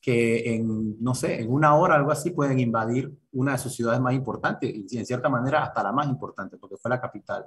que 0.00 0.54
en, 0.54 1.02
no 1.02 1.14
sé, 1.14 1.40
en 1.40 1.52
una 1.52 1.74
hora, 1.76 1.96
algo 1.96 2.10
así, 2.10 2.30
pueden 2.30 2.60
invadir 2.60 3.12
una 3.32 3.52
de 3.52 3.58
sus 3.58 3.74
ciudades 3.74 4.00
más 4.00 4.14
importantes 4.14 4.72
y 4.72 4.98
en 4.98 5.06
cierta 5.06 5.28
manera 5.28 5.62
hasta 5.62 5.82
la 5.82 5.92
más 5.92 6.08
importante, 6.08 6.56
porque 6.56 6.76
fue 6.76 6.90
la 6.90 7.00
capital 7.00 7.46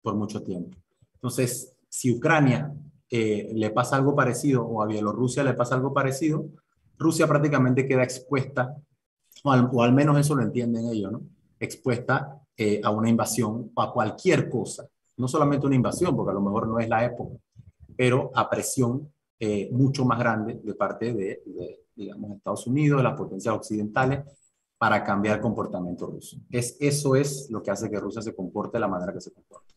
por 0.00 0.14
mucho 0.14 0.42
tiempo. 0.42 0.76
Entonces, 1.14 1.74
si 1.88 2.12
Ucrania 2.12 2.72
eh, 3.10 3.50
le 3.54 3.70
pasa 3.70 3.96
algo 3.96 4.14
parecido 4.14 4.64
o 4.64 4.82
a 4.82 4.86
Bielorrusia 4.86 5.42
le 5.42 5.54
pasa 5.54 5.74
algo 5.74 5.92
parecido, 5.92 6.46
Rusia 6.98 7.26
prácticamente 7.26 7.86
queda 7.86 8.02
expuesta, 8.02 8.76
o 9.44 9.82
al, 9.82 9.92
menos 9.92 10.18
eso 10.18 10.34
lo 10.34 10.42
entienden 10.42 10.86
ellos, 10.86 11.12
¿no? 11.12 11.22
Expuesta 11.60 12.40
eh, 12.56 12.80
a 12.82 12.90
una 12.90 13.08
invasión 13.08 13.70
o 13.74 13.82
a 13.82 13.92
cualquier 13.92 14.48
cosa, 14.48 14.88
no 15.16 15.28
solamente 15.28 15.66
una 15.66 15.76
invasión, 15.76 16.14
porque 16.16 16.32
a 16.32 16.34
lo 16.34 16.40
mejor 16.40 16.66
no 16.66 16.78
es 16.78 16.88
la 16.88 17.04
época, 17.04 17.36
pero 17.96 18.30
a 18.34 18.50
presión 18.50 19.12
eh, 19.40 19.68
mucho 19.72 20.04
más 20.04 20.18
grande 20.18 20.60
de 20.62 20.74
parte 20.74 21.12
de, 21.12 21.42
digamos, 21.98 22.36
Estados 22.36 22.66
Unidos, 22.66 23.02
las 23.02 23.16
potencias 23.16 23.54
occidentales, 23.54 24.20
para 24.78 25.02
cambiar 25.02 25.36
el 25.36 25.42
comportamiento 25.42 26.06
ruso. 26.06 26.36
Es, 26.50 26.76
eso 26.80 27.16
es 27.16 27.48
lo 27.50 27.62
que 27.62 27.70
hace 27.70 27.90
que 27.90 27.98
Rusia 27.98 28.22
se 28.22 28.34
comporte 28.34 28.76
de 28.76 28.80
la 28.80 28.88
manera 28.88 29.12
que 29.12 29.20
se 29.20 29.32
comporta. 29.32 29.74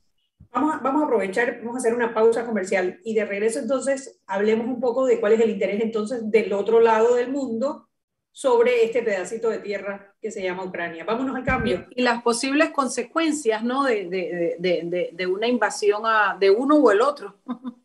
Vamos 0.54 0.76
a, 0.76 0.78
vamos 0.80 1.02
a 1.02 1.06
aprovechar, 1.06 1.60
vamos 1.60 1.76
a 1.76 1.78
hacer 1.80 1.94
una 1.94 2.14
pausa 2.14 2.46
comercial 2.46 3.00
y 3.04 3.16
de 3.16 3.26
regreso 3.26 3.60
entonces 3.60 4.20
hablemos 4.28 4.68
un 4.68 4.80
poco 4.80 5.06
de 5.06 5.20
cuál 5.20 5.34
es 5.34 5.40
el 5.40 5.50
interés 5.50 5.82
entonces 5.82 6.30
del 6.30 6.52
otro 6.54 6.82
lado 6.82 7.16
del 7.16 7.32
mundo 7.32 7.88
sobre 8.34 8.84
este 8.84 9.02
pedacito 9.02 9.50
de 9.50 9.60
tierra 9.60 10.16
que 10.22 10.32
se 10.32 10.44
llama 10.44 10.66
Ucrania. 10.66 11.04
Vámonos 11.04 11.36
al 11.36 11.44
cambio. 11.44 11.88
Y 11.92 12.02
las 12.02 12.22
posibles 12.22 12.72
consecuencias 12.72 13.64
¿no? 13.64 13.84
de, 13.84 14.08
de, 14.08 14.58
de, 14.60 15.10
de 15.12 15.28
una 15.28 15.48
invasión 15.48 16.04
a, 16.06 16.38
de 16.40 16.50
uno 16.50 16.78
o 16.78 16.92
el 16.92 17.02
otro. 17.02 17.38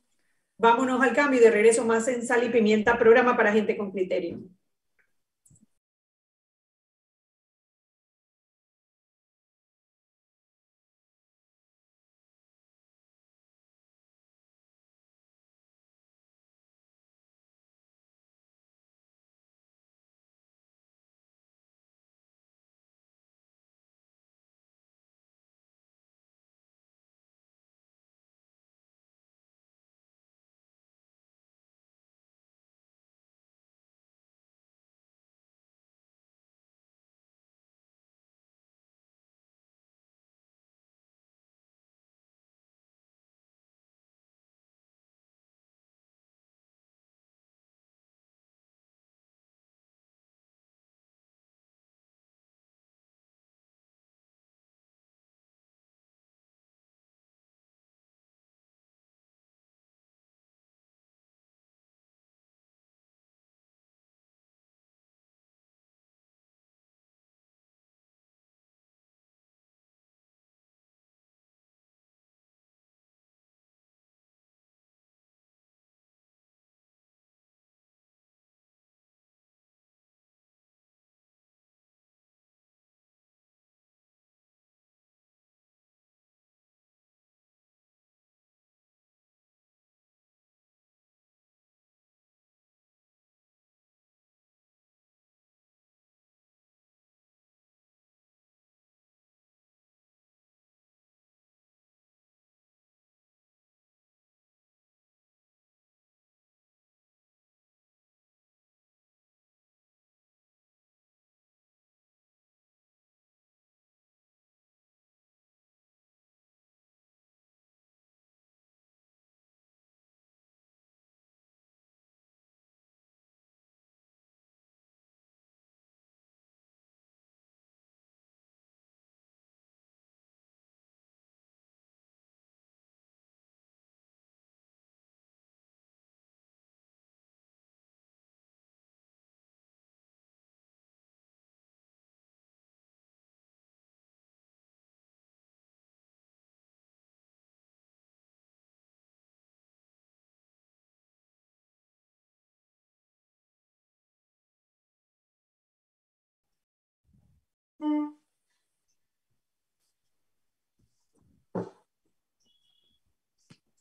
Vámonos 0.58 1.02
al 1.02 1.14
cambio 1.14 1.40
de 1.40 1.50
regreso 1.50 1.84
más 1.84 2.08
en 2.08 2.26
Sal 2.26 2.44
y 2.44 2.48
Pimienta, 2.48 2.98
programa 2.98 3.36
para 3.36 3.52
gente 3.52 3.76
con 3.76 3.90
criterio. 3.92 4.40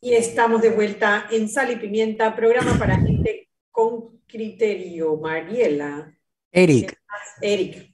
Y 0.01 0.13
estamos 0.13 0.61
de 0.61 0.69
vuelta 0.69 1.25
en 1.31 1.49
Sal 1.49 1.71
y 1.71 1.77
Pimienta, 1.77 2.35
programa 2.35 2.77
para 2.77 2.99
gente 2.99 3.49
con 3.71 4.21
criterio. 4.27 5.17
Mariela. 5.17 6.13
Eric. 6.51 6.95
Eric. 7.41 7.89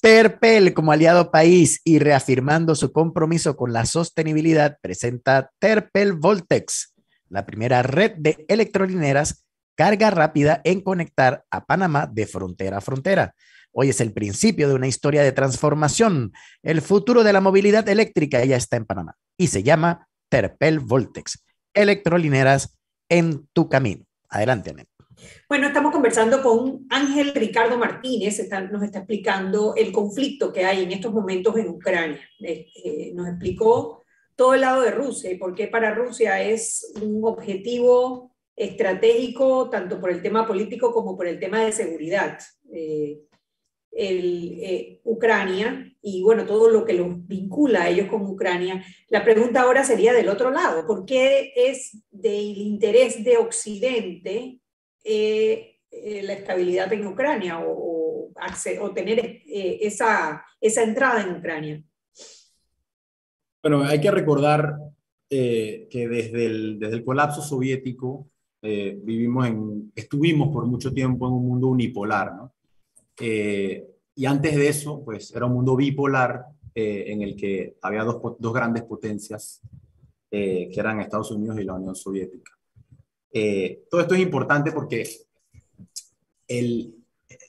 Terpel 0.00 0.72
como 0.72 0.92
aliado 0.92 1.30
país 1.30 1.82
y 1.84 1.98
reafirmando 1.98 2.74
su 2.74 2.92
compromiso 2.92 3.56
con 3.56 3.74
la 3.74 3.84
sostenibilidad, 3.84 4.78
presenta 4.80 5.50
Terpel 5.58 6.14
Voltex, 6.14 6.94
la 7.28 7.44
primera 7.44 7.82
red 7.82 8.12
de 8.16 8.46
electrolineras 8.48 9.44
carga 9.74 10.10
rápida 10.10 10.60
en 10.64 10.80
conectar 10.80 11.44
a 11.50 11.64
Panamá 11.66 12.06
de 12.06 12.26
frontera 12.26 12.78
a 12.78 12.80
frontera. 12.80 13.34
Hoy 13.72 13.90
es 13.90 14.00
el 14.00 14.12
principio 14.12 14.68
de 14.68 14.74
una 14.74 14.88
historia 14.88 15.22
de 15.22 15.32
transformación. 15.32 16.32
El 16.62 16.82
futuro 16.82 17.22
de 17.22 17.32
la 17.32 17.40
movilidad 17.40 17.88
eléctrica 17.88 18.44
ya 18.44 18.56
está 18.56 18.76
en 18.76 18.84
Panamá 18.84 19.16
y 19.36 19.46
se 19.46 19.62
llama 19.62 20.08
Terpel 20.28 20.80
Voltex. 20.80 21.44
Electrolineras 21.72 22.78
en 23.08 23.46
tu 23.52 23.68
camino. 23.68 24.04
Adelante, 24.28 24.70
Anet. 24.70 24.88
Bueno, 25.48 25.66
estamos 25.66 25.92
conversando 25.92 26.42
con 26.42 26.86
Ángel 26.88 27.34
Ricardo 27.34 27.76
Martínez, 27.76 28.40
nos 28.72 28.82
está 28.82 28.98
explicando 29.00 29.74
el 29.76 29.92
conflicto 29.92 30.52
que 30.52 30.64
hay 30.64 30.82
en 30.82 30.92
estos 30.92 31.12
momentos 31.12 31.56
en 31.56 31.68
Ucrania. 31.68 32.20
Eh, 32.40 33.12
nos 33.14 33.28
explicó 33.28 34.02
todo 34.34 34.54
el 34.54 34.62
lado 34.62 34.80
de 34.80 34.90
Rusia 34.90 35.30
y 35.30 35.36
por 35.36 35.54
qué 35.54 35.66
para 35.68 35.94
Rusia 35.94 36.42
es 36.42 36.92
un 37.02 37.20
objetivo 37.24 38.34
estratégico 38.56 39.68
tanto 39.68 40.00
por 40.00 40.10
el 40.10 40.22
tema 40.22 40.46
político 40.46 40.92
como 40.92 41.16
por 41.16 41.26
el 41.26 41.38
tema 41.38 41.60
de 41.60 41.72
seguridad. 41.72 42.38
Eh, 42.72 43.20
eh, 43.92 45.00
Ucrania 45.02 45.92
y 46.00 46.22
bueno, 46.22 46.46
todo 46.46 46.70
lo 46.70 46.84
que 46.84 46.92
los 46.92 47.26
vincula 47.26 47.82
a 47.82 47.88
ellos 47.88 48.08
con 48.08 48.22
Ucrania. 48.22 48.84
La 49.08 49.24
pregunta 49.24 49.62
ahora 49.62 49.84
sería 49.84 50.12
del 50.12 50.28
otro 50.28 50.50
lado, 50.50 50.86
¿por 50.86 51.04
qué 51.04 51.52
es 51.56 51.98
del 52.10 52.56
interés 52.56 53.24
de 53.24 53.36
Occidente 53.36 54.60
eh, 55.04 55.80
eh, 55.90 56.22
la 56.22 56.34
estabilidad 56.34 56.92
en 56.92 57.06
Ucrania 57.06 57.60
o, 57.66 58.32
tener 58.94 59.42
esa, 59.46 60.42
esa 60.60 60.82
entrada 60.82 61.22
en 61.22 61.36
Ucrania? 61.36 61.82
Bueno, 63.62 63.82
hay 63.82 64.00
que 64.00 64.10
recordar 64.10 64.76
que 65.28 65.88
desde 65.90 66.46
el, 66.46 66.78
desde 66.78 66.96
el 66.96 67.04
colapso 67.04 67.42
soviético 67.42 68.28
vivimos 68.62 69.46
en, 69.46 69.92
estuvimos 69.94 70.48
por 70.48 70.64
mucho 70.66 70.92
tiempo 70.94 71.26
en 71.26 71.34
un 71.34 71.48
mundo 71.48 71.68
unipolar, 71.68 72.34
¿no? 72.34 72.54
Eh, 73.20 73.86
y 74.14 74.26
antes 74.26 74.56
de 74.56 74.68
eso, 74.68 75.02
pues 75.04 75.34
era 75.34 75.46
un 75.46 75.52
mundo 75.52 75.76
bipolar 75.76 76.46
eh, 76.74 77.04
en 77.08 77.22
el 77.22 77.36
que 77.36 77.76
había 77.82 78.02
dos, 78.02 78.20
dos 78.38 78.52
grandes 78.52 78.82
potencias, 78.84 79.60
eh, 80.30 80.70
que 80.72 80.80
eran 80.80 81.00
Estados 81.00 81.30
Unidos 81.30 81.58
y 81.60 81.64
la 81.64 81.74
Unión 81.74 81.94
Soviética. 81.94 82.52
todo 83.90 84.00
esto 84.00 84.14
es 84.14 84.20
importante 84.20 84.72
porque 84.72 85.08
el, 86.48 86.94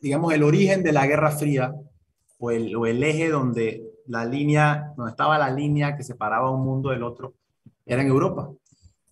digamos, 0.01 0.33
el 0.33 0.43
origen 0.43 0.83
de 0.83 0.91
la 0.91 1.07
Guerra 1.07 1.31
Fría 1.31 1.73
o 2.37 2.51
el, 2.51 2.75
o 2.75 2.85
el 2.85 3.01
eje 3.03 3.29
donde 3.29 3.83
la 4.07 4.25
línea, 4.25 4.93
donde 4.97 5.11
estaba 5.11 5.37
la 5.37 5.51
línea 5.51 5.95
que 5.95 6.03
separaba 6.03 6.51
un 6.51 6.63
mundo 6.65 6.89
del 6.89 7.03
otro, 7.03 7.33
era 7.85 8.01
en 8.01 8.09
Europa. 8.09 8.51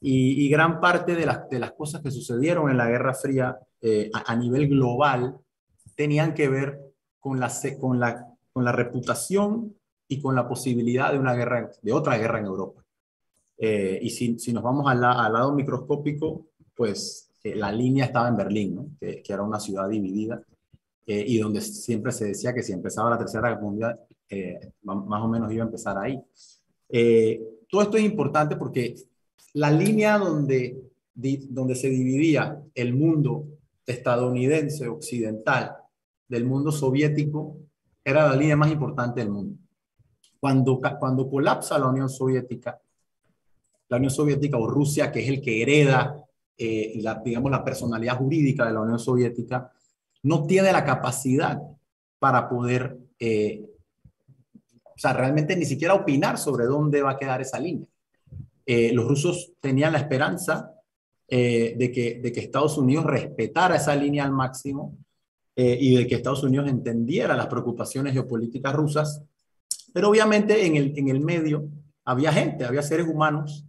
Y, 0.01 0.45
y 0.45 0.49
gran 0.49 0.80
parte 0.80 1.16
de 1.16 1.26
las, 1.26 1.49
de 1.49 1.60
las 1.60 1.72
cosas 1.74 2.01
que 2.01 2.12
sucedieron 2.12 2.70
en 2.70 2.78
la 2.78 2.89
Guerra 2.89 3.14
Fría 3.14 3.57
a, 4.14 4.32
a 4.32 4.36
nivel 4.36 4.68
global 4.68 5.39
tenían 5.99 6.33
que 6.33 6.47
ver 6.47 6.79
con 7.19 7.41
la, 7.41 7.51
con 7.77 7.99
la, 7.99 8.25
con 8.53 8.63
la 8.63 8.71
reputación 8.71 9.75
y 10.07 10.21
con 10.21 10.33
la 10.33 10.47
posibilidad 10.47 11.11
de 11.11 11.19
una 11.19 11.33
guerra, 11.33 11.69
de 11.81 11.91
otra 11.91 12.17
guerra 12.17 12.39
en 12.39 12.45
Europa. 12.45 12.81
Eh, 13.57 13.99
y 14.01 14.09
si, 14.09 14.39
si, 14.39 14.53
nos 14.53 14.63
vamos 14.63 14.89
al, 14.89 15.03
al 15.03 15.33
lado 15.33 15.53
microscópico, 15.53 16.45
pues 16.73 17.29
eh, 17.43 17.53
la 17.53 17.69
línea 17.73 18.05
estaba 18.05 18.29
en 18.29 18.37
Berlín, 18.37 18.75
¿no? 18.75 18.87
que, 18.97 19.21
que, 19.21 19.33
era 19.33 19.43
una 19.43 19.59
ciudad 19.59 19.89
dividida 19.89 20.41
eh, 21.05 21.25
y 21.27 21.37
donde 21.37 21.59
siempre 21.59 22.13
se 22.13 22.27
decía 22.27 22.53
que 22.53 22.63
si 22.63 22.71
empezaba 22.71 23.09
la 23.09 23.17
Tercera 23.17 23.49
Guerra 23.49 23.61
Mundial, 23.61 23.99
más 24.83 25.21
o 25.21 25.27
menos 25.27 25.51
iba 25.51 25.63
a 25.63 25.67
empezar 25.67 25.97
ahí. 25.97 26.17
todo 27.69 27.81
esto 27.81 27.97
es 27.97 28.03
importante 28.05 28.55
porque 28.55 28.95
la 29.51 29.69
línea 29.69 30.17
donde, 30.17 30.81
donde 31.13 31.75
se 31.75 31.89
dividía 31.89 32.57
el 32.73 32.93
mundo 32.93 33.47
estadounidense 33.85 34.87
occidental 34.87 35.75
del 36.30 36.45
mundo 36.45 36.71
soviético 36.71 37.57
era 38.05 38.30
la 38.30 38.36
línea 38.36 38.55
más 38.55 38.71
importante 38.71 39.19
del 39.19 39.32
mundo. 39.32 39.57
Cuando, 40.39 40.80
cuando 40.99 41.30
colapsa 41.30 41.77
la 41.77 41.88
Unión 41.88 42.07
Soviética, 42.07 42.80
la 43.89 43.97
Unión 43.97 44.11
Soviética 44.11 44.57
o 44.57 44.67
Rusia, 44.67 45.11
que 45.11 45.21
es 45.21 45.27
el 45.27 45.41
que 45.41 45.61
hereda, 45.61 46.23
eh, 46.57 46.93
la, 47.01 47.15
digamos, 47.15 47.51
la 47.51 47.63
personalidad 47.63 48.17
jurídica 48.17 48.65
de 48.65 48.73
la 48.73 48.82
Unión 48.82 48.99
Soviética, 48.99 49.71
no 50.23 50.45
tiene 50.45 50.71
la 50.71 50.86
capacidad 50.86 51.59
para 52.19 52.47
poder, 52.47 52.97
eh, 53.19 53.65
o 54.86 54.97
sea, 54.97 55.13
realmente 55.13 55.55
ni 55.55 55.65
siquiera 55.65 55.93
opinar 55.93 56.38
sobre 56.38 56.65
dónde 56.65 57.01
va 57.01 57.11
a 57.11 57.17
quedar 57.17 57.41
esa 57.41 57.59
línea. 57.59 57.88
Eh, 58.65 58.93
los 58.93 59.07
rusos 59.07 59.53
tenían 59.59 59.93
la 59.93 59.99
esperanza 59.99 60.75
de, 61.32 61.91
que, 61.93 62.19
de 62.23 62.32
que 62.32 62.39
Estados 62.39 62.75
Unidos 62.80 63.05
respetara 63.05 63.75
esa 63.75 63.95
línea 63.95 64.23
al 64.23 64.32
máximo 64.32 64.97
eh, 65.55 65.77
y 65.79 65.95
de 65.97 66.07
que 66.07 66.15
Estados 66.15 66.43
Unidos 66.43 66.69
entendiera 66.69 67.35
las 67.35 67.47
preocupaciones 67.47 68.13
geopolíticas 68.13 68.73
rusas, 68.73 69.23
pero 69.93 70.09
obviamente 70.09 70.65
en 70.65 70.75
el, 70.75 70.93
en 70.97 71.09
el 71.09 71.19
medio 71.19 71.67
había 72.05 72.31
gente, 72.31 72.65
había 72.65 72.81
seres 72.81 73.07
humanos 73.07 73.65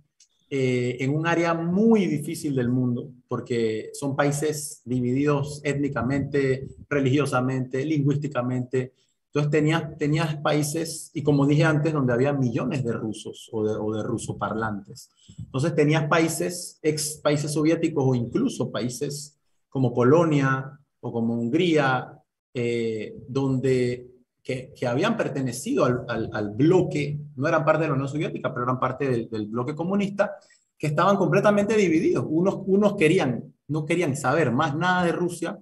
eh, 0.52 0.96
en 0.98 1.14
un 1.14 1.28
área 1.28 1.54
muy 1.54 2.06
difícil 2.06 2.56
del 2.56 2.68
mundo, 2.68 3.12
porque 3.28 3.90
son 3.92 4.16
países 4.16 4.82
divididos 4.84 5.60
étnicamente, 5.62 6.66
religiosamente, 6.88 7.84
lingüísticamente. 7.84 8.92
Entonces 9.26 9.52
tenías, 9.52 9.96
tenías 9.96 10.36
países, 10.38 11.12
y 11.14 11.22
como 11.22 11.46
dije 11.46 11.62
antes, 11.62 11.92
donde 11.92 12.12
había 12.12 12.32
millones 12.32 12.82
de 12.82 12.92
rusos 12.92 13.48
o 13.52 13.62
de, 13.62 13.76
o 13.76 13.94
de 13.94 14.02
rusoparlantes. 14.02 15.10
Entonces 15.38 15.72
tenías 15.76 16.08
países, 16.08 16.80
ex 16.82 17.20
países 17.22 17.52
soviéticos 17.52 18.04
o 18.04 18.16
incluso 18.16 18.72
países 18.72 19.38
como 19.68 19.94
Polonia, 19.94 20.79
o 21.00 21.12
como 21.12 21.34
Hungría, 21.34 22.20
eh, 22.52 23.14
donde 23.28 24.10
que, 24.42 24.86
habían 24.86 25.16
pertenecido 25.16 25.84
al, 25.84 26.50
bloque, 26.54 27.18
no 27.36 27.46
eran 27.46 27.64
parte 27.64 27.82
de 27.82 27.88
la 27.88 27.94
Unión 27.94 28.08
Soviética, 28.08 28.52
pero 28.52 28.64
eran 28.64 28.80
parte 28.80 29.28
del, 29.28 29.46
bloque 29.46 29.74
comunista, 29.74 30.36
que 30.78 30.88
estaban 30.88 31.16
completamente 31.16 31.76
divididos. 31.76 32.24
Unos, 32.28 32.58
unos 32.66 32.96
querían, 32.96 33.54
no 33.68 33.84
querían 33.84 34.16
saber 34.16 34.50
más 34.50 34.74
nada 34.74 35.04
de 35.04 35.12
Rusia 35.12 35.58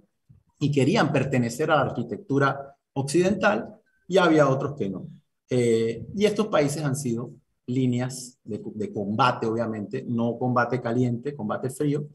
y 0.59 0.71
querían 0.71 1.13
pertenecer 1.13 1.71
a 1.71 1.77
la 1.77 1.83
arquitectura 1.83 2.77
occidental 2.95 3.75
y 4.07 4.19
había 4.19 4.49
otros 4.49 4.75
que 4.77 4.89
no. 4.89 5.09
Eh, 5.51 6.07
y 6.15 6.25
estos 6.25 6.47
países 6.49 6.85
han 6.85 6.97
sido 6.97 7.33
líneas 7.67 8.39
de 8.45 8.93
combate, 8.93 9.47
obviamente, 9.47 10.05
no 10.07 10.39
combate 10.39 10.81
caliente, 10.81 11.35
combate 11.35 11.69
frío, 11.69 12.09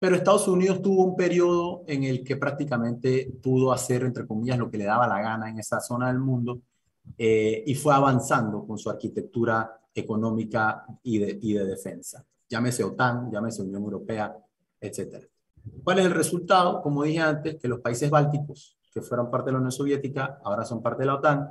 pero 0.00 0.16
Estados 0.16 0.48
Unidos 0.48 0.80
tuvo 0.80 1.04
un 1.04 1.14
periodo 1.14 1.84
en 1.86 2.04
el 2.04 2.24
que 2.24 2.36
prácticamente 2.36 3.30
pudo 3.42 3.70
hacer, 3.70 4.02
entre 4.02 4.26
comillas, 4.26 4.58
lo 4.58 4.70
que 4.70 4.78
le 4.78 4.84
daba 4.84 5.06
la 5.06 5.20
gana 5.20 5.50
en 5.50 5.58
esa 5.58 5.78
zona 5.78 6.06
del 6.06 6.18
mundo 6.18 6.62
eh, 7.18 7.62
y 7.66 7.74
fue 7.74 7.92
avanzando 7.92 8.66
con 8.66 8.78
su 8.78 8.88
arquitectura 8.88 9.78
económica 9.94 10.86
y 11.02 11.18
de, 11.18 11.38
y 11.42 11.52
de 11.52 11.66
defensa. 11.66 12.24
Llámese 12.48 12.82
OTAN, 12.82 13.30
llámese 13.30 13.60
Unión 13.60 13.82
Europea, 13.82 14.34
etc. 14.80 15.26
¿Cuál 15.84 15.98
es 15.98 16.06
el 16.06 16.12
resultado? 16.12 16.80
Como 16.80 17.02
dije 17.02 17.20
antes, 17.20 17.56
que 17.56 17.68
los 17.68 17.80
países 17.80 18.08
bálticos, 18.08 18.78
que 18.90 19.02
fueron 19.02 19.30
parte 19.30 19.46
de 19.46 19.52
la 19.52 19.58
Unión 19.58 19.72
Soviética, 19.72 20.40
ahora 20.42 20.64
son 20.64 20.80
parte 20.80 21.02
de 21.02 21.06
la 21.08 21.16
OTAN 21.16 21.46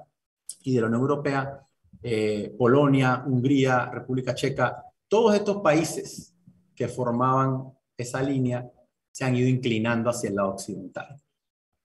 y 0.63 0.73
de 0.73 0.81
la 0.81 0.87
Unión 0.87 1.01
Europea, 1.01 1.67
eh, 2.01 2.51
Polonia, 2.57 3.23
Hungría, 3.27 3.91
República 3.91 4.33
Checa, 4.33 4.83
todos 5.07 5.35
estos 5.35 5.57
países 5.57 6.33
que 6.75 6.87
formaban 6.87 7.73
esa 8.03 8.21
línea 8.21 8.69
se 9.11 9.25
han 9.25 9.35
ido 9.35 9.47
inclinando 9.47 10.09
hacia 10.09 10.29
el 10.29 10.35
lado 10.35 10.51
occidental. 10.51 11.19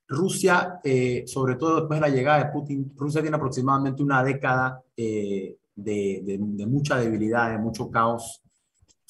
Rusia, 0.06 0.80
eh, 0.84 1.24
sobre 1.26 1.56
todo 1.56 1.76
después 1.80 2.00
de 2.00 2.08
la 2.08 2.14
llegada 2.14 2.44
de 2.44 2.52
Putin, 2.52 2.92
Rusia 2.94 3.22
tiene 3.22 3.36
aproximadamente 3.36 4.02
una 4.02 4.22
década 4.22 4.82
eh, 4.96 5.56
de, 5.74 6.38
mucha 6.68 6.98
debilidad, 6.98 7.50
de 7.50 7.58
mucho 7.58 7.90
caos, 7.90 8.42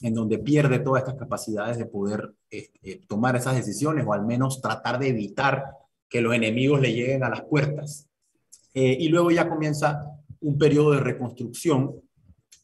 en 0.01 0.15
donde 0.15 0.39
pierde 0.39 0.79
todas 0.79 1.03
estas 1.03 1.19
capacidades 1.19 1.79
de 1.79 1.87
poder 1.87 2.35
eh, 2.51 3.01
tomar 3.07 3.37
esas 3.37 3.57
decisiones 3.57 4.05
o 4.07 4.13
al 4.13 4.25
menos 4.25 4.61
tratar 4.61 4.99
de 4.99 5.09
evitar 5.09 5.65
que 6.09 6.21
los 6.21 6.35
enemigos 6.35 6.81
le 6.81 6.93
lleguen 6.93 7.25
a 7.25 7.31
las 7.31 7.43
puertas. 7.43 8.09
y 8.73 9.09
luego 9.09 9.31
ya 9.31 9.49
comienza 9.49 10.01
un 10.41 10.59
periodo 10.59 10.93
de 10.93 11.01
reconstrucción 11.01 12.04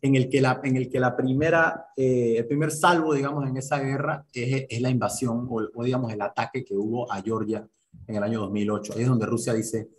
en 0.02 0.14
el 0.14 0.28
que 0.28 0.40
la, 0.40 0.60
en 0.64 0.76
el, 0.76 0.88
que 0.88 0.98
la 0.98 1.16
primera, 1.16 1.88
eh, 1.96 2.36
el 2.38 2.46
primer 2.46 2.70
salvo, 2.70 3.14
digamos, 3.14 3.48
en 3.48 3.56
esa 3.56 3.78
guerra 3.78 4.24
es, 4.32 4.66
es 4.68 4.80
la 4.80 4.90
invasión 4.90 5.46
o, 5.50 5.84
digamos, 5.84 6.12
el 6.12 6.22
ataque 6.22 6.64
que 6.64 6.74
hubo 6.74 7.10
a 7.12 7.20
Georgia 7.20 7.66
en 8.06 8.16
el 8.16 8.22
año 8.22 8.40
2008. 8.40 8.94
Ahí 8.94 9.02
es 9.02 9.08
donde 9.08 9.26
Rusia 9.26 9.52
dice, 9.52 9.90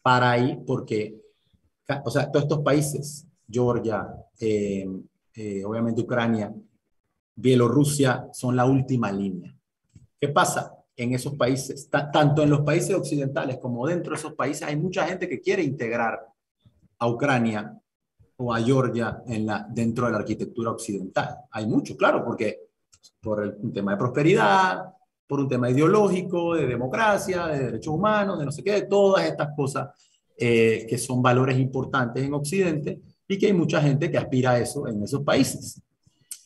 para 0.00 0.30
ahí 0.30 0.62
porque, 0.66 1.20
o 2.04 2.10
sea, 2.10 2.30
todos 2.30 2.44
estos 2.44 2.60
países, 2.60 3.26
Georgia, 3.48 4.08
eh, 4.40 4.88
eh, 5.34 5.64
obviamente 5.64 6.00
Ucrania, 6.00 6.52
Bielorrusia, 7.36 8.28
son 8.32 8.56
la 8.56 8.64
última 8.64 9.12
línea. 9.12 9.54
¿Qué 10.18 10.28
pasa? 10.28 10.74
En 10.96 11.12
esos 11.12 11.34
países, 11.34 11.90
tanto 11.90 12.42
en 12.42 12.50
los 12.50 12.60
países 12.60 12.94
occidentales 12.94 13.58
como 13.58 13.86
dentro 13.86 14.12
de 14.12 14.18
esos 14.18 14.34
países, 14.34 14.62
hay 14.62 14.76
mucha 14.76 15.06
gente 15.06 15.28
que 15.28 15.40
quiere 15.40 15.62
integrar 15.62 16.24
a 16.98 17.08
Ucrania 17.08 17.78
o 18.36 18.52
a 18.52 18.60
Georgia 18.60 19.22
en 19.26 19.46
la, 19.46 19.66
dentro 19.68 20.06
de 20.06 20.12
la 20.12 20.18
arquitectura 20.18 20.70
occidental. 20.70 21.36
Hay 21.50 21.66
mucho, 21.66 21.96
claro, 21.96 22.24
porque 22.24 22.60
por 23.20 23.42
el, 23.42 23.56
un 23.60 23.72
tema 23.72 23.92
de 23.92 23.98
prosperidad, 23.98 24.94
por 25.26 25.40
un 25.40 25.48
tema 25.48 25.70
ideológico, 25.70 26.54
de 26.54 26.66
democracia, 26.66 27.46
de 27.46 27.66
derechos 27.66 27.94
humanos, 27.94 28.38
de 28.38 28.44
no 28.44 28.52
sé 28.52 28.62
qué, 28.62 28.72
de 28.72 28.82
todas 28.82 29.24
estas 29.24 29.54
cosas 29.56 29.88
eh, 30.36 30.86
que 30.88 30.98
son 30.98 31.22
valores 31.22 31.58
importantes 31.58 32.22
en 32.22 32.34
Occidente 32.34 33.00
y 33.26 33.38
que 33.38 33.46
hay 33.46 33.52
mucha 33.52 33.80
gente 33.80 34.10
que 34.10 34.18
aspira 34.18 34.52
a 34.52 34.58
eso 34.58 34.86
en 34.88 35.02
esos 35.02 35.22
países. 35.22 35.80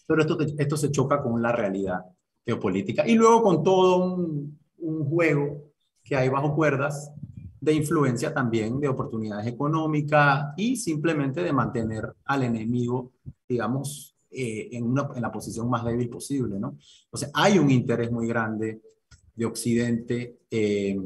Pero 0.06 0.20
esto, 0.20 0.38
esto 0.56 0.76
se 0.76 0.90
choca 0.90 1.22
con 1.22 1.40
la 1.42 1.52
realidad 1.52 2.00
geopolítica 2.44 3.06
y 3.06 3.14
luego 3.14 3.42
con 3.42 3.62
todo 3.62 4.04
un, 4.04 4.58
un 4.78 5.04
juego 5.08 5.64
que 6.02 6.16
hay 6.16 6.28
bajo 6.28 6.54
cuerdas 6.54 7.12
de 7.60 7.72
influencia 7.72 8.32
también 8.32 8.78
de 8.80 8.88
oportunidades 8.88 9.46
económicas 9.46 10.54
y 10.56 10.76
simplemente 10.76 11.42
de 11.42 11.52
mantener 11.52 12.14
al 12.24 12.44
enemigo, 12.44 13.12
digamos, 13.48 14.14
eh, 14.30 14.68
en, 14.72 14.84
una, 14.84 15.08
en, 15.14 15.22
la 15.22 15.32
posición 15.32 15.68
más 15.68 15.84
débil 15.84 16.08
posible, 16.08 16.58
¿no? 16.58 16.76
Sea, 17.12 17.30
hay 17.34 17.58
un 17.58 17.70
interés 17.70 18.12
muy 18.12 18.28
grande 18.28 18.80
de 19.34 19.44
Occidente 19.44 20.40
eh, 20.50 20.96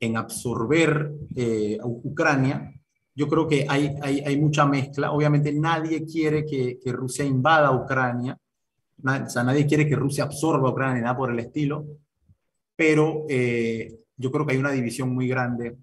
en 0.00 0.16
absorber 0.16 1.12
eh, 1.34 1.78
Ucrania. 1.82 2.74
Yo 3.14 3.28
creo 3.28 3.46
que 3.46 3.66
hay, 3.68 3.94
hay, 4.02 4.20
hay, 4.20 4.38
mucha 4.38 4.66
mezcla. 4.66 5.12
Obviamente 5.12 5.52
nadie 5.52 6.04
quiere 6.04 6.44
que, 6.44 6.78
que 6.82 6.92
Rusia 6.92 7.24
invada 7.24 7.70
Ucrania, 7.70 8.36
o 9.02 9.30
sea, 9.30 9.44
nadie 9.44 9.66
quiere 9.66 9.88
que 9.88 9.96
Rusia 9.96 10.24
absorba 10.24 10.70
Ucrania, 10.70 11.02
nada 11.02 11.16
por 11.16 11.30
el 11.30 11.38
estilo, 11.38 11.86
pero 12.76 13.26
yo 14.20 14.30
creo 14.30 14.44
que 14.44 14.52
hay 14.52 14.58
una 14.58 14.70
división 14.70 15.14
muy 15.14 15.26
grande 15.26 15.78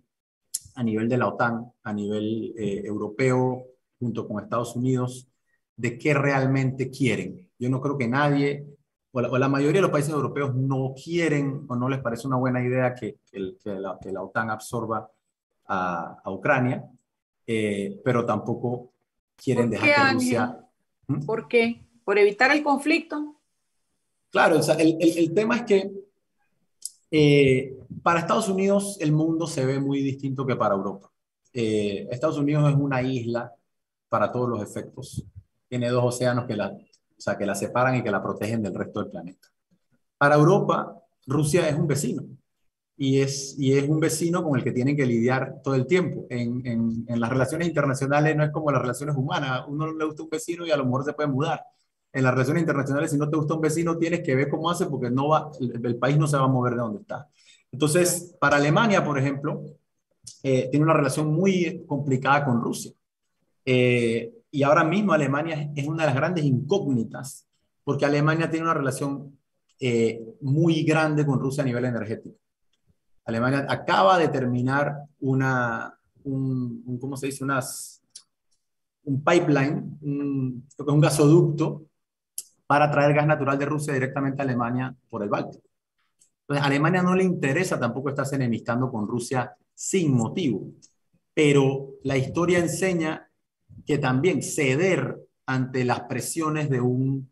a 0.75 0.83
nivel 0.83 1.09
de 1.09 1.17
la 1.17 1.27
OTAN, 1.27 1.71
a 1.83 1.91
nivel 1.91 2.53
eh, 2.55 2.83
europeo, 2.85 3.65
junto 3.99 4.27
con 4.27 4.43
Estados 4.43 4.75
Unidos, 4.75 5.27
de 5.75 5.97
qué 5.97 6.13
realmente 6.13 6.91
quieren. 6.91 7.49
Yo 7.57 7.67
no 7.69 7.81
creo 7.81 7.97
que 7.97 8.07
nadie, 8.07 8.63
o 9.11 9.21
la, 9.21 9.49
mayoría 9.49 9.79
de 9.79 9.87
los 9.87 9.91
países 9.91 10.13
europeos 10.13 10.53
no 10.53 10.93
quieren 10.93 11.65
o 11.67 11.75
no 11.75 11.89
les 11.89 11.99
parece 11.99 12.27
una 12.27 12.37
buena 12.37 12.63
idea 12.63 12.93
que, 12.93 13.17
que, 13.31 13.39
la, 13.63 13.97
que 13.99 14.11
la, 14.11 14.21
OTAN 14.21 14.51
absorba 14.51 15.09
a, 15.65 16.21
a 16.23 16.31
Ucrania, 16.31 16.87
eh, 17.47 17.99
pero 18.05 18.23
tampoco 18.23 18.91
quieren 19.35 19.71
dejar 19.71 20.09
que 20.09 20.13
Rusia... 20.13 20.63
¿Mm? 21.07 21.25
¿Por 21.25 21.47
qué? 21.47 21.81
¿Por 22.03 22.19
evitar 22.19 22.51
el 22.51 22.61
conflicto? 22.61 23.35
Claro, 24.29 24.59
o 24.59 24.61
sea, 24.61 24.75
el, 24.75 24.95
el, 24.99 25.17
el 25.17 25.33
tema 25.33 25.55
es 25.55 25.61
que 25.63 26.06
eh, 27.11 27.77
para 28.03 28.19
Estados 28.19 28.49
Unidos 28.49 28.97
el 28.99 29.11
mundo 29.11 29.47
se 29.47 29.65
ve 29.65 29.79
muy 29.79 30.01
distinto 30.01 30.45
que 30.45 30.55
para 30.55 30.75
Europa. 30.75 31.09
Eh, 31.53 32.07
Estados 32.11 32.37
Unidos 32.37 32.69
es 32.69 32.75
una 32.75 33.01
isla 33.01 33.53
para 34.09 34.31
todos 34.31 34.49
los 34.49 34.61
efectos. 34.61 35.25
Tiene 35.67 35.89
dos 35.89 36.03
océanos 36.03 36.45
que 36.45 36.55
la, 36.55 36.69
o 36.69 36.79
sea, 37.17 37.37
que 37.37 37.45
la 37.45 37.55
separan 37.55 37.95
y 37.95 38.03
que 38.03 38.11
la 38.11 38.21
protegen 38.21 38.61
del 38.61 38.75
resto 38.75 39.01
del 39.01 39.11
planeta. 39.11 39.47
Para 40.17 40.35
Europa, 40.35 41.01
Rusia 41.25 41.67
es 41.67 41.75
un 41.75 41.87
vecino 41.87 42.23
y 42.95 43.19
es, 43.19 43.55
y 43.59 43.77
es 43.77 43.87
un 43.87 43.99
vecino 43.99 44.43
con 44.43 44.57
el 44.57 44.63
que 44.63 44.71
tienen 44.71 44.95
que 44.95 45.05
lidiar 45.05 45.61
todo 45.63 45.75
el 45.75 45.85
tiempo. 45.85 46.25
En, 46.29 46.65
en, 46.65 47.05
en 47.07 47.19
las 47.19 47.29
relaciones 47.29 47.67
internacionales 47.67 48.35
no 48.35 48.43
es 48.43 48.51
como 48.51 48.71
las 48.71 48.81
relaciones 48.81 49.15
humanas. 49.15 49.65
Uno 49.67 49.93
le 49.93 50.05
gusta 50.05 50.23
un 50.23 50.29
vecino 50.29 50.65
y 50.65 50.71
a 50.71 50.77
lo 50.77 50.85
mejor 50.85 51.05
se 51.05 51.13
puede 51.13 51.29
mudar 51.29 51.63
en 52.13 52.23
las 52.23 52.33
relaciones 52.33 52.61
internacionales, 52.61 53.11
si 53.11 53.17
no 53.17 53.29
te 53.29 53.37
gusta 53.37 53.53
un 53.53 53.61
vecino, 53.61 53.97
tienes 53.97 54.21
que 54.21 54.35
ver 54.35 54.49
cómo 54.49 54.69
hace 54.69 54.85
porque 54.85 55.09
no 55.09 55.29
va, 55.29 55.51
el, 55.59 55.97
país 55.97 56.17
no 56.17 56.27
se 56.27 56.37
va 56.37 56.45
a 56.45 56.47
mover 56.47 56.73
de 56.73 56.79
donde 56.79 57.01
está. 57.01 57.27
Entonces, 57.71 58.35
para 58.39 58.57
Alemania, 58.57 59.03
por 59.03 59.19
ejemplo, 59.19 59.63
eh, 60.43 60.67
tiene 60.71 60.85
una 60.85 60.93
relación 60.93 61.33
muy 61.33 61.83
complicada 61.85 62.45
con 62.45 62.61
Rusia. 62.61 62.91
Eh, 63.65 64.33
y 64.49 64.63
ahora 64.63 64.83
mismo 64.83 65.13
Alemania 65.13 65.71
es 65.75 65.85
una 65.85 66.03
de 66.03 66.07
las 66.07 66.15
grandes 66.15 66.45
incógnitas, 66.45 67.45
porque 67.83 68.05
Alemania 68.05 68.49
tiene 68.49 68.65
una 68.65 68.73
relación 68.73 69.37
eh, 69.79 70.21
muy 70.41 70.83
grande 70.83 71.25
con 71.25 71.39
Rusia 71.39 71.63
a 71.63 71.65
nivel 71.65 71.85
energético. 71.85 72.37
Alemania 73.25 73.65
acaba 73.69 74.17
de 74.17 74.29
terminar 74.29 75.03
una, 75.19 75.93
un, 76.23 76.97
¿cómo 76.99 77.17
se 77.17 77.27
dice? 77.27 77.43
Unas, 77.43 78.01
un 79.03 79.21
pipeline, 79.21 79.99
un, 80.01 80.65
un 80.77 81.01
gasoducto 81.01 81.83
para 82.67 82.91
traer 82.91 83.13
gas 83.13 83.25
natural 83.25 83.57
de 83.57 83.65
Rusia 83.65 83.93
directamente 83.93 84.41
a 84.41 84.45
Alemania 84.45 84.93
por 85.09 85.23
el 85.23 85.29
Báltico. 85.29 85.67
Entonces, 86.41 86.63
a 86.63 86.67
Alemania 86.67 87.01
no 87.01 87.15
le 87.15 87.23
interesa 87.23 87.79
tampoco 87.79 88.09
estarse 88.09 88.35
enemistando 88.35 88.91
con 88.91 89.07
Rusia 89.07 89.55
sin 89.73 90.13
motivo, 90.13 90.71
pero 91.33 91.95
la 92.03 92.17
historia 92.17 92.59
enseña 92.59 93.29
que 93.85 93.97
también 93.97 94.41
ceder 94.41 95.17
ante 95.45 95.85
las 95.85 96.01
presiones 96.01 96.69
de, 96.69 96.81
un, 96.81 97.29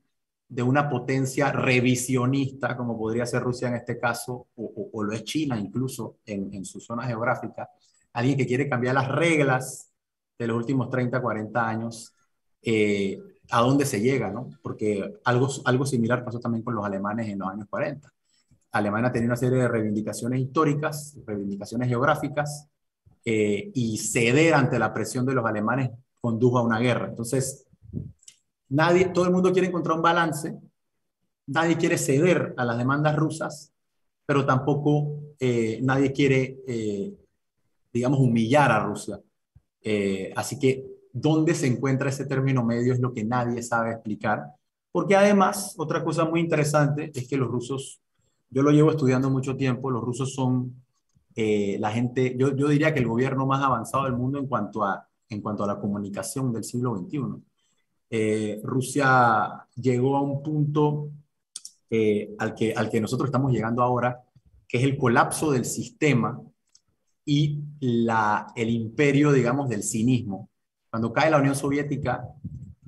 de 0.48 0.64
una 0.64 0.90
potencia 0.90 1.52
revisionista, 1.52 2.78
como 2.78 2.98
podría 2.98 3.26
ser 3.26 3.42
Rusia 3.42 3.68
en 3.68 3.76
este 3.76 4.00
caso, 4.00 4.48
o, 4.56 4.90
o, 4.94 5.04
lo 5.04 5.14
es 5.14 5.24
China 5.24 5.60
incluso 5.60 6.18
en, 6.26 6.54
en, 6.54 6.64
su 6.66 6.80
zona 6.80 7.04
geográfica, 7.04 7.70
alguien 8.14 8.38
que 8.38 8.46
quiere 8.46 8.70
cambiar 8.70 8.96
las 8.96 9.10
reglas 9.10 9.92
de 10.38 10.48
los 10.48 10.58
últimos 10.58 10.90
30, 10.90 11.22
40 11.22 11.68
años, 11.68 12.14
eh, 12.62 13.20
a 13.52 13.62
dónde 13.62 13.86
se 13.86 14.02
llega, 14.02 14.32
¿no? 14.32 14.50
Porque 14.62 15.20
algo, 15.24 15.50
algo 15.66 15.86
similar 15.86 16.24
pasó 16.24 16.40
también 16.40 16.64
con 16.64 16.76
los 16.76 16.86
alemanes 16.86 17.30
en 17.30 17.40
los 17.40 17.50
años 17.50 17.68
40. 17.70 18.12
Alemania 18.72 19.12
tenía 19.12 19.28
una 19.28 19.38
serie 19.38 19.58
de 19.58 19.68
reivindicaciones 19.68 20.42
históricas, 20.42 21.18
reivindicaciones 21.26 21.88
geográficas, 21.88 22.68
eh, 23.24 23.72
y 23.74 23.98
ceder 23.98 24.54
ante 24.54 24.78
la 24.78 24.94
presión 24.94 25.26
de 25.26 25.34
los 25.34 25.46
alemanes 25.46 25.92
condujo 26.20 26.60
a 26.60 26.64
una 26.64 26.80
guerra. 26.80 27.08
Entonces, 27.08 27.66
nadie, 28.70 29.06
todo 29.06 29.26
el 29.26 29.32
mundo 29.32 29.54
quiere 29.54 29.70
encontrar 29.70 29.96
un 29.96 30.04
balance, 30.04 30.60
nadie 31.48 31.78
quiere 31.78 31.98
ceder 31.98 32.54
a 32.58 32.66
las 32.66 32.78
demandas 32.78 33.16
rusas, 33.16 33.72
pero 34.26 34.46
tampoco 34.46 35.20
eh, 35.40 35.80
nadie 35.82 36.12
quiere, 36.12 36.60
eh, 36.68 37.14
digamos, 37.94 38.20
humillar 38.20 38.72
a 38.72 38.84
Rusia. 38.84 39.20
así 40.36 40.58
que 40.60 40.95
dónde 41.16 41.56
se 41.56 41.66
encuentra 41.66 42.10
ese 42.10 42.26
término 42.26 42.64
medio 42.64 42.94
es 42.94 43.00
lo 43.00 43.14
que 43.14 43.24
nadie 43.24 43.64
sabe 43.64 43.92
explicar, 43.92 44.44
porque 44.92 45.16
además, 45.16 45.76
otra 45.78 46.04
cosa 46.04 46.26
muy 46.26 46.42
interesante 46.42 47.12
es 47.14 47.28
que 47.28 47.38
los 47.38 47.48
rusos, 47.48 48.02
yo 48.50 48.62
lo 48.62 48.72
llevo 48.72 48.92
estudiando 48.92 49.30
mucho 49.30 49.56
tiempo, 49.56 49.90
los 49.90 50.04
rusos 50.04 50.34
son 50.34 50.84
eh, 51.36 51.78
la 51.80 51.92
gente, 51.92 52.36
yo, 52.38 52.56
yo, 52.56 52.68
diría 52.68 52.94
que 52.94 53.00
el 53.00 53.08
gobierno 53.08 53.46
más 53.46 53.64
avanzado 53.64 54.06
del 54.06 54.14
mundo 54.14 54.40
en 54.40 54.48
cuanto 54.48 54.84
a, 54.84 55.08
en 55.30 55.42
cuanto 55.42 55.64
a 55.64 55.68
la 55.68 55.80
comunicación 55.80 56.52
del 56.52 56.64
siglo 56.64 56.98
XXI. 56.98 57.44
Eh, 58.10 58.62
Rusia 58.64 59.68
llegó 59.76 60.18
a 60.18 60.22
un 60.22 60.44
punto 60.44 61.10
eh, 61.90 62.36
al, 62.40 62.56
que, 62.56 62.74
al 62.74 62.90
que 62.90 63.02
nosotros 63.02 63.30
estamos 63.30 63.52
llegando 63.52 63.82
ahora, 63.82 64.22
que 64.68 64.78
es 64.78 64.84
el 64.84 64.98
colapso 64.98 65.52
del 65.52 65.66
sistema 65.66 66.42
y 67.26 67.60
la, 67.80 68.48
el 68.56 68.70
imperio, 68.70 69.32
digamos, 69.32 69.70
del 69.70 69.84
cinismo. 69.84 70.50
Cuando 70.96 71.12
cae 71.12 71.30
la 71.30 71.40
Unión 71.40 71.58
Soviética, 71.58 72.26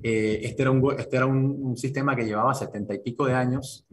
eh, 0.02 0.40
este 0.42 0.62
era, 0.62 0.70
un, 0.70 0.94
este 0.98 1.14
era 1.14 1.26
un, 1.26 1.76
sistema 1.76 2.16
que 2.16 2.24
llevaba 2.24 2.54
setenta 2.54 2.94
y 2.94 3.00
pico 3.00 3.26
de 3.26 3.34
años 3.34 3.84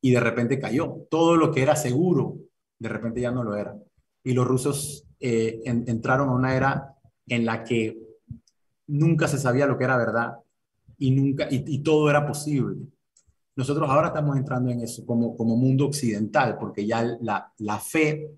y 0.00 0.10
de 0.10 0.18
repente 0.18 0.58
cayó. 0.58 1.06
Todo 1.08 1.36
lo 1.36 1.52
que 1.52 1.62
era 1.62 1.76
seguro, 1.76 2.36
de 2.80 2.88
repente 2.88 3.20
ya 3.20 3.30
no 3.30 3.44
lo 3.44 3.54
era. 3.54 3.76
Y 4.24 4.32
los 4.32 4.44
rusos 4.44 5.06
eh, 5.20 5.60
entraron 5.64 6.30
a 6.30 6.34
una 6.34 6.56
era 6.56 6.96
en 7.28 7.46
la 7.46 7.62
que 7.62 7.96
nunca 8.88 9.28
se 9.28 9.38
sabía 9.38 9.68
lo 9.68 9.78
que 9.78 9.84
era 9.84 9.98
verdad 9.98 10.34
y, 10.98 11.12
nunca, 11.12 11.46
y, 11.48 11.78
todo 11.78 12.10
era 12.10 12.26
posible. 12.26 12.88
Nosotros 13.54 13.88
ahora 13.88 14.08
estamos 14.08 14.36
entrando 14.36 14.72
en 14.72 14.80
eso 14.80 15.06
como, 15.06 15.36
como 15.36 15.56
mundo 15.56 15.86
occidental, 15.86 16.58
porque 16.58 16.84
ya 16.88 17.04
la, 17.20 17.52
la 17.58 17.78
fe 17.78 18.32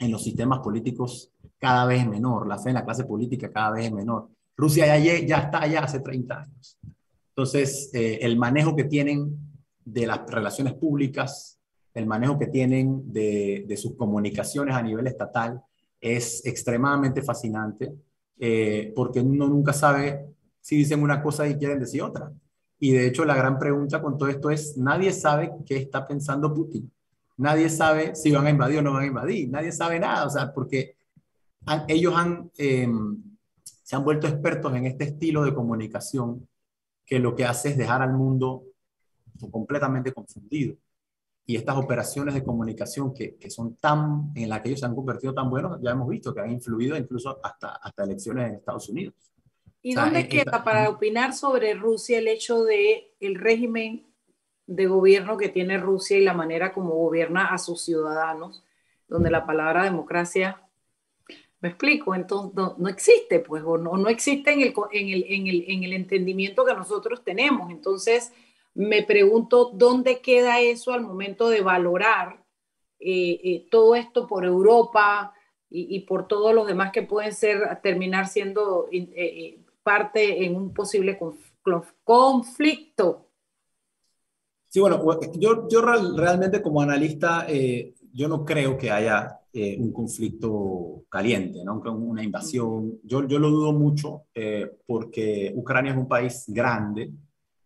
en 0.00 0.10
los 0.10 0.24
sistemas 0.24 0.58
políticos 0.58 1.30
cada 1.56 1.86
vez 1.86 2.00
es 2.00 2.08
menor, 2.08 2.48
la 2.48 2.58
fe 2.58 2.70
en 2.70 2.74
la 2.74 2.84
clase 2.84 3.04
política 3.04 3.52
cada 3.52 3.70
vez 3.70 3.84
es 3.86 3.92
menor. 3.92 4.28
Rusia 4.56 4.98
ya, 4.98 5.36
está 5.38 5.62
allá 5.62 5.80
hace 5.80 6.00
30 6.00 6.40
años. 6.40 6.78
Entonces, 7.28 7.90
eh, 7.92 8.18
el 8.22 8.38
manejo 8.38 8.74
que 8.74 8.84
tienen 8.84 9.36
de 9.84 10.06
las 10.06 10.20
relaciones 10.28 10.74
públicas, 10.74 11.60
el 11.94 12.06
manejo 12.06 12.38
que 12.38 12.46
tienen 12.46 13.12
de, 13.12 13.64
de 13.66 13.76
sus 13.76 13.94
comunicaciones 13.96 14.74
a 14.74 14.82
nivel 14.82 15.06
estatal 15.06 15.62
es 16.00 16.44
extremadamente 16.46 17.22
fascinante, 17.22 17.92
eh, 18.38 18.92
porque 18.94 19.20
uno 19.20 19.48
nunca 19.48 19.72
sabe 19.72 20.26
si 20.60 20.76
dicen 20.76 21.02
una 21.02 21.22
cosa 21.22 21.46
y 21.48 21.56
quieren 21.56 21.80
decir 21.80 22.02
otra. 22.02 22.32
Y 22.78 22.92
de 22.92 23.06
hecho, 23.06 23.24
la 23.24 23.36
gran 23.36 23.58
pregunta 23.58 24.02
con 24.02 24.18
todo 24.18 24.28
esto 24.28 24.50
es, 24.50 24.76
nadie 24.76 25.12
sabe 25.12 25.52
qué 25.64 25.76
está 25.76 26.06
pensando 26.06 26.52
Putin. 26.52 26.90
Nadie 27.38 27.68
sabe 27.68 28.14
si 28.14 28.30
van 28.30 28.46
a 28.46 28.50
invadir 28.50 28.78
o 28.78 28.82
no 28.82 28.92
van 28.92 29.04
a 29.04 29.06
invadir. 29.06 29.48
Nadie 29.48 29.72
sabe 29.72 29.98
nada, 29.98 30.26
o 30.26 30.30
sea, 30.30 30.52
porque 30.52 30.96
ellos 31.88 32.14
han, 32.14 32.50
em, 32.56 33.35
se 33.86 33.94
han 33.94 34.02
vuelto 34.02 34.26
expertos 34.26 34.74
en 34.74 34.84
este 34.84 35.04
estilo 35.04 35.44
de 35.44 35.54
comunicación 35.54 36.48
que 37.04 37.20
lo 37.20 37.36
que 37.36 37.44
hace 37.44 37.68
es 37.68 37.76
dejar 37.76 38.02
al 38.02 38.14
mundo 38.14 38.64
completamente 39.52 40.12
confundido. 40.12 40.74
Y 41.46 41.54
estas 41.54 41.76
operaciones 41.76 42.34
de 42.34 42.42
comunicación 42.42 43.14
que, 43.14 43.36
que 43.36 43.48
son 43.48 43.76
tan, 43.76 44.32
en 44.34 44.48
las 44.48 44.60
que 44.60 44.70
ellos 44.70 44.80
se 44.80 44.86
han 44.86 44.94
convertido 44.96 45.32
tan 45.32 45.48
buenos, 45.48 45.78
ya 45.80 45.92
hemos 45.92 46.08
visto 46.08 46.34
que 46.34 46.40
han 46.40 46.50
influido 46.50 46.96
incluso 46.96 47.38
hasta, 47.44 47.76
hasta 47.76 48.02
elecciones 48.02 48.48
en 48.48 48.54
Estados 48.56 48.88
Unidos. 48.88 49.14
¿Y 49.82 49.94
dónde 49.94 50.18
eh, 50.18 50.28
queda 50.28 50.64
para 50.64 50.90
opinar 50.90 51.32
sobre 51.32 51.74
Rusia 51.74 52.18
el 52.18 52.26
hecho 52.26 52.64
de 52.64 53.14
el 53.20 53.36
régimen 53.36 54.04
de 54.66 54.86
gobierno 54.86 55.36
que 55.36 55.48
tiene 55.48 55.78
Rusia 55.78 56.18
y 56.18 56.24
la 56.24 56.34
manera 56.34 56.72
como 56.72 56.90
gobierna 56.96 57.54
a 57.54 57.58
sus 57.58 57.82
ciudadanos, 57.82 58.64
donde 59.06 59.30
la 59.30 59.46
palabra 59.46 59.84
democracia, 59.84 60.65
me 61.60 61.70
explico, 61.70 62.14
entonces 62.14 62.52
no, 62.54 62.88
existe, 62.88 63.40
pues, 63.40 63.62
o 63.64 63.78
no, 63.78 63.96
no 63.96 64.08
existe 64.08 64.52
en 64.52 64.60
el, 64.60 64.74
en, 64.92 65.08
el, 65.08 65.24
en, 65.28 65.46
el, 65.46 65.64
en 65.68 65.84
el 65.84 65.92
entendimiento 65.94 66.64
que 66.64 66.74
nosotros 66.74 67.24
tenemos. 67.24 67.70
Entonces, 67.70 68.32
me 68.74 69.02
pregunto 69.02 69.70
dónde 69.72 70.20
queda 70.20 70.60
eso 70.60 70.92
al 70.92 71.00
momento 71.00 71.48
de 71.48 71.62
valorar 71.62 72.44
eh, 73.00 73.40
eh, 73.42 73.66
todo 73.70 73.94
esto 73.94 74.26
por 74.26 74.44
Europa 74.44 75.32
y, 75.68 76.00
por 76.00 76.28
todos 76.28 76.54
los 76.54 76.66
demás 76.66 76.92
que 76.92 77.02
pueden 77.02 77.32
ser, 77.32 77.80
terminar 77.82 78.28
siendo 78.28 78.88
parte 79.82 80.44
en 80.44 80.56
un 80.56 80.72
posible 80.72 81.18
conflicto. 82.04 83.26
Sí, 84.68 84.80
bueno, 84.80 85.02
yo, 85.34 85.68
yo 85.68 85.82
realmente 85.82 86.62
como 86.62 86.80
analista, 86.80 87.46
eh, 87.48 87.94
yo 88.16 88.28
no 88.28 88.44
creo 88.44 88.78
que 88.78 88.90
haya 88.90 89.40
eh, 89.52 89.76
un 89.78 89.92
conflicto 89.92 91.04
caliente, 91.08 91.62
¿no? 91.64 91.80
una 91.80 92.22
invasión. 92.22 92.98
Yo, 93.02 93.26
yo 93.26 93.38
lo 93.38 93.50
dudo 93.50 93.72
mucho 93.72 94.22
eh, 94.34 94.70
porque 94.86 95.52
Ucrania 95.54 95.92
es 95.92 95.98
un 95.98 96.08
país 96.08 96.44
grande, 96.48 97.12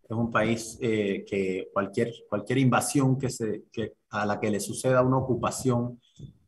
es 0.03 0.16
un 0.16 0.30
país 0.30 0.76
que 0.80 1.68
cualquier, 1.72 2.12
cualquier 2.28 2.59
invasión 2.59 3.16
que 3.16 3.30
se, 3.30 3.66
que 3.70 3.94
a 4.11 4.26
la 4.26 4.40
que 4.40 4.51
le 4.51 4.59
suceda 4.59 5.03
una 5.03 5.18
ocupación, 5.18 6.01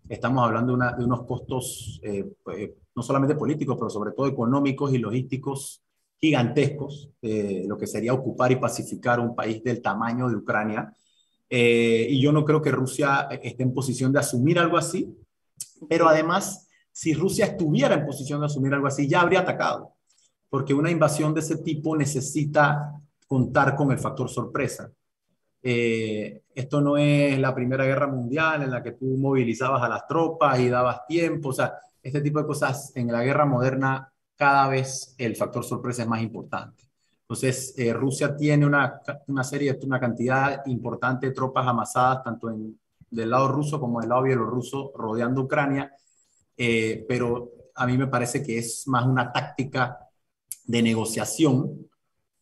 estamos 0.09 0.45
hablando 0.45 0.73
de, 0.73 0.77
una, 0.77 0.93
de 0.93 1.05
unos 1.05 1.23
costos 1.25 2.01
pues, 2.43 2.71
no 2.97 3.03
solamente 3.05 3.37
políticos, 3.37 3.77
pero 3.79 3.89
sobre 3.89 4.11
todo 4.11 4.27
económicos 4.27 4.93
y 4.93 4.99
logísticos 4.99 5.83
gigantescos, 6.23 7.11
eh, 7.21 7.65
lo 7.67 7.77
que 7.77 7.89
sería 7.89 8.15
ocupar 8.15 8.53
y 8.53 8.57
pacificar 8.57 9.19
un 9.19 9.35
país 9.35 9.63
del 9.65 9.83
tamaño 9.83 10.29
de 10.29 10.37
Ucrania. 10.37 10.95
Eh, 11.55 12.07
y 12.09 12.19
yo 12.19 12.33
no 12.33 12.47
creo 12.47 12.63
que 12.63 12.71
Rusia 12.71 13.29
esté 13.43 13.63
en 13.63 13.75
posición 13.75 14.11
de 14.11 14.21
asumir 14.21 14.59
algo 14.59 14.79
así, 14.79 15.15
pero 15.87 16.09
además, 16.09 16.67
si 16.91 17.13
Rusia 17.13 17.45
estuviera 17.45 17.95
en 17.95 18.07
posición 18.07 18.41
de 18.41 18.47
asumir 18.47 18.73
algo 18.73 18.87
así, 18.87 19.07
ya 19.07 19.21
habría 19.21 19.41
atacado, 19.41 19.93
porque 20.49 20.73
una 20.73 20.91
invasión 20.91 21.35
de 21.35 21.41
ese 21.41 21.59
tipo 21.59 21.95
necesita 21.95 22.99
contar 23.27 23.77
con 23.77 23.93
el 23.93 23.99
factor 23.99 24.31
sorpresa. 24.31 24.91
Eh, 25.63 26.43
esto 26.55 26.81
no 26.81 26.97
es 26.97 27.39
la 27.39 27.55
Primera 27.55 27.85
Guerra 27.85 28.07
Mundial 28.07 28.63
en 28.63 28.71
la 28.71 28.83
que 28.83 28.93
tú 28.93 29.05
movilizabas 29.19 29.83
a 29.83 29.91
las 29.91 30.07
tropas 30.07 30.59
y 30.59 30.71
dabas 30.71 31.07
tiempo, 31.07 31.51
o 31.51 31.53
sea, 31.53 31.75
este 32.03 32.23
tipo 32.23 32.39
de 32.39 32.47
cosas 32.47 32.93
en 32.97 33.13
la 33.13 33.23
guerra 33.23 33.45
moderna 33.45 34.11
cada 34.37 34.69
vez 34.69 35.15
el 35.19 35.37
factor 35.37 35.65
sorpresa 35.65 36.01
es 36.01 36.09
más 36.09 36.23
importante. 36.23 36.92
Entonces, 37.23 37.75
eh, 37.79 37.93
Rusia 37.93 38.37
tiene 38.37 38.67
una, 38.67 39.01
una, 39.29 39.45
serie, 39.45 39.79
una 39.85 39.99
cantidad 39.99 40.67
importante 40.67 41.29
de 41.29 41.33
tropas 41.33 41.67
amasadas, 41.67 42.23
tanto 42.25 42.51
en, 42.51 42.79
del 43.13 43.31
lado 43.31 43.49
ruso 43.49 43.79
como 43.79 44.01
del 44.01 44.09
lado 44.09 44.23
bielorruso, 44.23 44.93
rodeando 44.97 45.43
Ucrania, 45.43 45.93
eh, 46.57 47.05
pero 47.09 47.51
a 47.75 47.87
mí 47.87 47.97
me 47.97 48.07
parece 48.07 48.43
que 48.43 48.59
es 48.59 48.87
más 48.89 49.07
una 49.07 49.33
táctica 49.33 49.99
de 50.65 50.83
negociación, 50.83 51.89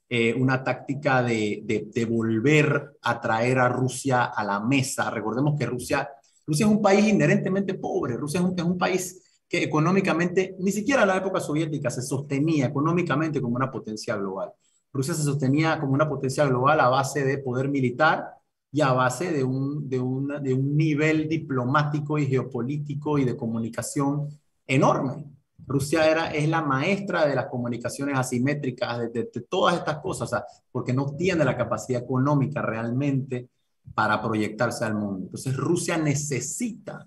eh, 0.08 0.34
una 0.34 0.62
táctica 0.64 1.22
de, 1.22 1.62
de, 1.92 2.04
volver 2.04 2.98
a 3.02 3.20
traer 3.20 3.58
a 3.58 3.68
Rusia 3.68 4.24
a 4.24 4.42
la 4.42 4.60
mesa. 4.60 5.10
Recordemos 5.10 5.56
que 5.58 5.66
Rusia, 5.66 6.08
Rusia 6.46 6.66
es 6.66 6.72
un 6.72 6.82
país 6.82 7.06
inherentemente 7.06 7.74
pobre, 7.74 8.16
Rusia 8.16 8.40
es 8.40 8.46
un, 8.46 8.54
es 8.56 8.64
un 8.64 8.78
país 8.78 9.22
que 9.48 9.62
económicamente, 9.62 10.56
ni 10.60 10.72
siquiera 10.72 11.02
en 11.02 11.08
la 11.08 11.16
época 11.16 11.40
soviética 11.40 11.90
se 11.90 12.02
sostenía 12.02 12.66
económicamente 12.66 13.40
como 13.40 13.56
una 13.56 13.70
potencia 13.70 14.16
global. 14.16 14.52
Rusia 14.92 15.14
se 15.14 15.22
sostenía 15.22 15.78
como 15.78 15.92
una 15.92 16.08
potencia 16.08 16.44
global 16.46 16.80
a 16.80 16.88
base 16.88 17.24
de 17.24 17.38
poder 17.38 17.68
militar 17.68 18.34
y 18.72 18.80
a 18.80 18.92
base 18.92 19.32
de 19.32 19.44
un, 19.44 19.88
de 19.88 19.98
de 19.98 20.54
un 20.54 20.76
nivel 20.76 21.28
diplomático 21.28 22.18
y 22.18 22.26
geopolítico 22.26 23.18
y 23.18 23.24
de 23.24 23.36
comunicación 23.36 24.28
enorme. 24.66 25.24
Rusia 25.66 26.10
era, 26.10 26.32
es 26.32 26.48
la 26.48 26.62
maestra 26.62 27.26
de 27.26 27.34
las 27.34 27.46
comunicaciones 27.46 28.16
asimétricas, 28.18 29.12
de, 29.12 29.24
todas 29.48 29.76
estas 29.76 29.98
cosas, 29.98 30.42
porque 30.72 30.92
no 30.92 31.14
tiene 31.14 31.44
la 31.44 31.56
capacidad 31.56 32.02
económica 32.02 32.60
realmente 32.60 33.48
para 33.94 34.20
proyectarse 34.20 34.84
al 34.84 34.94
mundo. 34.94 35.26
Entonces 35.26 35.56
Rusia 35.56 35.96
necesita 35.96 37.06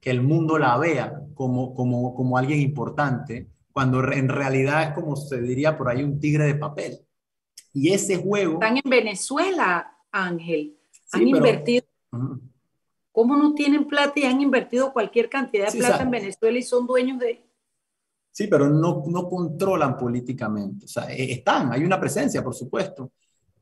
que 0.00 0.10
el 0.10 0.22
mundo 0.22 0.58
la 0.58 0.76
vea 0.78 1.22
como, 1.34 1.74
como, 1.74 2.14
como 2.14 2.36
alguien 2.36 2.60
importante, 2.60 3.48
cuando 3.70 4.02
en 4.12 4.28
realidad 4.28 4.82
es 4.82 4.92
como 4.92 5.14
se 5.14 5.40
diría 5.40 5.78
por 5.78 5.88
ahí 5.88 6.02
un 6.02 6.18
tigre 6.18 6.46
de 6.46 6.54
papel. 6.56 6.98
Y 7.72 7.92
ese 7.92 8.16
juego... 8.16 8.54
Están 8.54 8.76
en 8.76 8.90
Venezuela, 8.90 9.96
Ángel. 10.10 10.76
han 11.12 11.28
invertido... 11.28 11.86
¿Cómo 13.12 13.36
no 13.36 13.54
tienen 13.54 13.86
plata 13.86 14.12
y 14.16 14.24
han 14.24 14.40
invertido 14.40 14.92
cualquier 14.92 15.28
cantidad 15.28 15.70
de 15.72 15.78
plata 15.78 16.02
en 16.02 16.10
Venezuela 16.10 16.58
y 16.58 16.62
son 16.62 16.86
dueños 16.86 17.18
de... 17.18 17.44
Sí, 18.30 18.46
pero 18.46 18.70
no, 18.70 19.02
no 19.06 19.28
controlan 19.28 19.96
políticamente. 19.96 20.84
O 20.84 20.88
sea, 20.88 21.12
e, 21.12 21.32
están, 21.32 21.72
hay 21.72 21.82
una 21.82 21.98
presencia, 21.98 22.42
por 22.42 22.54
supuesto, 22.54 23.10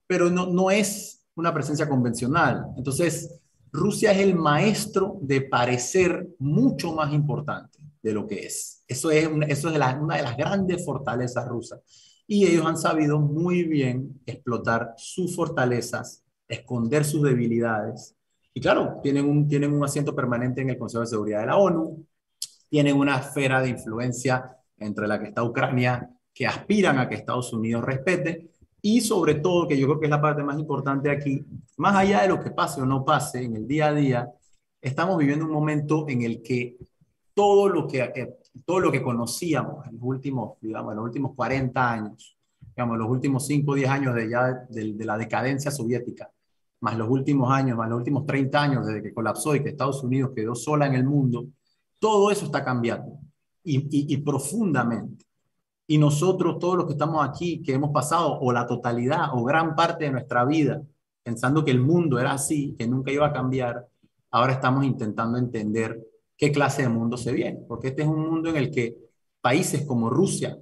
pero 0.06 0.28
no, 0.28 0.46
no 0.46 0.70
es 0.70 1.26
una 1.34 1.54
presencia 1.54 1.88
convencional. 1.88 2.66
Entonces, 2.76 3.40
Rusia 3.72 4.12
es 4.12 4.18
el 4.18 4.34
maestro 4.34 5.18
de 5.22 5.42
parecer 5.42 6.28
mucho 6.38 6.92
más 6.92 7.12
importante 7.12 7.78
de 8.02 8.12
lo 8.12 8.26
que 8.26 8.46
es. 8.46 8.84
Eso 8.86 9.10
es, 9.10 9.26
una, 9.26 9.46
eso 9.46 9.68
es 9.68 9.76
una 10.00 10.16
de 10.16 10.22
las 10.22 10.36
grandes 10.36 10.84
fortalezas 10.84 11.46
rusas. 11.48 11.80
Y 12.28 12.46
ellos 12.46 12.64
han 12.66 12.76
sabido 12.76 13.18
muy 13.18 13.64
bien 13.64 14.20
explotar 14.26 14.94
sus 14.96 15.34
fortalezas, 15.34 16.22
esconder 16.46 17.04
sus 17.04 17.22
debilidades. 17.22 18.14
Y 18.54 18.60
claro, 18.60 19.00
tienen 19.02 19.28
un, 19.28 19.48
tienen 19.48 19.72
un 19.72 19.82
asiento 19.82 20.14
permanente 20.14 20.60
en 20.60 20.70
el 20.70 20.78
Consejo 20.78 21.00
de 21.00 21.08
Seguridad 21.08 21.40
de 21.40 21.46
la 21.46 21.56
ONU, 21.56 22.06
tienen 22.68 22.96
una 22.96 23.18
esfera 23.18 23.60
de 23.60 23.70
influencia 23.70 24.56
entre 24.76 25.08
la 25.08 25.18
que 25.18 25.28
está 25.28 25.42
Ucrania, 25.42 26.10
que 26.34 26.46
aspiran 26.46 26.98
a 26.98 27.08
que 27.08 27.16
Estados 27.16 27.52
Unidos 27.52 27.82
respete, 27.82 28.50
y 28.80 29.00
sobre 29.00 29.36
todo, 29.36 29.66
que 29.66 29.76
yo 29.76 29.86
creo 29.86 30.00
que 30.00 30.06
es 30.06 30.10
la 30.10 30.20
parte 30.20 30.42
más 30.42 30.58
importante 30.58 31.10
aquí, 31.10 31.44
más 31.78 31.96
allá 31.96 32.22
de 32.22 32.28
lo 32.28 32.40
que 32.40 32.50
pase 32.50 32.80
o 32.80 32.86
no 32.86 33.04
pase 33.04 33.42
en 33.42 33.56
el 33.56 33.66
día 33.66 33.88
a 33.88 33.94
día, 33.94 34.30
estamos 34.80 35.18
viviendo 35.18 35.46
un 35.46 35.52
momento 35.52 36.06
en 36.08 36.22
el 36.22 36.42
que 36.42 36.76
todo 37.34 37.68
lo 37.68 37.86
que, 37.86 38.36
todo 38.64 38.80
lo 38.80 38.92
que 38.92 39.02
conocíamos 39.02 39.86
en 39.86 39.94
los 39.94 40.02
últimos, 40.02 40.58
digamos, 40.60 40.94
los 40.94 41.04
últimos 41.04 41.34
40 41.34 41.90
años, 41.90 42.36
digamos, 42.74 42.98
los 42.98 43.08
últimos 43.08 43.46
5 43.46 43.72
o 43.72 43.74
10 43.74 43.90
años 43.90 44.14
de, 44.14 44.30
ya 44.30 44.66
de, 44.68 45.04
la 45.04 45.18
decadencia 45.18 45.70
soviética, 45.70 46.30
más 46.80 46.96
los 46.96 47.08
últimos 47.08 47.50
años, 47.50 47.76
más 47.76 47.88
los 47.88 47.98
últimos 47.98 48.26
30 48.26 48.62
años 48.62 48.86
desde 48.86 49.02
que 49.02 49.14
colapsó 49.14 49.54
y 49.54 49.62
que 49.62 49.70
Estados 49.70 50.02
Unidos 50.02 50.30
quedó 50.34 50.54
sola 50.54 50.86
en 50.86 50.94
el 50.94 51.04
mundo, 51.04 51.46
todo 51.98 52.30
eso 52.30 52.46
está 52.46 52.64
cambiando 52.64 53.18
y, 53.64 53.86
y 53.90 54.16
profundamente. 54.18 55.24
Y 55.86 55.98
nosotros, 55.98 56.58
todos 56.58 56.76
los 56.76 56.86
que 56.86 56.92
estamos 56.92 57.26
aquí, 57.26 57.62
que 57.62 57.72
hemos 57.72 57.90
pasado 57.90 58.38
o 58.40 58.52
la 58.52 58.66
totalidad 58.66 59.30
o 59.32 59.42
gran 59.42 59.74
parte 59.74 60.04
de 60.04 60.12
nuestra 60.12 60.44
vida 60.44 60.82
pensando 61.28 61.62
que 61.62 61.70
el 61.70 61.80
mundo 61.80 62.18
era 62.18 62.32
así, 62.32 62.74
que 62.78 62.86
nunca 62.86 63.12
iba 63.12 63.26
a 63.26 63.32
cambiar, 63.34 63.86
ahora 64.30 64.54
estamos 64.54 64.82
intentando 64.86 65.36
entender 65.36 66.07
qué 66.38 66.52
clase 66.52 66.82
de 66.82 66.88
mundo 66.88 67.16
se 67.16 67.32
viene, 67.32 67.60
porque 67.68 67.88
este 67.88 68.02
es 68.02 68.08
un 68.08 68.30
mundo 68.30 68.48
en 68.48 68.56
el 68.56 68.70
que 68.70 68.96
países 69.40 69.84
como 69.84 70.08
Rusia 70.08 70.56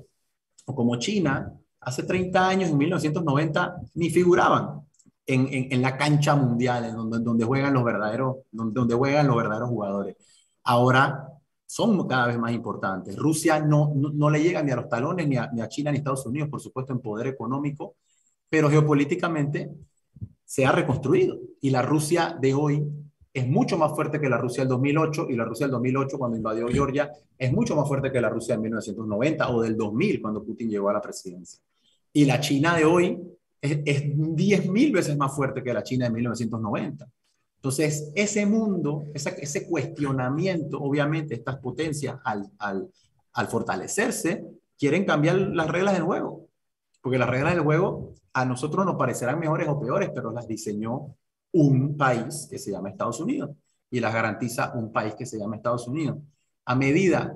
o 0.64 0.74
como 0.74 0.96
China, 0.96 1.52
hace 1.80 2.02
30 2.02 2.48
años, 2.48 2.70
en 2.70 2.78
1990, 2.78 3.76
ni 3.94 4.10
figuraban 4.10 4.80
en, 5.26 5.72
en, 5.72 5.82
la 5.82 5.96
cancha 5.96 6.34
mundial, 6.34 6.86
en 6.86 6.96
donde, 6.96 7.18
donde, 7.20 7.44
juegan 7.44 7.74
los 7.74 7.84
verdaderos, 7.84 8.36
donde, 8.50 8.74
donde 8.74 8.94
juegan 8.94 9.26
los 9.26 9.36
verdaderos 9.36 9.68
jugadores. 9.68 10.16
Ahora 10.64 11.28
son 11.66 12.06
cada 12.06 12.28
vez 12.28 12.38
más 12.38 12.52
importantes. 12.52 13.16
Rusia 13.16 13.60
no, 13.60 13.92
no, 13.94 14.30
le 14.30 14.42
llega 14.42 14.62
ni 14.62 14.70
a 14.70 14.76
los 14.76 14.88
talones, 14.88 15.28
ni 15.28 15.36
a, 15.36 15.50
ni 15.52 15.60
a, 15.60 15.68
China 15.68 15.90
ni 15.90 15.96
a 15.96 15.98
Estados 15.98 16.26
Unidos, 16.26 16.48
por 16.48 16.60
supuesto, 16.60 16.92
en 16.92 17.00
poder 17.00 17.26
económico, 17.26 17.96
pero 18.48 18.70
geopolíticamente 18.70 19.70
se 20.44 20.64
ha 20.64 20.72
reconstruido. 20.72 21.38
Y 21.60 21.70
la 21.70 21.82
Rusia 21.82 22.36
de 22.40 22.54
hoy 22.54 22.86
es 23.37 23.47
mucho 23.47 23.76
más 23.76 23.95
fuerte 23.95 24.18
que 24.18 24.30
la 24.30 24.39
Rusia 24.39 24.62
del 24.62 24.70
2008, 24.70 25.26
y 25.28 25.37
la 25.37 25.45
Rusia 25.45 25.66
del 25.66 25.72
2008, 25.72 26.16
cuando 26.16 26.39
invadió 26.39 26.68
Georgia, 26.68 27.12
es 27.37 27.53
mucho 27.53 27.76
más 27.76 27.87
fuerte 27.87 28.11
que 28.11 28.18
la 28.18 28.30
Rusia 28.30 28.55
de 28.55 28.62
1990 28.62 29.51
o 29.51 29.61
del 29.61 29.76
2000, 29.76 30.22
cuando 30.22 30.43
Putin 30.43 30.70
llegó 30.70 30.89
a 30.89 30.95
la 30.95 31.03
presidencia. 31.03 31.61
Y 32.14 32.24
la 32.24 32.41
China 32.41 32.74
de 32.74 32.87
hoy 32.87 33.20
es, 33.61 33.80
es 33.84 34.05
10.000 34.05 34.91
veces 34.91 35.18
más 35.18 35.37
fuerte 35.37 35.62
que 35.62 35.74
la 35.74 35.82
China 35.82 36.07
de 36.07 36.12
1990. 36.12 37.07
Entonces, 37.57 38.11
ese 38.14 38.47
mundo, 38.47 39.05
ese 39.12 39.66
cuestionamiento, 39.66 40.80
obviamente, 40.80 41.34
estas 41.34 41.59
potencias 41.59 42.16
al, 42.24 42.51
al, 42.59 42.89
al 43.34 43.47
fortalecerse, 43.49 44.47
quieren 44.78 45.05
cambiar 45.05 45.37
las 45.37 45.68
reglas 45.68 45.93
del 45.93 46.05
juego. 46.05 46.47
Porque 47.03 47.18
las 47.18 47.28
reglas 47.28 47.55
del 47.55 47.64
juego 47.64 48.14
a 48.32 48.47
nosotros 48.47 48.87
nos 48.87 48.97
parecerán 48.97 49.39
mejores 49.39 49.68
o 49.68 49.78
peores, 49.78 50.09
pero 50.14 50.32
las 50.32 50.49
diseñó 50.49 51.14
un 51.53 51.97
país 51.97 52.47
que 52.51 52.59
se 52.59 52.70
llama 52.70 52.90
Estados 52.90 53.20
Unidos 53.20 53.51
y 53.90 54.01
las 54.01 54.12
garantiza 54.12 54.72
un 54.74 54.92
país 54.92 55.14
que 55.14 55.26
se 55.26 55.38
llama 55.38 55.57
Estados 55.57 55.88
Unidos. 55.88 56.18
A 56.64 56.74
medida, 56.74 57.34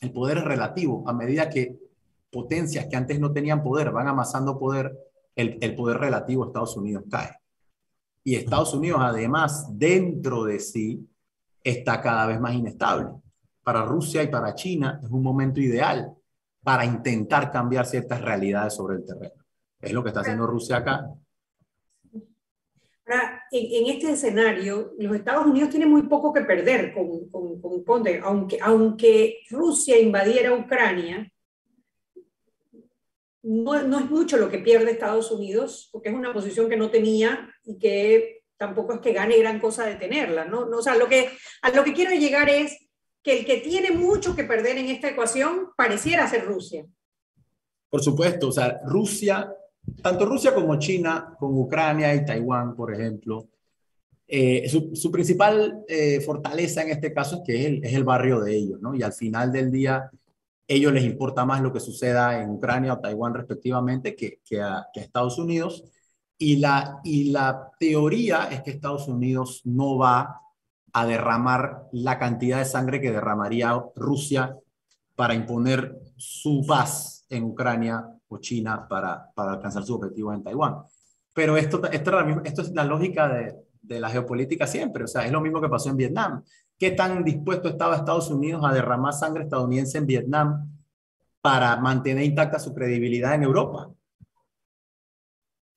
el 0.00 0.12
poder 0.12 0.38
es 0.38 0.44
relativo, 0.44 1.08
a 1.08 1.12
medida 1.12 1.48
que 1.48 1.78
potencias 2.30 2.86
que 2.86 2.96
antes 2.96 3.18
no 3.18 3.32
tenían 3.32 3.62
poder 3.62 3.90
van 3.90 4.08
amasando 4.08 4.58
poder, 4.58 4.96
el, 5.34 5.58
el 5.60 5.74
poder 5.74 5.98
relativo 5.98 6.44
de 6.44 6.48
Estados 6.50 6.76
Unidos 6.76 7.04
cae. 7.10 7.30
Y 8.24 8.34
Estados 8.34 8.74
Unidos, 8.74 9.00
además, 9.02 9.68
dentro 9.70 10.44
de 10.44 10.58
sí, 10.58 11.08
está 11.62 12.00
cada 12.00 12.26
vez 12.26 12.40
más 12.40 12.54
inestable. 12.54 13.10
Para 13.62 13.84
Rusia 13.84 14.22
y 14.22 14.28
para 14.28 14.54
China 14.54 15.00
es 15.02 15.10
un 15.10 15.22
momento 15.22 15.60
ideal 15.60 16.12
para 16.62 16.84
intentar 16.84 17.50
cambiar 17.52 17.86
ciertas 17.86 18.20
realidades 18.20 18.74
sobre 18.74 18.96
el 18.96 19.04
terreno. 19.04 19.44
Es 19.80 19.92
lo 19.92 20.02
que 20.02 20.08
está 20.08 20.20
haciendo 20.20 20.46
Rusia 20.46 20.78
acá. 20.78 21.08
Ahora, 23.06 23.44
en, 23.52 23.86
este 23.86 24.10
escenario, 24.10 24.92
los 24.98 25.14
Estados 25.14 25.46
Unidos 25.46 25.70
tienen 25.70 25.90
muy 25.90 26.02
poco 26.02 26.32
que 26.32 26.42
perder 26.42 26.92
con, 26.92 27.28
con, 27.30 27.60
con 27.84 28.04
Aunque, 28.22 28.58
aunque 28.60 29.42
Rusia 29.48 29.98
invadiera 29.98 30.52
Ucrania, 30.52 31.30
no, 33.42 33.82
no, 33.84 34.00
es 34.00 34.10
mucho 34.10 34.36
lo 34.38 34.50
que 34.50 34.58
pierde 34.58 34.90
Estados 34.90 35.30
Unidos, 35.30 35.88
porque 35.92 36.08
es 36.08 36.14
una 36.16 36.32
posición 36.32 36.68
que 36.68 36.76
no 36.76 36.90
tenía 36.90 37.48
y 37.64 37.78
que 37.78 38.42
tampoco 38.56 38.94
es 38.94 39.00
que 39.00 39.12
gane 39.12 39.38
gran 39.38 39.60
cosa 39.60 39.86
de 39.86 39.94
tenerla. 39.94 40.44
¿no? 40.44 40.66
no 40.66 40.78
o 40.78 40.82
sea, 40.82 40.96
lo 40.96 41.08
que, 41.08 41.30
a 41.62 41.70
lo 41.70 41.84
que 41.84 41.92
quiero 41.92 42.10
llegar 42.10 42.48
es 42.48 42.76
que 43.22 43.38
el 43.38 43.46
que 43.46 43.58
tiene 43.58 43.92
mucho 43.92 44.34
que 44.34 44.44
perder 44.44 44.78
en 44.78 44.86
esta 44.86 45.10
ecuación 45.10 45.70
pareciera 45.76 46.28
ser 46.28 46.44
Rusia. 46.44 46.84
Por 47.88 48.02
supuesto, 48.02 48.48
o 48.48 48.52
sea, 48.52 48.80
Rusia, 48.84 49.52
tanto 50.02 50.24
Rusia 50.26 50.54
como 50.54 50.78
China, 50.78 51.34
con 51.38 51.56
Ucrania 51.56 52.14
y 52.14 52.24
Taiwán, 52.24 52.74
por 52.74 52.92
ejemplo, 52.92 53.48
eh, 54.28 54.68
su, 54.68 55.10
principal 55.12 55.84
eh, 55.86 56.20
fortaleza 56.20 56.82
en 56.82 56.90
este 56.90 57.12
caso 57.12 57.36
es 57.36 57.42
que 57.46 57.60
es 57.60 57.66
el, 57.66 57.84
es 57.84 57.94
el 57.94 58.04
barrio 58.04 58.40
de 58.40 58.56
ellos, 58.56 58.80
¿no? 58.80 58.94
Y 58.94 59.02
al 59.02 59.12
final 59.12 59.52
del 59.52 59.70
día 59.70 60.10
ellos 60.68 60.92
les 60.92 61.04
importa 61.04 61.44
más 61.44 61.60
lo 61.60 61.72
que 61.72 61.80
suceda 61.80 62.42
en 62.42 62.50
Ucrania 62.50 62.94
o 62.94 62.98
Taiwán 62.98 63.34
respectivamente 63.34 64.16
que, 64.16 64.40
a, 64.60 64.86
que 64.92 65.00
Estados 65.00 65.38
Unidos. 65.38 65.84
Y 66.38 66.56
la, 66.56 67.00
y 67.04 67.30
la 67.30 67.70
teoría 67.78 68.48
es 68.50 68.62
que 68.62 68.72
Estados 68.72 69.08
Unidos 69.08 69.62
no 69.64 69.96
va 69.96 70.40
a 70.92 71.06
derramar 71.06 71.88
la 71.92 72.18
cantidad 72.18 72.58
de 72.58 72.64
sangre 72.64 73.00
que 73.00 73.12
derramaría 73.12 73.80
Rusia 73.94 74.56
para 75.14 75.34
imponer 75.34 75.98
su 76.16 76.64
paz 76.66 77.26
en 77.30 77.44
Ucrania 77.44 78.15
o 78.28 78.38
China 78.38 78.86
para, 78.88 79.30
para 79.34 79.52
alcanzar 79.52 79.84
su 79.84 79.94
objetivo 79.94 80.32
en 80.32 80.42
Taiwán. 80.42 80.82
Pero 81.32 81.56
esto, 81.56 81.84
esto, 81.90 82.20
esto 82.44 82.62
es 82.62 82.70
la 82.72 82.84
lógica 82.84 83.28
de, 83.28 83.54
de 83.82 84.00
la 84.00 84.08
geopolítica 84.08 84.66
siempre, 84.66 85.04
o 85.04 85.06
sea, 85.06 85.24
es 85.26 85.32
lo 85.32 85.40
mismo 85.40 85.60
que 85.60 85.68
pasó 85.68 85.90
en 85.90 85.96
Vietnam 85.96 86.42
qué 86.78 86.90
tan 86.90 87.24
dispuesto 87.24 87.68
estaba 87.68 87.96
Estados 87.96 88.30
Unidos 88.30 88.62
a 88.64 88.72
derramar 88.72 89.12
sangre 89.12 89.44
estadounidense 89.44 89.98
en 89.98 90.06
Vietnam 90.06 90.70
para 91.40 91.76
mantener 91.76 92.24
intacta 92.24 92.58
su 92.58 92.74
credibilidad 92.74 93.34
en 93.34 93.44
Europa. 93.44 93.90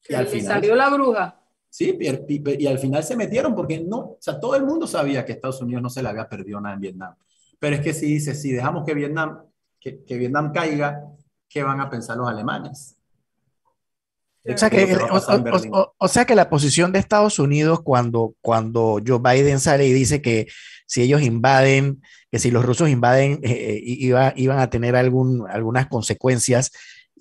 Y 0.07 0.13
al 0.13 0.27
final 0.27 0.47
salió 0.47 0.75
la 0.75 0.89
bruja. 0.89 1.35
Sí, 1.69 1.95
y, 1.99 2.67
al 2.67 2.79
final 2.79 3.03
se 3.03 3.15
metieron 3.15 3.53
porque 3.53 3.79
no, 3.79 3.97
o 3.99 4.17
sea, 4.19 4.39
todo 4.39 4.55
el 4.55 4.65
mundo 4.65 4.87
sabía 4.87 5.23
que 5.23 5.33
Estados 5.33 5.61
Unidos 5.61 5.83
no 5.83 5.89
se 5.89 6.01
le 6.01 6.09
había 6.09 6.27
perdido 6.27 6.59
nada 6.59 6.73
en 6.73 6.81
Vietnam. 6.81 7.15
Pero 7.59 7.75
es 7.75 7.81
que 7.81 7.93
si 7.93 8.07
dice, 8.07 8.33
si 8.33 8.51
dejamos 8.51 8.83
que 8.85 8.95
Vietnam, 8.95 9.43
que, 9.79 10.03
que 10.03 10.17
Vietnam 10.17 10.51
caiga, 10.51 11.03
¿qué 11.49 11.63
van 11.63 11.81
a 11.81 11.89
pensar 11.89 12.17
los 12.17 12.29
alemanes? 12.29 12.95
O 14.45 14.57
sea, 14.57 14.69
que, 14.69 14.97
o, 15.97 16.07
sea 16.07 16.25
que 16.25 16.33
la 16.33 16.49
posición 16.49 16.91
de 16.91 16.99
Estados 16.99 17.39
Unidos 17.39 17.81
cuando, 17.83 18.35
cuando 18.41 18.99
Joe 19.05 19.19
Biden 19.19 19.59
sale 19.59 19.85
y 19.85 19.93
dice 19.93 20.21
que 20.21 20.47
si 20.85 21.01
ellos 21.01 21.21
invaden, 21.21 22.01
que 22.31 22.39
si 22.39 22.49
los 22.49 22.65
rusos 22.65 22.89
invaden, 22.89 23.33
eh, 23.43 23.51
eh 23.51 23.81
iba, 23.83 24.33
iban 24.37 24.59
a 24.59 24.69
tener 24.69 24.95
algún, 24.95 25.45
algunas 25.49 25.87
consecuencias. 25.87 26.71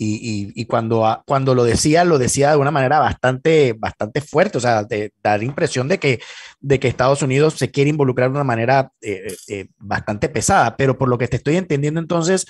Y, 0.01 0.53
y, 0.55 0.65
cuando, 0.67 1.25
cuando 1.27 1.57
lo 1.57 1.65
decía, 1.65 2.05
lo 2.05 2.19
decía 2.19 2.53
de 2.53 2.57
una 2.57 2.71
manera 2.71 3.01
bastante, 3.01 3.73
bastante 3.77 4.21
fuerte, 4.21 4.57
o 4.57 4.61
sea, 4.61 4.85
de, 4.85 5.13
dar 5.21 5.43
impresión 5.43 5.89
de 5.89 5.99
que, 5.99 6.21
de 6.61 6.79
que 6.79 6.87
Estados 6.87 7.21
Unidos 7.21 7.55
se 7.55 7.73
quiere 7.73 7.91
involucrar 7.91 8.29
de 8.29 8.37
una 8.37 8.45
manera 8.45 8.93
eh, 9.01 9.35
eh, 9.49 9.67
bastante 9.77 10.29
pesada, 10.29 10.77
pero 10.77 10.97
por 10.97 11.09
lo 11.09 11.19
que 11.19 11.27
te 11.27 11.39
estoy 11.39 11.57
entendiendo 11.57 11.99
entonces, 11.99 12.47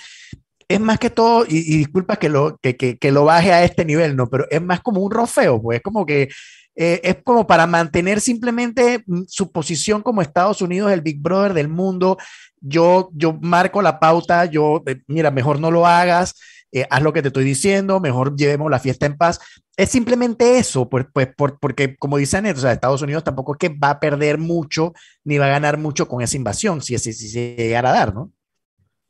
es 0.69 0.79
más 0.79 0.99
que 0.99 1.09
todo, 1.09 1.45
y, 1.47 1.77
disculpa 1.77 2.17
que 2.17 2.29
lo, 2.29 2.57
que, 2.61 2.77
que, 2.77 3.11
lo 3.11 3.25
baje 3.25 3.51
a 3.51 3.63
este 3.63 3.83
nivel, 3.85 4.15
¿no? 4.15 4.29
Pero 4.29 4.45
es 4.51 4.61
más 4.61 4.81
como 4.81 5.01
un 5.01 5.11
rofeo, 5.11 5.59
pues 5.61 5.77
es 5.77 5.83
como 5.83 6.05
que 6.05 6.29
eh, 6.75 7.01
es 7.03 7.17
como 7.23 7.47
para 7.47 7.65
mantener 7.65 8.21
simplemente 8.21 9.03
mm, 9.05 9.23
su 9.27 9.51
posición 9.51 10.03
como 10.03 10.21
Estados 10.21 10.61
Unidos, 10.61 10.91
el 10.91 11.01
Big 11.01 11.19
Brother 11.19 11.53
del 11.53 11.69
mundo. 11.69 12.17
Yo, 12.61 13.09
yo 13.13 13.33
marco 13.41 13.81
la 13.81 13.99
pauta, 13.99 14.45
yo, 14.45 14.83
eh, 14.85 15.01
mira, 15.07 15.31
mejor 15.31 15.59
no 15.59 15.71
lo 15.71 15.87
hagas, 15.87 16.35
eh, 16.71 16.85
haz 16.89 17.01
lo 17.01 17.13
que 17.13 17.23
te 17.23 17.29
estoy 17.29 17.45
diciendo, 17.45 17.99
mejor 17.99 18.35
llevemos 18.35 18.69
la 18.69 18.79
fiesta 18.79 19.07
en 19.07 19.17
paz. 19.17 19.39
Es 19.75 19.89
simplemente 19.89 20.59
eso, 20.59 20.87
pues, 20.87 21.07
pues 21.11 21.29
por, 21.35 21.59
porque 21.59 21.97
como 21.97 22.17
dice 22.17 22.37
Anet, 22.37 22.57
o 22.57 22.69
Estados 22.69 23.01
Unidos 23.01 23.23
tampoco 23.23 23.53
es 23.53 23.57
que 23.57 23.69
va 23.69 23.89
a 23.91 23.99
perder 23.99 24.37
mucho 24.37 24.93
ni 25.23 25.39
va 25.39 25.47
a 25.47 25.49
ganar 25.49 25.79
mucho 25.79 26.07
con 26.07 26.21
esa 26.21 26.37
invasión, 26.37 26.81
si, 26.81 26.97
si, 26.99 27.11
si 27.13 27.29
se 27.29 27.55
llegara 27.57 27.89
a 27.89 27.93
dar, 27.93 28.13
¿no? 28.13 28.31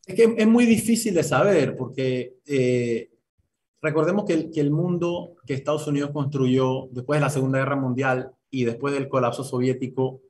Es 0.10 0.16
que 0.16 0.36
es 0.39 0.47
muy 0.47 0.66
difícil 0.66 1.14
de 1.14 1.22
saber 1.22 1.76
porque 1.76 2.38
eh, 2.47 3.12
recordemos 3.80 4.26
que 4.26 4.34
el, 4.34 4.49
que 4.49 4.60
el, 4.60 4.72
mundo 4.72 5.36
que 5.45 5.53
Estados 5.53 5.86
Unidos 5.86 6.10
construyó 6.12 6.88
después 6.89 7.20
de 7.20 7.26
la 7.26 7.30
Segunda 7.30 7.60
Guerra 7.60 7.76
Mundial 7.76 8.32
y 8.49 8.64
después 8.64 8.91
del 8.95 9.07
colapso 9.07 9.43
soviético 9.43 10.22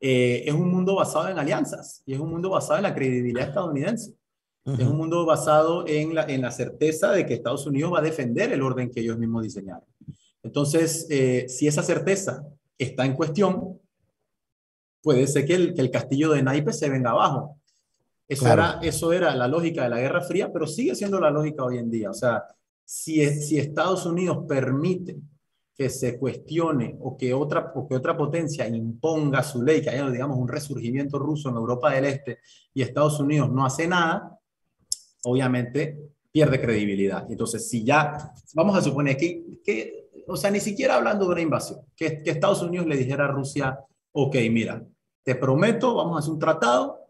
eh, 0.00 0.44
es 0.44 0.52
un 0.52 0.70
mundo 0.70 0.96
basado 0.96 1.30
en 1.30 1.38
alianzas 1.38 2.02
y 2.04 2.12
es 2.12 2.20
un 2.20 2.28
mundo 2.28 2.50
basado 2.50 2.76
en 2.76 2.82
la 2.82 2.94
credibilidad 2.94 3.48
estadounidense. 3.48 4.14
Uh 4.66 4.72
-huh. 4.72 4.82
Es 4.82 4.86
un 4.86 4.98
mundo 4.98 5.24
basado 5.24 5.86
en 5.88 6.14
la, 6.14 6.24
en 6.24 6.42
la 6.42 6.50
certeza 6.50 7.12
de 7.12 7.24
que 7.24 7.32
Estados 7.32 7.66
Unidos 7.66 7.90
va 7.90 8.00
a 8.00 8.02
defender 8.02 8.52
el 8.52 8.60
orden 8.60 8.90
que 8.90 9.00
ellos 9.00 9.16
mismos 9.16 9.44
diseñaron. 9.44 9.88
Entonces, 10.42 11.06
eh, 11.08 11.46
si 11.48 11.66
esa 11.66 11.82
certeza 11.82 12.44
está 12.76 13.06
en 13.06 13.14
cuestión, 13.14 13.80
puede 15.00 15.26
ser 15.26 15.46
que 15.46 15.54
el, 15.54 15.72
que 15.72 15.80
el 15.80 15.90
castillo 15.90 16.32
de 16.32 16.42
naipes 16.42 16.78
se 16.78 16.90
venga 16.90 17.12
abajo. 17.12 17.61
Eso, 18.28 18.50
era, 18.50 18.78
eso 18.82 19.12
era 19.12 19.34
la 19.34 19.48
lógica 19.48 19.82
de 19.84 19.90
la 19.90 20.00
Guerra 20.00 20.22
Fría, 20.22 20.52
pero 20.52 20.66
sigue 20.66 20.94
siendo 20.94 21.20
la 21.20 21.30
lógica 21.30 21.64
hoy 21.64 21.78
en 21.78 21.90
día. 21.90 22.10
O 22.10 22.14
sea, 22.14 22.44
si, 22.84 23.24
si 23.40 23.58
Estados 23.58 24.06
Unidos 24.06 24.44
permite 24.48 25.16
que 25.74 25.88
se 25.88 26.18
cuestione 26.18 26.96
o 27.00 27.16
que, 27.16 27.32
otra, 27.34 27.72
que 27.88 27.96
otra 27.96 28.16
potencia 28.16 28.66
imponga 28.68 29.42
su 29.42 29.62
ley, 29.62 29.82
que 29.82 29.90
haya, 29.90 30.08
digamos, 30.10 30.38
un 30.38 30.48
resurgimiento 30.48 31.18
ruso 31.18 31.48
en 31.48 31.56
Europa 31.56 31.92
del 31.92 32.04
Este 32.04 32.38
y 32.74 32.82
Estados 32.82 33.18
Unidos 33.20 33.50
no 33.50 33.64
hace 33.64 33.86
nada, 33.88 34.38
obviamente 35.24 35.98
pierde 36.30 36.60
credibilidad. 36.60 37.26
Entonces, 37.30 37.68
si 37.68 37.84
ya, 37.84 38.32
vamos 38.54 38.76
a 38.76 38.82
suponer 38.82 39.16
que, 39.16 39.44
que 39.64 40.08
o 40.26 40.36
sea, 40.36 40.50
ni 40.50 40.60
siquiera 40.60 40.96
hablando 40.96 41.26
de 41.26 41.32
una 41.32 41.40
invasión, 41.40 41.80
que, 41.96 42.22
que 42.22 42.30
Estados 42.30 42.62
Unidos 42.62 42.86
le 42.86 42.96
dijera 42.96 43.24
a 43.24 43.28
Rusia, 43.28 43.78
ok, 44.12 44.36
mira, 44.50 44.82
te 45.22 45.34
prometo, 45.34 45.94
vamos 45.94 46.16
a 46.16 46.18
hacer 46.20 46.32
un 46.32 46.38
tratado, 46.38 47.01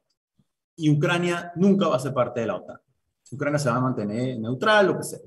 y 0.77 0.91
Ucrania 0.91 1.53
nunca 1.57 1.89
va 1.89 1.97
a 1.97 2.01
ser 2.01 2.15
parte 2.15 2.41
de 2.41 2.47
la 2.47 2.57
OTAN. 2.57 2.79
Ucrania 3.31 3.59
se 3.59 3.71
va 3.71 3.77
a 3.77 3.81
mantener 3.81 4.39
neutral, 4.39 4.87
lo 4.89 4.97
que 4.99 5.05
sea. 5.05 5.19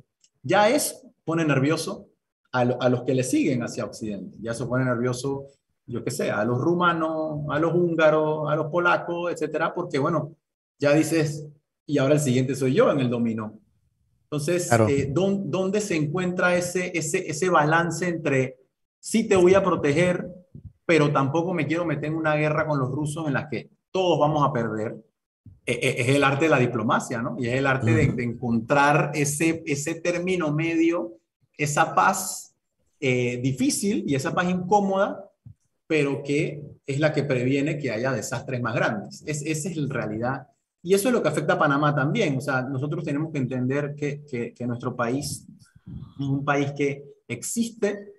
Ya 0.43 0.69
eso 0.69 0.95
pone 1.23 1.43
nervioso 1.43 2.07
a, 2.51 2.65
lo, 2.65 2.81
a 2.81 2.89
los 2.89 3.03
que 3.03 3.15
le 3.15 3.23
siguen 3.23 3.63
hacia 3.63 3.85
Occidente. 3.85 4.37
Ya 4.41 4.53
se 4.53 4.65
pone 4.65 4.85
nervioso, 4.85 5.47
yo 5.87 6.03
qué 6.03 6.11
sé, 6.11 6.29
a 6.31 6.45
los 6.45 6.59
rumanos, 6.59 7.45
a 7.49 7.59
los 7.59 7.73
húngaros, 7.73 8.49
a 8.49 8.55
los 8.55 8.67
polacos, 8.67 9.31
etcétera, 9.31 9.73
porque 9.73 9.97
bueno, 9.97 10.35
ya 10.77 10.93
dices, 10.93 11.47
y 11.85 11.97
ahora 11.97 12.15
el 12.15 12.19
siguiente 12.19 12.55
soy 12.55 12.73
yo 12.73 12.91
en 12.91 12.99
el 12.99 13.09
dominó. 13.09 13.59
Entonces, 14.23 14.67
claro. 14.67 14.87
eh, 14.87 15.11
¿dónde 15.11 15.81
se 15.81 15.95
encuentra 15.95 16.55
ese, 16.55 16.91
ese, 16.97 17.29
ese 17.29 17.49
balance 17.49 18.07
entre 18.07 18.57
sí 18.99 19.27
te 19.27 19.35
voy 19.35 19.53
a 19.53 19.63
proteger, 19.63 20.27
pero 20.85 21.11
tampoco 21.11 21.53
me 21.53 21.65
quiero 21.67 21.85
meter 21.85 22.05
en 22.05 22.15
una 22.15 22.35
guerra 22.35 22.67
con 22.67 22.79
los 22.79 22.91
rusos 22.91 23.27
en 23.27 23.33
la 23.33 23.47
que 23.49 23.69
todos 23.91 24.19
vamos 24.19 24.47
a 24.47 24.51
perder? 24.51 24.95
E, 25.65 25.73
e, 25.73 26.01
es 26.01 26.09
el 26.09 26.23
arte 26.23 26.45
de 26.45 26.51
la 26.51 26.59
diplomacia, 26.59 27.21
¿no? 27.21 27.35
Y 27.39 27.47
es 27.47 27.55
el 27.55 27.65
arte 27.65 27.91
de, 27.91 28.07
de 28.07 28.23
encontrar 28.23 29.11
ese, 29.15 29.63
ese 29.65 29.95
término 29.95 30.53
medio, 30.53 31.13
esa 31.57 31.95
paz 31.95 32.55
eh, 32.99 33.39
difícil 33.41 34.03
y 34.07 34.15
esa 34.15 34.33
paz 34.33 34.49
incómoda, 34.49 35.29
pero 35.87 36.23
que 36.23 36.63
es 36.85 36.99
la 36.99 37.13
que 37.13 37.23
previene 37.23 37.77
que 37.77 37.91
haya 37.91 38.11
desastres 38.11 38.61
más 38.61 38.75
grandes. 38.75 39.23
Es, 39.25 39.41
esa 39.41 39.69
es 39.69 39.77
la 39.77 39.93
realidad. 39.93 40.47
Y 40.83 40.93
eso 40.93 41.09
es 41.09 41.13
lo 41.13 41.21
que 41.21 41.29
afecta 41.29 41.53
a 41.53 41.59
Panamá 41.59 41.95
también. 41.95 42.37
O 42.37 42.41
sea, 42.41 42.61
nosotros 42.61 43.03
tenemos 43.03 43.31
que 43.31 43.39
entender 43.39 43.95
que, 43.95 44.23
que, 44.23 44.53
que 44.53 44.67
nuestro 44.67 44.95
país 44.95 45.47
es 46.19 46.25
un 46.25 46.45
país 46.45 46.71
que 46.73 47.03
existe 47.27 48.13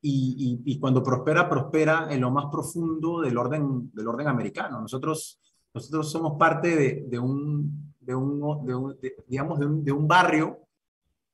y, 0.00 0.60
y, 0.64 0.72
y, 0.72 0.78
cuando 0.78 1.02
prospera, 1.02 1.48
prospera 1.48 2.08
en 2.10 2.20
lo 2.20 2.30
más 2.30 2.46
profundo 2.50 3.20
del 3.20 3.36
orden, 3.36 3.90
del 3.92 4.08
orden 4.08 4.28
americano. 4.28 4.80
Nosotros 4.80 5.40
nosotros 5.78 6.10
somos 6.10 6.38
parte 6.38 6.74
de, 6.74 7.04
de, 7.08 7.18
un, 7.18 7.94
de 8.00 8.14
un, 8.14 8.66
de 8.66 8.74
un 8.74 8.96
digamos, 9.26 9.60
un, 9.60 9.84
de 9.84 9.92
un 9.92 10.08
barrio 10.08 10.58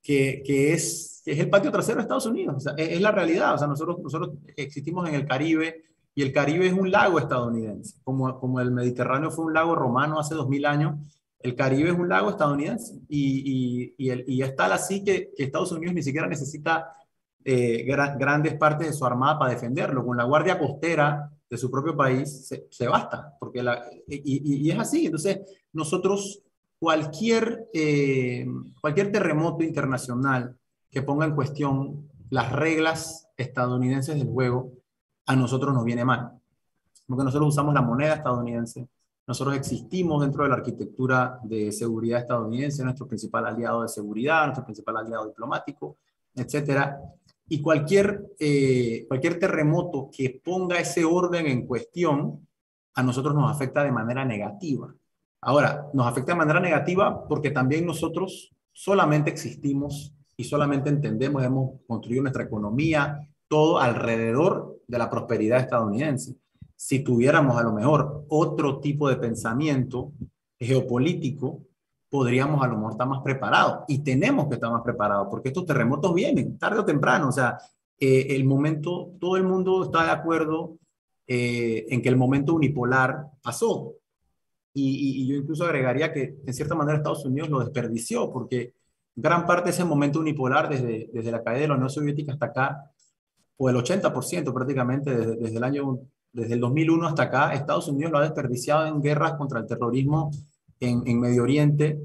que, 0.02 0.42
que, 0.44 0.74
es, 0.74 1.22
que 1.24 1.32
es 1.32 1.38
el 1.38 1.48
patio 1.48 1.72
trasero 1.72 1.96
de 1.96 2.02
Estados 2.02 2.26
Unidos. 2.26 2.56
O 2.56 2.60
sea, 2.60 2.74
es, 2.76 2.90
es, 2.90 3.00
la 3.00 3.10
realidad. 3.10 3.54
O 3.54 3.58
sea, 3.58 3.66
nosotros, 3.66 3.98
nosotros 4.00 4.36
existimos 4.56 5.08
en 5.08 5.14
el 5.14 5.26
Caribe 5.26 5.84
y 6.14 6.22
el 6.22 6.32
Caribe 6.32 6.66
es 6.66 6.74
un 6.74 6.90
lago 6.90 7.18
estadounidense. 7.18 7.96
Como, 8.04 8.38
como 8.38 8.60
el 8.60 8.70
Mediterráneo 8.70 9.30
fue 9.30 9.46
un 9.46 9.54
lago 9.54 9.74
romano 9.74 10.20
hace 10.20 10.34
dos 10.34 10.48
mil 10.48 10.66
años, 10.66 10.96
el 11.40 11.54
Caribe 11.54 11.90
es 11.90 11.96
un 11.96 12.08
lago 12.08 12.30
estadounidense. 12.30 13.00
Y, 13.08 13.94
y, 13.96 14.06
y, 14.06 14.10
el, 14.10 14.24
y 14.28 14.42
es 14.42 14.54
tal 14.54 14.72
así 14.72 15.02
que, 15.02 15.32
que, 15.34 15.44
Estados 15.44 15.72
Unidos 15.72 15.94
ni 15.94 16.02
siquiera 16.02 16.26
necesita 16.26 16.94
eh, 17.44 17.84
gra 17.86 18.14
grandes 18.16 18.54
partes 18.54 18.88
de 18.88 18.92
su 18.92 19.06
armada 19.06 19.38
para 19.38 19.52
defenderlo. 19.52 20.04
Con 20.04 20.18
la 20.18 20.24
Guardia 20.24 20.58
Costera 20.58 21.30
de 21.54 21.58
su 21.58 21.70
propio 21.70 21.96
país 21.96 22.48
se, 22.68 22.88
basta. 22.88 23.36
Porque 23.38 23.62
la, 23.62 23.84
y, 24.08 24.66
y, 24.66 24.70
es 24.70 24.78
así. 24.78 25.06
Entonces, 25.06 25.40
nosotros, 25.72 26.42
cualquier, 26.80 27.68
eh, 27.72 28.44
cualquier 28.80 29.12
terremoto 29.12 29.62
internacional 29.62 30.56
que 30.90 31.02
ponga 31.02 31.26
en 31.26 31.34
cuestión 31.34 32.08
las 32.30 32.50
reglas 32.50 33.28
estadounidenses 33.36 34.16
del 34.16 34.28
juego, 34.28 34.72
a 35.26 35.36
nosotros 35.36 35.72
nos 35.72 35.84
viene 35.84 36.04
mal. 36.04 36.32
Porque 37.06 37.22
nosotros 37.24 37.50
usamos 37.50 37.72
la 37.72 37.82
moneda 37.82 38.14
estadounidense, 38.14 38.88
nosotros 39.26 39.56
existimos 39.56 40.20
dentro 40.22 40.42
de 40.42 40.50
la 40.50 40.56
arquitectura 40.56 41.38
de 41.44 41.70
seguridad 41.70 42.20
estadounidense, 42.20 42.82
nuestro 42.82 43.06
principal 43.06 43.46
aliado 43.46 43.82
de 43.82 43.88
seguridad, 43.88 44.44
nuestro 44.46 44.64
principal 44.64 44.96
aliado 44.96 45.26
diplomático, 45.28 45.96
etcétera. 46.34 47.00
Y 47.48 47.60
cualquier, 47.60 48.26
eh, 48.38 49.04
cualquier 49.06 49.38
terremoto 49.38 50.08
que 50.10 50.40
ponga 50.42 50.78
ese 50.78 51.04
orden 51.04 51.46
en 51.46 51.66
cuestión, 51.66 52.46
a 52.94 53.02
nosotros 53.02 53.34
nos 53.34 53.50
afecta 53.50 53.84
de 53.84 53.92
manera 53.92 54.24
negativa. 54.24 54.94
Ahora, 55.40 55.86
nos 55.92 56.06
afecta 56.06 56.32
de 56.32 56.38
manera 56.38 56.60
negativa 56.60 57.26
porque 57.28 57.50
también 57.50 57.84
nosotros 57.84 58.54
solamente 58.72 59.30
existimos 59.30 60.14
y 60.36 60.44
solamente 60.44 60.88
entendemos, 60.88 61.44
hemos 61.44 61.80
construido 61.86 62.22
nuestra 62.22 62.44
economía, 62.44 63.20
todo 63.46 63.78
alrededor 63.78 64.80
de 64.86 64.98
la 64.98 65.10
prosperidad 65.10 65.60
estadounidense. 65.60 66.36
Si 66.74 67.00
tuviéramos 67.00 67.56
a 67.56 67.62
lo 67.62 67.72
mejor 67.72 68.24
otro 68.28 68.80
tipo 68.80 69.08
de 69.08 69.16
pensamiento 69.16 70.12
geopolítico, 70.58 71.62
podríamos 72.14 72.62
a 72.62 72.68
lo 72.68 72.76
mejor 72.76 72.92
estar 72.92 73.08
más 73.08 73.22
preparados 73.24 73.80
y 73.88 73.98
tenemos 73.98 74.46
que 74.46 74.54
estar 74.54 74.70
más 74.70 74.82
preparados 74.82 75.26
porque 75.28 75.48
estos 75.48 75.66
terremotos 75.66 76.14
vienen 76.14 76.56
tarde 76.56 76.78
o 76.78 76.84
temprano. 76.84 77.26
O 77.26 77.32
sea, 77.32 77.58
eh, 77.98 78.26
el 78.30 78.44
momento, 78.44 79.14
todo 79.18 79.36
el 79.36 79.42
mundo 79.42 79.82
está 79.82 80.04
de 80.04 80.12
acuerdo 80.12 80.78
eh, 81.26 81.86
en 81.88 82.00
que 82.00 82.08
el 82.08 82.16
momento 82.16 82.54
unipolar 82.54 83.32
pasó. 83.42 83.94
Y, 84.72 85.22
y, 85.22 85.26
yo 85.26 85.34
incluso 85.34 85.64
agregaría 85.64 86.12
que 86.12 86.36
en 86.46 86.54
cierta 86.54 86.76
manera 86.76 86.98
Estados 86.98 87.24
Unidos 87.24 87.50
lo 87.50 87.58
desperdició 87.58 88.32
porque 88.32 88.74
gran 89.16 89.44
parte 89.44 89.64
de 89.64 89.70
ese 89.70 89.84
momento 89.84 90.20
unipolar 90.20 90.68
desde, 90.68 91.10
desde 91.12 91.32
la 91.32 91.42
caída 91.42 91.62
de 91.62 91.68
la 91.68 91.74
Unión 91.74 91.90
Soviética 91.90 92.34
hasta 92.34 92.46
acá, 92.46 92.92
o 93.56 93.68
el 93.68 93.74
80% 93.74 94.54
prácticamente 94.54 95.16
desde, 95.16 95.34
desde, 95.34 95.56
el 95.56 95.64
año, 95.64 95.98
desde 96.32 96.54
el 96.54 96.60
2001 96.60 97.08
hasta 97.08 97.24
acá, 97.24 97.54
Estados 97.54 97.88
Unidos 97.88 98.12
lo 98.12 98.18
ha 98.18 98.22
desperdiciado 98.22 98.86
en 98.86 99.02
guerras 99.02 99.32
contra 99.34 99.58
el 99.58 99.66
terrorismo 99.66 100.30
en, 100.88 101.02
en 101.06 101.20
Medio 101.20 101.42
Oriente, 101.42 101.98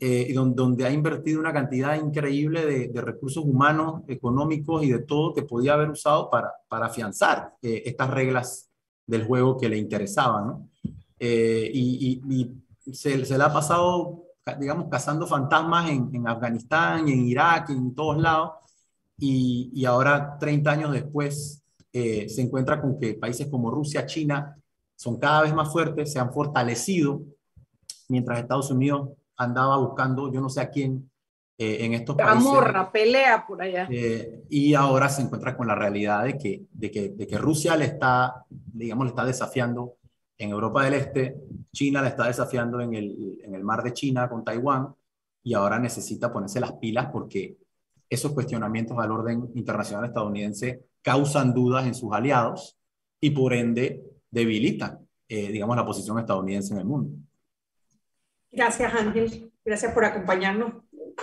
eh, 0.00 0.32
donde, 0.32 0.56
donde, 0.56 0.86
ha 0.86 0.92
invertido 0.92 1.40
una 1.40 1.52
cantidad 1.52 2.00
increíble 2.00 2.64
de, 2.64 2.88
de, 2.88 3.00
recursos 3.00 3.44
humanos, 3.44 4.02
económicos 4.06 4.84
y 4.84 4.90
de 4.90 5.00
todo 5.00 5.34
que 5.34 5.42
podía 5.42 5.74
haber 5.74 5.90
usado 5.90 6.30
para, 6.30 6.52
para 6.68 6.86
afianzar 6.86 7.54
eh, 7.62 7.82
estas 7.84 8.10
reglas 8.10 8.68
del 9.06 9.24
juego 9.24 9.58
que 9.58 9.68
le 9.68 9.76
interesaban. 9.76 10.46
¿no? 10.46 10.68
Eh, 11.18 11.68
y, 11.72 12.22
y, 12.28 12.54
y 12.86 12.94
se, 12.94 13.24
se 13.24 13.36
le 13.36 13.44
ha 13.44 13.52
pasado 13.52 14.24
digamos, 14.58 14.88
cazando 14.88 15.26
fantasmas 15.26 15.90
en, 15.90 16.10
en 16.14 16.28
Afganistán, 16.28 17.08
en 17.08 17.26
Irak, 17.26 17.70
en 17.70 17.94
todos 17.94 18.18
lados, 18.18 18.52
y, 19.18 19.70
y 19.74 19.84
ahora, 19.84 20.38
30 20.38 20.70
años 20.70 20.92
después, 20.92 21.62
eh, 21.92 22.28
se 22.28 22.42
encuentra 22.42 22.80
con 22.80 22.98
que 22.98 23.14
países 23.14 23.48
como 23.48 23.70
Rusia, 23.70 24.06
China, 24.06 24.56
son 24.94 25.18
cada 25.18 25.42
vez 25.42 25.54
más 25.54 25.70
fuertes, 25.70 26.12
se 26.12 26.18
han 26.18 26.32
fortalecido, 26.32 27.22
mientras 28.08 28.38
Estados 28.38 28.70
Unidos 28.70 29.10
andaba 29.36 29.76
buscando, 29.78 30.32
yo 30.32 30.40
no 30.40 30.48
sé 30.48 30.60
a 30.60 30.70
quién, 30.70 31.10
eh, 31.56 31.84
en 31.84 31.94
estos 31.94 32.16
países. 32.16 32.46
Amorra, 32.46 32.90
pelea 32.90 33.44
por 33.46 33.60
allá. 33.60 33.88
Eh, 33.90 34.44
y 34.48 34.74
ahora 34.74 35.08
se 35.08 35.22
encuentra 35.22 35.56
con 35.56 35.66
la 35.66 35.74
realidad 35.74 36.24
de 36.24 36.38
que, 36.38 36.62
de 36.70 36.90
que, 36.90 37.08
de 37.10 37.26
que 37.26 37.38
Rusia 37.38 37.76
le 37.76 37.86
está, 37.86 38.44
digamos, 38.48 39.06
le 39.06 39.10
está 39.10 39.24
desafiando 39.24 39.94
en 40.38 40.50
Europa 40.50 40.84
del 40.84 40.94
Este, 40.94 41.36
China 41.72 42.00
la 42.00 42.08
está 42.08 42.26
desafiando 42.26 42.80
en 42.80 42.94
el, 42.94 43.38
en 43.42 43.54
el 43.54 43.64
mar 43.64 43.82
de 43.82 43.92
China 43.92 44.28
con 44.28 44.44
Taiwán 44.44 44.94
y 45.42 45.54
ahora 45.54 45.78
necesita 45.78 46.32
ponerse 46.32 46.60
las 46.60 46.74
pilas 46.74 47.08
porque 47.12 47.56
esos 48.08 48.32
cuestionamientos 48.32 48.96
al 48.98 49.10
orden 49.10 49.50
internacional 49.54 50.04
estadounidense 50.04 50.84
causan 51.02 51.52
dudas 51.52 51.86
en 51.86 51.94
sus 51.94 52.12
aliados 52.12 52.78
y 53.20 53.30
por 53.30 53.52
ende 53.52 54.02
debilitan, 54.30 54.98
eh, 55.28 55.50
digamos, 55.50 55.76
la 55.76 55.84
posición 55.84 56.18
estadounidense 56.18 56.72
en 56.72 56.80
el 56.80 56.86
mundo. 56.86 57.10
Gracias, 58.50 58.94
Ángel. 58.94 59.52
Gracias 59.64 59.92
por 59.92 60.04
acompañarnos. 60.04 60.74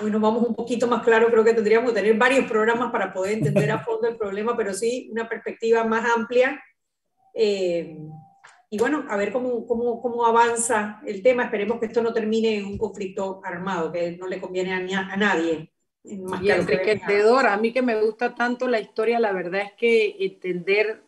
Hoy 0.01 0.11
nos 0.11 0.21
vamos 0.21 0.45
un 0.47 0.55
poquito 0.55 0.87
más 0.87 1.03
claro. 1.03 1.29
Creo 1.29 1.43
que 1.43 1.53
tendríamos 1.53 1.91
que 1.91 1.99
tener 2.01 2.17
varios 2.17 2.45
programas 2.45 2.91
para 2.91 3.13
poder 3.13 3.33
entender 3.33 3.71
a 3.71 3.79
fondo 3.79 4.07
el 4.07 4.17
problema, 4.17 4.55
pero 4.55 4.73
sí 4.73 5.09
una 5.11 5.27
perspectiva 5.27 5.83
más 5.83 6.05
amplia. 6.15 6.61
Eh, 7.33 7.97
y 8.69 8.77
bueno, 8.77 9.05
a 9.09 9.15
ver 9.15 9.31
cómo, 9.31 9.65
cómo, 9.65 10.01
cómo, 10.01 10.25
avanza 10.25 11.01
el 11.05 11.23
tema. 11.23 11.45
Esperemos 11.45 11.79
que 11.79 11.85
esto 11.85 12.01
no 12.01 12.13
termine 12.13 12.57
en 12.57 12.65
un 12.65 12.77
conflicto 12.77 13.41
armado, 13.43 13.91
que 13.91 14.17
no 14.17 14.27
le 14.27 14.41
conviene 14.41 14.73
a, 14.73 14.99
a 14.99 15.17
nadie. 15.17 15.71
Más 16.03 16.41
y 16.41 16.51
enriquecedor, 16.51 17.47
a 17.47 17.57
mí 17.57 17.73
que 17.73 17.81
me 17.81 17.99
gusta 17.99 18.35
tanto 18.35 18.67
la 18.67 18.79
historia, 18.79 19.19
la 19.19 19.31
verdad 19.31 19.61
es 19.61 19.73
que 19.73 20.15
entender, 20.19 21.04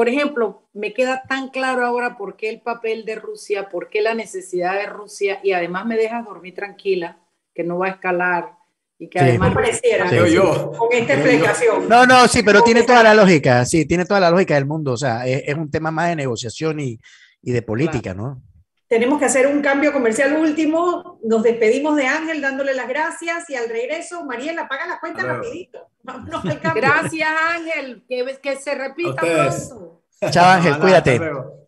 por 0.00 0.08
ejemplo, 0.08 0.62
me 0.72 0.94
queda 0.94 1.24
tan 1.28 1.50
claro 1.50 1.84
ahora 1.84 2.16
por 2.16 2.34
qué 2.34 2.48
el 2.48 2.62
papel 2.62 3.04
de 3.04 3.16
Rusia, 3.16 3.68
por 3.68 3.90
qué 3.90 4.00
la 4.00 4.14
necesidad 4.14 4.72
de 4.72 4.86
Rusia, 4.86 5.40
y 5.42 5.52
además 5.52 5.84
me 5.84 5.94
deja 5.94 6.22
dormir 6.22 6.54
tranquila, 6.54 7.18
que 7.54 7.64
no 7.64 7.76
va 7.76 7.88
a 7.88 7.90
escalar, 7.90 8.54
y 8.98 9.10
que 9.10 9.18
sí. 9.18 9.24
además 9.26 9.52
pareciera 9.52 10.08
sí. 10.08 10.32
yo. 10.32 10.72
con 10.72 10.88
esta 10.90 11.12
explicación. 11.12 11.86
No, 11.86 12.06
no, 12.06 12.26
sí, 12.28 12.42
pero 12.42 12.62
tiene 12.62 12.84
toda 12.84 13.02
la 13.02 13.12
lógica, 13.12 13.66
sí, 13.66 13.84
tiene 13.84 14.06
toda 14.06 14.20
la 14.20 14.30
lógica 14.30 14.54
del 14.54 14.64
mundo, 14.64 14.92
o 14.92 14.96
sea, 14.96 15.26
es, 15.26 15.42
es 15.44 15.54
un 15.54 15.70
tema 15.70 15.90
más 15.90 16.08
de 16.08 16.16
negociación 16.16 16.80
y, 16.80 16.98
y 17.42 17.52
de 17.52 17.60
política, 17.60 18.14
claro. 18.14 18.22
¿no? 18.22 18.42
Tenemos 18.90 19.20
que 19.20 19.24
hacer 19.26 19.46
un 19.46 19.62
cambio 19.62 19.92
comercial 19.92 20.32
último, 20.34 21.20
nos 21.22 21.44
despedimos 21.44 21.94
de 21.94 22.08
Ángel 22.08 22.40
dándole 22.40 22.74
las 22.74 22.88
gracias 22.88 23.48
y 23.48 23.54
al 23.54 23.68
regreso, 23.68 24.24
Mariela, 24.24 24.66
paga 24.66 24.84
la 24.84 24.98
cuenta 24.98 25.22
rapidito. 25.22 25.90
Vámonos 26.02 26.44
al 26.44 26.60
cambio. 26.60 26.82
Gracias 26.82 27.28
Ángel, 27.54 28.04
que, 28.08 28.36
que 28.42 28.56
se 28.56 28.74
repita 28.74 29.14
pronto. 29.20 30.02
Chao 30.32 30.44
Ángel, 30.44 30.76
cuídate. 30.80 31.20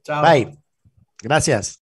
Chao. 0.03 0.21
Bye. 0.21 0.59
Gracias. 1.23 1.82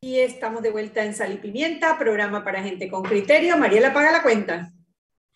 Y 0.00 0.18
estamos 0.20 0.62
de 0.62 0.70
vuelta 0.70 1.04
en 1.04 1.14
Sal 1.14 1.32
y 1.32 1.36
Pimienta, 1.36 1.98
programa 1.98 2.42
para 2.42 2.62
gente 2.62 2.88
con 2.88 3.02
criterio. 3.02 3.58
Mariela, 3.58 3.92
paga 3.92 4.10
la 4.10 4.22
cuenta. 4.22 4.72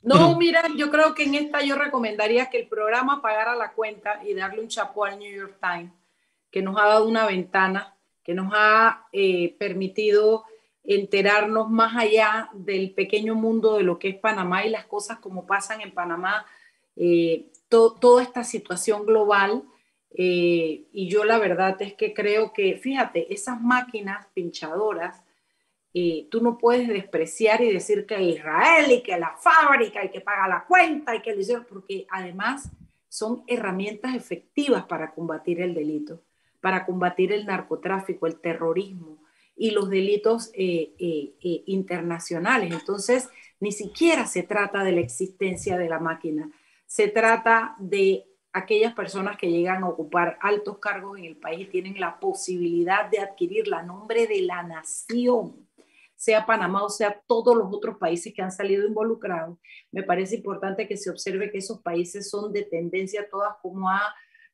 No, 0.05 0.37
mira, 0.37 0.64
yo 0.76 0.91
creo 0.91 1.14
que 1.14 1.24
en 1.24 1.35
esta 1.35 1.62
yo 1.62 1.76
recomendaría 1.76 2.51
que 2.51 2.59
el 2.59 2.68
programa 2.68 3.22
pagara 3.22 3.55
la 3.57 3.72
cuenta 3.72 4.20
y 4.22 4.35
darle 4.35 4.61
un 4.61 4.68
chapó 4.68 5.07
al 5.07 5.18
New 5.18 5.35
York 5.35 5.57
Times, 5.61 5.93
que 6.51 6.61
nos 6.61 6.78
ha 6.78 6.87
dado 6.87 7.09
una 7.09 7.26
ventana, 7.26 7.97
que 8.22 8.35
nos 8.35 8.53
ha 8.55 9.07
eh, 9.12 9.57
permitido 9.59 10.45
enterarnos 10.82 11.70
más 11.70 11.97
allá 11.97 12.51
del 12.53 12.93
pequeño 12.93 13.35
mundo 13.35 13.78
de 13.78 13.82
lo 13.82 13.99
que 13.99 14.09
es 14.09 14.16
Panamá 14.16 14.66
y 14.66 14.70
las 14.70 14.85
cosas 14.85 15.18
como 15.20 15.47
pasan 15.47 15.80
en 15.80 15.93
Panamá, 15.93 16.45
eh, 16.97 17.47
toda 17.68 18.22
esta 18.22 18.45
situación 18.45 19.07
global. 19.07 19.62
Eh, 20.14 20.84
y 20.92 21.08
yo 21.08 21.24
la 21.24 21.38
verdad 21.38 21.80
es 21.82 21.94
que 21.94 22.14
creo 22.14 22.52
que, 22.52 22.76
fíjate, 22.76 23.32
esas 23.32 23.60
máquinas 23.60 24.26
pinchadoras, 24.32 25.22
eh, 25.92 26.26
tú 26.30 26.40
no 26.40 26.58
puedes 26.58 26.88
despreciar 26.88 27.60
y 27.62 27.72
decir 27.72 28.06
que 28.06 28.22
Israel 28.22 28.90
y 28.90 29.02
que 29.02 29.18
la 29.18 29.36
fábrica 29.36 30.04
y 30.04 30.10
que 30.10 30.20
paga 30.20 30.48
la 30.48 30.64
cuenta 30.64 31.14
y 31.14 31.22
que 31.22 31.30
el 31.30 31.64
porque 31.68 32.06
además 32.10 32.70
son 33.08 33.44
herramientas 33.46 34.14
efectivas 34.14 34.86
para 34.86 35.12
combatir 35.12 35.60
el 35.60 35.74
delito, 35.74 36.20
para 36.60 36.84
combatir 36.84 37.32
el 37.32 37.46
narcotráfico, 37.46 38.26
el 38.26 38.40
terrorismo, 38.40 39.18
y 39.56 39.70
los 39.70 39.88
delitos 39.88 40.50
eh, 40.54 40.92
eh, 40.98 41.62
internacionales. 41.66 42.72
Entonces, 42.72 43.28
ni 43.60 43.72
siquiera 43.72 44.26
se 44.26 44.42
trata 44.42 44.82
de 44.82 44.92
la 44.92 45.00
existencia 45.00 45.78
de 45.78 45.88
la 45.88 46.00
máquina, 46.00 46.50
se 46.86 47.08
trata 47.08 47.76
de 47.78 48.26
aquellas 48.55 48.94
personas 48.94 49.36
que 49.36 49.50
llegan 49.50 49.82
a 49.82 49.88
ocupar 49.88 50.38
altos 50.40 50.78
cargos 50.78 51.18
en 51.18 51.24
el 51.24 51.36
país 51.36 51.68
tienen 51.70 51.98
la 51.98 52.20
posibilidad 52.20 53.11
de 53.11 53.18
adquirir 53.18 53.66
la 53.66 53.82
nombre 53.82 54.28
de 54.28 54.42
la 54.42 54.62
nación, 54.62 55.68
sea 56.14 56.46
Panamá 56.46 56.84
o 56.84 56.88
sea 56.88 57.20
todos 57.26 57.57
los 57.57 57.66
otros 57.72 57.98
países 57.98 58.32
que 58.32 58.42
han 58.42 58.52
salido 58.52 58.86
involucrados. 58.86 59.59
Me 59.90 60.05
parece 60.05 60.36
importante 60.36 60.86
que 60.86 60.96
se 60.96 61.11
observe 61.11 61.50
que 61.50 61.59
esos 61.59 61.80
países 61.80 62.30
son 62.30 62.52
de 62.52 62.62
tendencia 62.62 63.28
todas 63.28 63.57
como 63.61 63.90
a, 63.90 64.00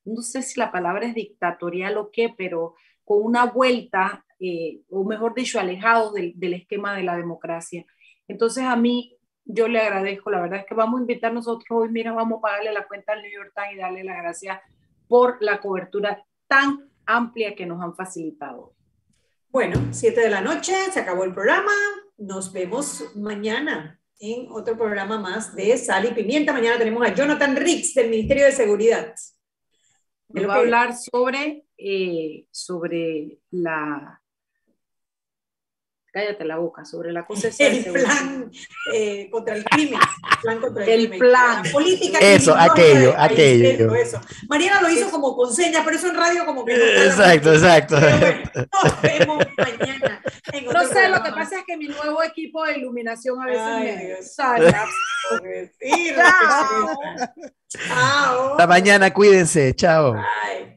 no 0.07 0.23
sé 0.23 0.41
si 0.41 0.59
la 0.59 0.73
palabra 0.73 1.07
es 1.07 1.15
dictatorial 1.15 1.99
o 1.99 2.11
qué, 2.11 2.35
pero 2.37 2.75
con 3.05 3.23
una 3.23 3.45
vuelta 3.45 4.25
eh, 4.41 4.81
o 4.89 5.05
mejor 5.05 5.35
dicho, 5.35 5.61
alejados 5.61 6.15
del, 6.15 6.33
del, 6.37 6.55
esquema 6.55 6.97
de 6.97 7.03
la 7.03 7.19
democracia. 7.19 7.85
Entonces 8.27 8.65
a 8.65 8.75
mí, 8.77 9.19
yo 9.53 9.69
le 9.69 9.81
agradezco, 9.81 10.31
la 10.31 10.41
verdad 10.41 10.61
es 10.61 10.67
que 10.67 10.75
vamos 10.75 10.99
a 10.99 11.03
invitar 11.03 11.33
nosotros 11.33 11.67
hoy, 11.71 11.89
mira, 11.89 12.13
vamos 12.13 12.39
a 12.39 12.43
pagarle 12.43 12.73
la 12.73 12.87
cuenta 12.87 13.13
al 13.13 13.23
New 13.23 13.31
York 13.33 13.53
Times 13.55 13.75
y 13.75 13.79
darle 13.79 14.05
las 14.05 14.17
gracias 14.19 14.61
por 15.09 15.37
la 15.41 15.61
cobertura 15.61 16.25
tan 16.47 16.89
amplia 17.07 17.55
que 17.55 17.67
nos 17.67 17.83
han 17.83 17.95
facilitado. 17.95 18.75
Bueno, 19.49 19.81
siete 19.91 20.21
de 20.21 20.31
la 20.31 20.41
noche, 20.41 20.75
se 20.93 21.01
acabó 21.01 21.25
el 21.25 21.35
programa, 21.35 21.73
nos 22.19 22.53
vemos 22.53 23.17
mañana 23.17 24.01
en 24.21 24.47
otro 24.51 24.77
programa 24.77 25.19
más 25.19 25.55
de 25.57 25.77
Sal 25.77 26.05
y 26.05 26.15
Pimienta. 26.15 26.53
Mañana 26.53 26.79
tenemos 26.79 27.05
a 27.07 27.15
Jonathan 27.15 27.57
Ricks 27.57 27.95
del 27.95 28.11
Ministerio 28.11 28.45
de 28.45 28.53
Seguridad. 28.53 29.15
Él 30.35 30.49
va 30.49 30.55
a 30.55 30.59
hablar 30.59 30.95
sobre, 30.95 31.65
eh, 31.77 32.47
sobre 32.51 33.39
la 33.51 34.20
cállate 36.13 36.45
la 36.45 36.57
boca, 36.59 36.85
sobre 36.85 37.13
la 37.13 37.25
cosa 37.27 37.49
El 37.59 37.85
plan 37.85 38.51
eh, 38.95 39.29
contra 39.31 39.55
el 39.57 39.65
crimen. 39.65 39.99
El 40.01 40.39
plan 40.43 40.61
contra 40.61 40.85
el, 40.85 40.91
el 40.91 41.01
crimen. 41.09 41.19
plan. 41.19 41.63
La 41.65 41.71
política 41.73 42.19
Eso, 42.21 42.55
aquello, 42.57 43.15
aquello. 43.17 43.95
Eso. 43.95 44.21
Mariana 44.49 44.83
lo 44.83 44.91
hizo 44.91 45.11
como 45.11 45.37
con 45.37 45.53
señas, 45.53 45.83
pero 45.85 45.97
eso 45.97 46.09
en 46.09 46.17
radio 46.17 46.47
como 46.47 46.65
que 46.65 46.77
no 46.77 46.85
Exacto, 46.85 47.53
exacto. 47.53 47.97
Bueno, 48.01 48.43
nos 48.55 49.03
vemos 49.03 49.45
mañana. 49.57 50.23
No 50.73 50.85
sé, 50.87 51.09
lo 51.09 51.23
que 51.23 51.31
pasa 51.31 51.59
es 51.59 51.65
que 51.67 51.77
mi 51.77 51.87
nuevo 51.89 52.23
equipo 52.23 52.65
de 52.65 52.79
iluminación 52.79 53.41
a 53.41 53.47
veces 53.47 53.63
Ay, 53.63 53.97
me 53.97 54.07
Dios. 54.07 54.35
Chao. 56.17 56.99
Chao. 57.69 58.51
Hasta 58.53 58.67
mañana, 58.67 59.13
cuídense. 59.13 59.75
Chao. 59.75 60.15
Bye. 60.15 60.70